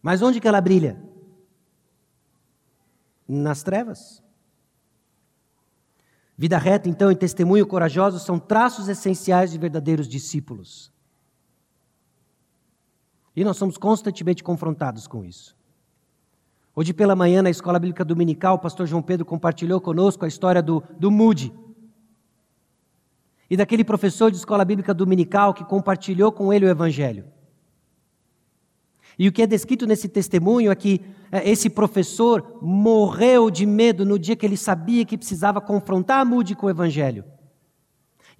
Mas 0.00 0.22
onde 0.22 0.38
que 0.38 0.46
ela 0.46 0.60
brilha? 0.60 1.02
Nas 3.26 3.64
trevas. 3.64 4.22
Vida 6.38 6.56
reta, 6.56 6.88
então, 6.88 7.10
e 7.10 7.16
testemunho 7.16 7.66
corajoso 7.66 8.20
são 8.20 8.38
traços 8.38 8.86
essenciais 8.86 9.50
de 9.50 9.58
verdadeiros 9.58 10.06
discípulos. 10.06 10.91
E 13.34 13.44
nós 13.44 13.56
somos 13.56 13.78
constantemente 13.78 14.42
confrontados 14.42 15.06
com 15.06 15.24
isso. 15.24 15.56
Hoje 16.74 16.92
pela 16.92 17.14
manhã, 17.14 17.42
na 17.42 17.50
Escola 17.50 17.78
Bíblica 17.78 18.04
Dominical, 18.04 18.56
o 18.56 18.58
pastor 18.58 18.86
João 18.86 19.02
Pedro 19.02 19.26
compartilhou 19.26 19.80
conosco 19.80 20.24
a 20.24 20.28
história 20.28 20.62
do, 20.62 20.82
do 20.98 21.10
Moody. 21.10 21.52
E 23.50 23.56
daquele 23.56 23.84
professor 23.84 24.30
de 24.30 24.38
Escola 24.38 24.64
Bíblica 24.64 24.94
Dominical 24.94 25.52
que 25.52 25.64
compartilhou 25.64 26.32
com 26.32 26.52
ele 26.52 26.64
o 26.64 26.70
Evangelho. 26.70 27.24
E 29.18 29.28
o 29.28 29.32
que 29.32 29.42
é 29.42 29.46
descrito 29.46 29.86
nesse 29.86 30.08
testemunho 30.08 30.70
é 30.70 30.74
que 30.74 31.02
é, 31.30 31.48
esse 31.50 31.68
professor 31.68 32.58
morreu 32.62 33.50
de 33.50 33.66
medo 33.66 34.04
no 34.06 34.18
dia 34.18 34.36
que 34.36 34.46
ele 34.46 34.56
sabia 34.56 35.04
que 35.04 35.18
precisava 35.18 35.60
confrontar 35.60 36.24
Moody 36.24 36.54
com 36.54 36.66
o 36.66 36.70
Evangelho. 36.70 37.24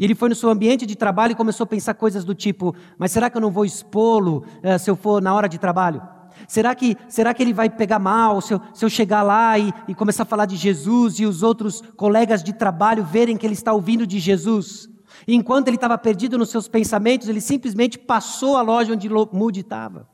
E 0.02 0.04
ele 0.04 0.16
foi 0.16 0.28
no 0.28 0.34
seu 0.34 0.50
ambiente 0.50 0.84
de 0.84 0.96
trabalho 0.96 1.30
e 1.30 1.36
começou 1.36 1.62
a 1.62 1.66
pensar 1.68 1.94
coisas 1.94 2.24
do 2.24 2.34
tipo: 2.34 2.74
mas 2.98 3.12
será 3.12 3.30
que 3.30 3.36
eu 3.36 3.40
não 3.40 3.52
vou 3.52 3.64
expô-lo 3.64 4.44
uh, 4.58 4.76
se 4.76 4.90
eu 4.90 4.96
for 4.96 5.22
na 5.22 5.32
hora 5.32 5.48
de 5.48 5.58
trabalho? 5.58 6.02
Será 6.48 6.74
que, 6.74 6.96
será 7.08 7.32
que 7.32 7.40
ele 7.40 7.52
vai 7.52 7.70
pegar 7.70 8.00
mal 8.00 8.40
se 8.40 8.52
eu, 8.52 8.60
se 8.74 8.84
eu 8.84 8.90
chegar 8.90 9.22
lá 9.22 9.56
e, 9.56 9.72
e 9.86 9.94
começar 9.94 10.24
a 10.24 10.26
falar 10.26 10.46
de 10.46 10.56
Jesus 10.56 11.20
e 11.20 11.24
os 11.24 11.44
outros 11.44 11.80
colegas 11.96 12.42
de 12.42 12.52
trabalho 12.52 13.04
verem 13.04 13.36
que 13.36 13.46
ele 13.46 13.54
está 13.54 13.72
ouvindo 13.72 14.04
de 14.04 14.18
Jesus? 14.18 14.88
E 15.24 15.36
enquanto 15.36 15.68
ele 15.68 15.76
estava 15.76 15.96
perdido 15.96 16.36
nos 16.36 16.50
seus 16.50 16.66
pensamentos, 16.66 17.28
ele 17.28 17.40
simplesmente 17.40 17.96
passou 17.96 18.56
a 18.56 18.60
loja 18.60 18.94
onde 18.94 19.08
Moody 19.08 19.60
estava. 19.60 20.08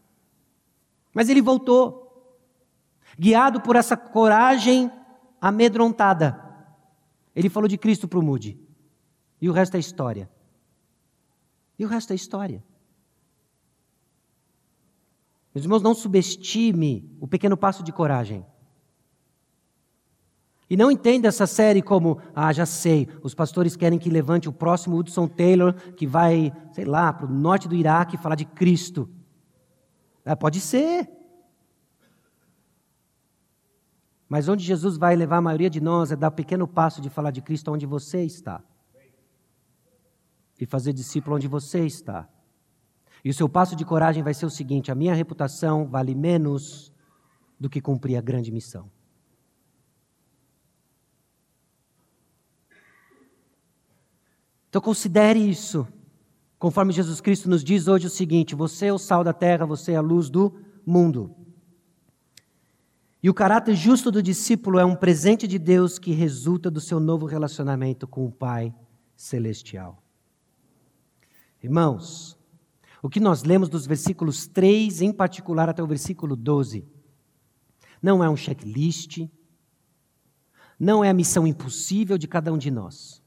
Mas 1.15 1.31
ele 1.31 1.41
voltou, 1.41 2.37
guiado 3.19 3.63
por 3.63 3.75
essa 3.75 3.97
coragem 3.97 4.91
amedrontada. 5.41 6.39
Ele 7.35 7.49
falou 7.49 7.67
de 7.67 7.79
Cristo 7.79 8.07
para 8.07 8.19
o 8.19 8.23
Moody. 8.23 8.68
E 9.41 9.49
o 9.49 9.53
resto 9.53 9.77
é 9.77 9.81
história. 9.81 10.29
E 11.79 11.85
o 11.85 11.89
resto 11.89 12.13
é 12.13 12.17
história. 12.17 12.63
Meus 15.55 15.65
irmãos, 15.65 15.83
não 15.83 15.95
subestime 15.95 17.09
o 17.21 17.27
pequeno 17.27 17.57
passo 17.57 17.83
de 17.83 17.93
coragem. 17.93 18.45
E 20.71 20.77
não 20.77 20.91
entenda 20.91 21.29
essa 21.29 21.47
série 21.47 21.81
como, 21.81 22.21
ah, 22.35 22.53
já 22.53 22.67
sei, 22.67 23.09
os 23.23 23.35
pastores 23.35 23.75
querem 23.75 23.99
que 23.99 24.11
levante 24.11 24.49
o 24.49 24.53
próximo 24.53 24.97
Hudson 24.99 25.27
Taylor, 25.27 25.73
que 25.73 26.07
vai, 26.07 26.53
sei 26.73 26.85
lá, 26.85 27.13
para 27.13 27.27
o 27.27 27.31
norte 27.31 27.67
do 27.67 27.75
Iraque 27.75 28.19
falar 28.19 28.35
de 28.35 28.45
Cristo. 28.45 29.09
Ah, 30.25 30.37
pode 30.37 30.61
ser. 30.61 31.09
Mas 34.29 34.47
onde 34.47 34.63
Jesus 34.63 34.99
vai 34.99 35.17
levar 35.17 35.39
a 35.39 35.43
maioria 35.43 35.71
de 35.71 35.81
nós 35.81 36.13
é 36.13 36.17
dar 36.17 36.29
o 36.29 36.33
pequeno 36.33 36.69
passo 36.69 37.01
de 37.01 37.09
falar 37.09 37.31
de 37.31 37.41
Cristo 37.41 37.73
onde 37.73 37.87
você 37.87 38.23
está. 38.23 38.63
E 40.59 40.67
fazer 40.67 40.93
discípulo 40.93 41.37
onde 41.37 41.47
você 41.47 41.87
está. 41.87 42.29
E 43.25 43.31
o 43.31 43.35
seu 43.35 43.49
passo 43.49 43.75
de 43.77 43.85
coragem 43.85 44.23
vai 44.23 44.35
ser 44.35 44.47
o 44.47 44.51
seguinte: 44.51 44.91
a 44.91 44.95
minha 44.95 45.15
reputação 45.15 45.87
vale 45.87 46.15
menos 46.15 46.93
do 47.59 47.69
que 47.69 47.81
cumprir 47.81 48.17
a 48.17 48.21
grande 48.21 48.51
missão. 48.51 48.91
Então 54.69 54.81
considere 54.81 55.39
isso. 55.39 55.87
Conforme 56.59 56.93
Jesus 56.93 57.21
Cristo 57.21 57.49
nos 57.49 57.65
diz 57.65 57.89
hoje 57.89 58.07
o 58.07 58.11
seguinte: 58.11 58.55
você 58.55 58.87
é 58.87 58.93
o 58.93 58.99
sal 58.99 59.25
da 59.25 59.33
terra, 59.33 59.65
você 59.65 59.93
é 59.93 59.97
a 59.97 60.01
luz 60.01 60.29
do 60.29 60.55
mundo. 60.85 61.35
E 63.21 63.29
o 63.29 63.35
caráter 63.35 63.75
justo 63.75 64.11
do 64.13 64.23
discípulo 64.23 64.79
é 64.79 64.85
um 64.85 64.95
presente 64.95 65.49
de 65.49 65.59
Deus 65.59 65.99
que 65.99 66.13
resulta 66.13 66.71
do 66.71 66.81
seu 66.81 67.01
novo 67.01 67.27
relacionamento 67.27 68.07
com 68.07 68.25
o 68.25 68.31
Pai 68.31 68.73
celestial. 69.17 70.03
Irmãos, 71.63 72.39
o 73.03 73.09
que 73.09 73.21
nós 73.21 73.43
lemos 73.43 73.69
dos 73.69 73.87
versículos 73.87 74.47
3 74.47 75.03
em 75.03 75.13
particular 75.13 75.69
até 75.69 75.83
o 75.83 75.87
versículo 75.87 76.37
12 76.37 76.85
não 78.01 78.23
é 78.23 78.31
um 78.31 78.37
checklist, 78.37 79.29
não 80.79 81.03
é 81.03 81.11
a 81.11 81.15
missão 81.15 81.47
impossível 81.47 82.17
de 82.17 82.29
cada 82.29 82.53
um 82.53 82.59
de 82.59 82.71
nós. 82.71 83.21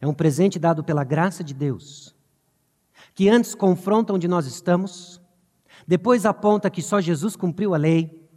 É 0.00 0.06
um 0.06 0.14
presente 0.14 0.58
dado 0.58 0.84
pela 0.84 1.02
graça 1.04 1.42
de 1.42 1.54
Deus, 1.54 2.14
que 3.14 3.28
antes 3.28 3.54
confronta 3.54 4.12
onde 4.12 4.28
nós 4.28 4.46
estamos, 4.46 5.20
depois 5.86 6.26
aponta 6.26 6.70
que 6.70 6.82
só 6.82 7.00
Jesus 7.00 7.34
cumpriu 7.34 7.74
a 7.74 7.78
lei, 7.78 8.28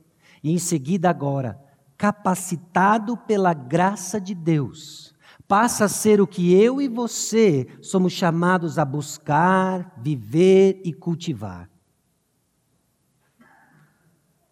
e 0.43 0.51
em 0.51 0.57
seguida, 0.57 1.09
agora, 1.09 1.61
capacitado 1.97 3.15
pela 3.15 3.53
graça 3.53 4.19
de 4.19 4.33
Deus, 4.33 5.10
passa 5.51 5.83
a 5.83 5.89
ser 5.89 6.21
o 6.21 6.25
que 6.25 6.53
eu 6.53 6.81
e 6.81 6.87
você 6.87 7.67
somos 7.81 8.13
chamados 8.13 8.79
a 8.79 8.85
buscar, 8.85 9.93
viver 10.01 10.81
e 10.85 10.93
cultivar. 10.93 11.69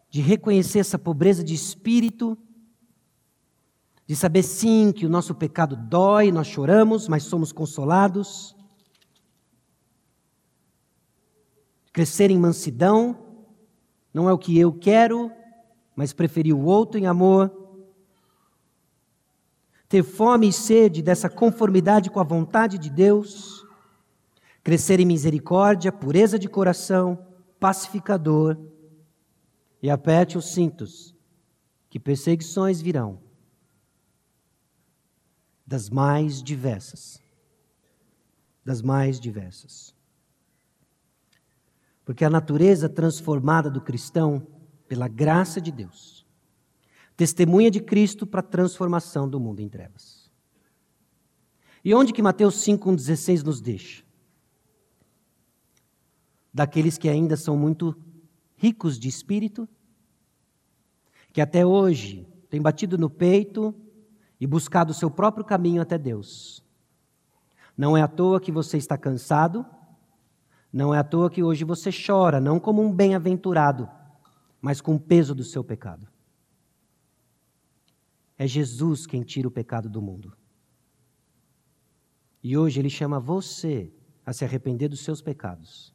De 0.09 0.19
reconhecer 0.19 0.79
essa 0.79 0.99
pobreza 0.99 1.41
de 1.41 1.53
espírito, 1.53 2.37
de 4.05 4.13
saber 4.13 4.43
sim 4.43 4.91
que 4.91 5.05
o 5.05 5.09
nosso 5.09 5.33
pecado 5.33 5.77
dói, 5.77 6.33
nós 6.33 6.47
choramos, 6.47 7.07
mas 7.07 7.23
somos 7.23 7.53
consolados. 7.53 8.53
Crescer 11.93 12.29
em 12.29 12.37
mansidão, 12.37 13.17
não 14.13 14.27
é 14.27 14.33
o 14.33 14.37
que 14.37 14.59
eu 14.59 14.73
quero, 14.73 15.31
mas 15.95 16.11
preferir 16.11 16.53
o 16.53 16.65
outro 16.65 16.99
em 16.99 17.07
amor 17.07 17.58
ter 19.89 20.03
fome 20.03 20.47
e 20.47 20.53
sede 20.53 21.01
dessa 21.01 21.27
conformidade 21.27 22.11
com 22.11 22.19
a 22.19 22.23
vontade 22.23 22.77
de 22.77 22.91
Deus, 22.91 23.65
crescer 24.63 24.99
em 24.99 25.05
misericórdia, 25.05 25.91
pureza 25.91 26.37
de 26.37 26.47
coração, 26.47 27.25
pacificador, 27.59 28.55
e 29.81 29.89
aperte 29.89 30.37
os 30.37 30.53
cintos, 30.53 31.15
que 31.89 31.99
perseguições 31.99 32.79
virão, 32.79 33.19
das 35.65 35.89
mais 35.89 36.43
diversas. 36.43 37.19
Das 38.63 38.81
mais 38.81 39.19
diversas. 39.19 39.95
Porque 42.05 42.25
a 42.25 42.29
natureza 42.29 42.87
transformada 42.87 43.71
do 43.71 43.81
cristão, 43.81 44.45
pela 44.87 45.07
graça 45.07 45.59
de 45.59 45.71
Deus, 45.71 46.18
testemunha 47.19 47.69
de 47.69 47.81
Cristo 47.81 48.25
para 48.25 48.39
a 48.39 48.43
transformação 48.43 49.27
do 49.27 49.41
mundo 49.41 49.59
em 49.59 49.67
trevas. 49.67 50.31
E 51.83 51.93
onde 51.93 52.13
que 52.13 52.21
Mateus 52.21 52.63
5:16 52.63 53.43
nos 53.43 53.59
deixa? 53.59 54.05
Daqueles 56.53 56.97
que 56.97 57.09
ainda 57.09 57.35
são 57.35 57.57
muito 57.57 57.93
ricos 58.55 58.97
de 58.97 59.09
espírito, 59.09 59.67
que 61.33 61.41
até 61.41 61.65
hoje 61.65 62.25
tem 62.49 62.61
batido 62.61 62.97
no 62.97 63.09
peito 63.09 63.75
e 64.39 64.47
buscado 64.47 64.91
o 64.91 64.95
seu 64.95 65.11
próprio 65.11 65.43
caminho 65.43 65.81
até 65.81 65.97
Deus. 65.97 66.63
Não 67.75 67.97
é 67.97 68.01
à 68.01 68.07
toa 68.07 68.39
que 68.39 68.49
você 68.49 68.77
está 68.77 68.97
cansado, 68.97 69.65
não 70.71 70.95
é 70.95 70.99
à 70.99 71.03
toa 71.03 71.29
que 71.29 71.43
hoje 71.43 71.65
você 71.65 71.89
chora, 71.91 72.39
não 72.39 72.61
como 72.61 72.81
um 72.81 72.93
bem-aventurado, 72.93 73.89
mas 74.61 74.79
com 74.79 74.95
o 74.95 74.99
peso 74.99 75.35
do 75.35 75.43
seu 75.43 75.65
pecado. 75.65 76.07
É 78.39 78.47
Jesus 78.47 79.05
quem 79.05 79.21
tira 79.21 79.49
o 79.49 79.51
pecado 79.51 79.89
do 79.89 80.01
mundo. 80.01 80.31
E 82.41 82.57
hoje 82.57 82.79
ele 82.79 82.89
chama 82.89 83.19
você 83.19 83.91
a 84.25 84.31
se 84.31 84.45
arrepender 84.45 84.87
dos 84.87 85.01
seus 85.01 85.21
pecados, 85.21 85.93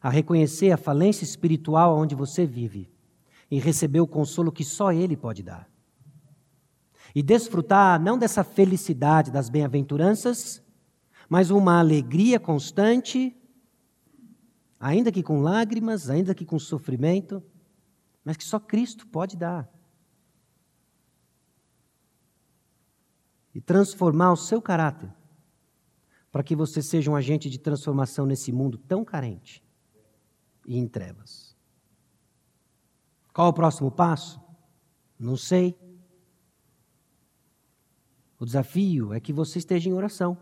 a 0.00 0.08
reconhecer 0.08 0.70
a 0.70 0.76
falência 0.76 1.24
espiritual 1.24 1.98
onde 1.98 2.14
você 2.14 2.46
vive 2.46 2.88
e 3.50 3.58
receber 3.58 4.00
o 4.00 4.06
consolo 4.06 4.52
que 4.52 4.62
só 4.62 4.92
ele 4.92 5.16
pode 5.16 5.42
dar. 5.42 5.68
E 7.12 7.20
desfrutar 7.20 8.00
não 8.00 8.16
dessa 8.16 8.44
felicidade 8.44 9.32
das 9.32 9.48
bem-aventuranças, 9.50 10.62
mas 11.28 11.50
uma 11.50 11.80
alegria 11.80 12.38
constante, 12.38 13.36
ainda 14.78 15.10
que 15.10 15.22
com 15.22 15.40
lágrimas, 15.40 16.08
ainda 16.08 16.32
que 16.32 16.46
com 16.46 16.60
sofrimento, 16.60 17.42
mas 18.24 18.36
que 18.36 18.44
só 18.44 18.60
Cristo 18.60 19.04
pode 19.08 19.36
dar. 19.36 19.68
E 23.54 23.60
transformar 23.60 24.32
o 24.32 24.36
seu 24.36 24.60
caráter 24.62 25.12
para 26.32 26.42
que 26.42 26.56
você 26.56 26.80
seja 26.80 27.10
um 27.10 27.14
agente 27.14 27.50
de 27.50 27.58
transformação 27.58 28.24
nesse 28.24 28.50
mundo 28.50 28.78
tão 28.78 29.04
carente 29.04 29.62
e 30.66 30.78
em 30.78 30.88
trevas. 30.88 31.54
Qual 33.34 33.48
o 33.48 33.52
próximo 33.52 33.90
passo? 33.90 34.40
Não 35.18 35.36
sei. 35.36 35.78
O 38.38 38.46
desafio 38.46 39.12
é 39.12 39.20
que 39.20 39.32
você 39.32 39.58
esteja 39.58 39.88
em 39.88 39.92
oração, 39.92 40.36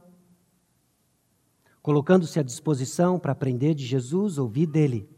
colocando-se 1.83 2.39
à 2.39 2.43
disposição 2.43 3.19
para 3.19 3.33
aprender 3.33 3.75
de 3.75 3.85
Jesus, 3.85 4.39
ouvir 4.39 4.67
dele. 4.67 5.11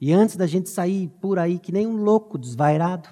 E 0.00 0.12
antes 0.12 0.36
da 0.36 0.46
gente 0.46 0.70
sair 0.70 1.08
por 1.20 1.38
aí 1.38 1.58
que 1.58 1.72
nem 1.72 1.86
um 1.86 1.96
louco 1.96 2.38
desvairado, 2.38 3.08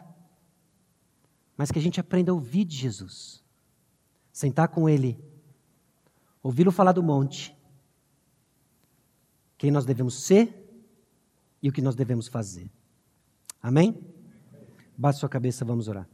mas 1.57 1.70
que 1.70 1.78
a 1.78 1.82
gente 1.82 1.98
aprenda 2.00 2.30
a 2.30 2.34
ouvir 2.34 2.64
de 2.64 2.76
Jesus, 2.76 3.42
sentar 4.32 4.68
com 4.68 4.88
ele 4.88 5.18
ouvi-lo 6.46 6.70
falar 6.70 6.92
do 6.92 7.02
monte, 7.02 7.52
quem 9.59 9.72
nós 9.72 9.84
devemos 9.84 10.22
ser 10.22 10.64
e 11.61 11.68
o 11.68 11.72
que 11.72 11.82
nós 11.82 11.96
devemos 11.96 12.28
fazer. 12.28 12.70
Amém? 13.61 14.00
Baixe 14.96 15.18
sua 15.18 15.28
cabeça, 15.28 15.64
vamos 15.64 15.88
orar. 15.88 16.09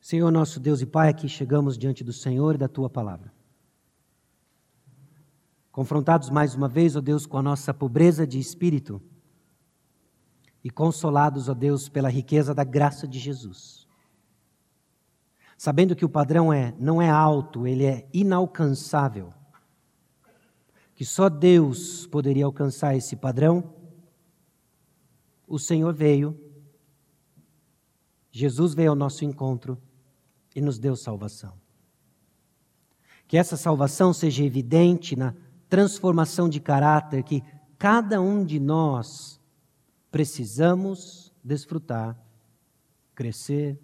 Senhor 0.00 0.32
nosso 0.32 0.58
Deus 0.58 0.80
e 0.80 0.86
Pai, 0.86 1.10
aqui 1.10 1.28
chegamos 1.28 1.78
diante 1.78 2.02
do 2.02 2.12
Senhor 2.12 2.56
e 2.56 2.58
da 2.58 2.66
tua 2.66 2.90
palavra. 2.90 3.32
Confrontados 5.78 6.28
mais 6.28 6.56
uma 6.56 6.66
vez, 6.66 6.96
ó 6.96 7.00
Deus, 7.00 7.24
com 7.24 7.38
a 7.38 7.42
nossa 7.42 7.72
pobreza 7.72 8.26
de 8.26 8.36
espírito 8.40 9.00
e 10.64 10.68
consolados, 10.68 11.48
ó 11.48 11.54
Deus, 11.54 11.88
pela 11.88 12.08
riqueza 12.08 12.52
da 12.52 12.64
graça 12.64 13.06
de 13.06 13.16
Jesus. 13.16 13.86
Sabendo 15.56 15.94
que 15.94 16.04
o 16.04 16.08
padrão 16.08 16.52
é 16.52 16.74
não 16.80 17.00
é 17.00 17.08
alto, 17.08 17.64
ele 17.64 17.84
é 17.84 18.08
inalcançável. 18.12 19.32
Que 20.96 21.04
só 21.04 21.28
Deus 21.28 22.08
poderia 22.08 22.44
alcançar 22.44 22.96
esse 22.96 23.14
padrão. 23.14 23.72
O 25.46 25.60
Senhor 25.60 25.94
veio, 25.94 26.36
Jesus 28.32 28.74
veio 28.74 28.90
ao 28.90 28.96
nosso 28.96 29.24
encontro 29.24 29.80
e 30.56 30.60
nos 30.60 30.76
deu 30.76 30.96
salvação. 30.96 31.52
Que 33.28 33.36
essa 33.36 33.56
salvação 33.56 34.12
seja 34.12 34.42
evidente 34.42 35.14
na 35.14 35.32
transformação 35.68 36.48
de 36.48 36.60
caráter 36.60 37.22
que 37.22 37.42
cada 37.78 38.20
um 38.20 38.44
de 38.44 38.58
nós 38.58 39.40
precisamos 40.10 41.32
desfrutar, 41.44 42.18
crescer. 43.14 43.78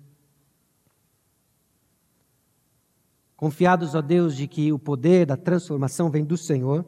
Confiados 3.37 3.95
a 3.95 4.01
Deus 4.01 4.35
de 4.37 4.47
que 4.47 4.72
o 4.72 4.78
poder 4.78 5.26
da 5.26 5.37
transformação 5.37 6.11
vem 6.11 6.24
do 6.24 6.37
Senhor, 6.37 6.85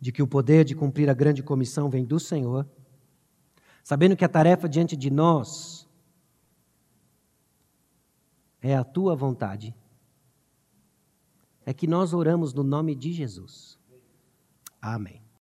de 0.00 0.10
que 0.12 0.22
o 0.22 0.26
poder 0.26 0.64
de 0.64 0.74
cumprir 0.74 1.08
a 1.08 1.14
grande 1.14 1.42
comissão 1.42 1.88
vem 1.88 2.04
do 2.04 2.18
Senhor, 2.18 2.68
sabendo 3.82 4.16
que 4.16 4.24
a 4.24 4.28
tarefa 4.28 4.68
diante 4.68 4.96
de 4.96 5.10
nós 5.10 5.88
é 8.60 8.74
a 8.74 8.82
tua 8.82 9.14
vontade, 9.14 9.74
é 11.64 11.72
que 11.72 11.86
nós 11.86 12.12
oramos 12.12 12.52
no 12.52 12.62
nome 12.62 12.94
de 12.94 13.12
Jesus. 13.12 13.78
Amém. 14.80 15.23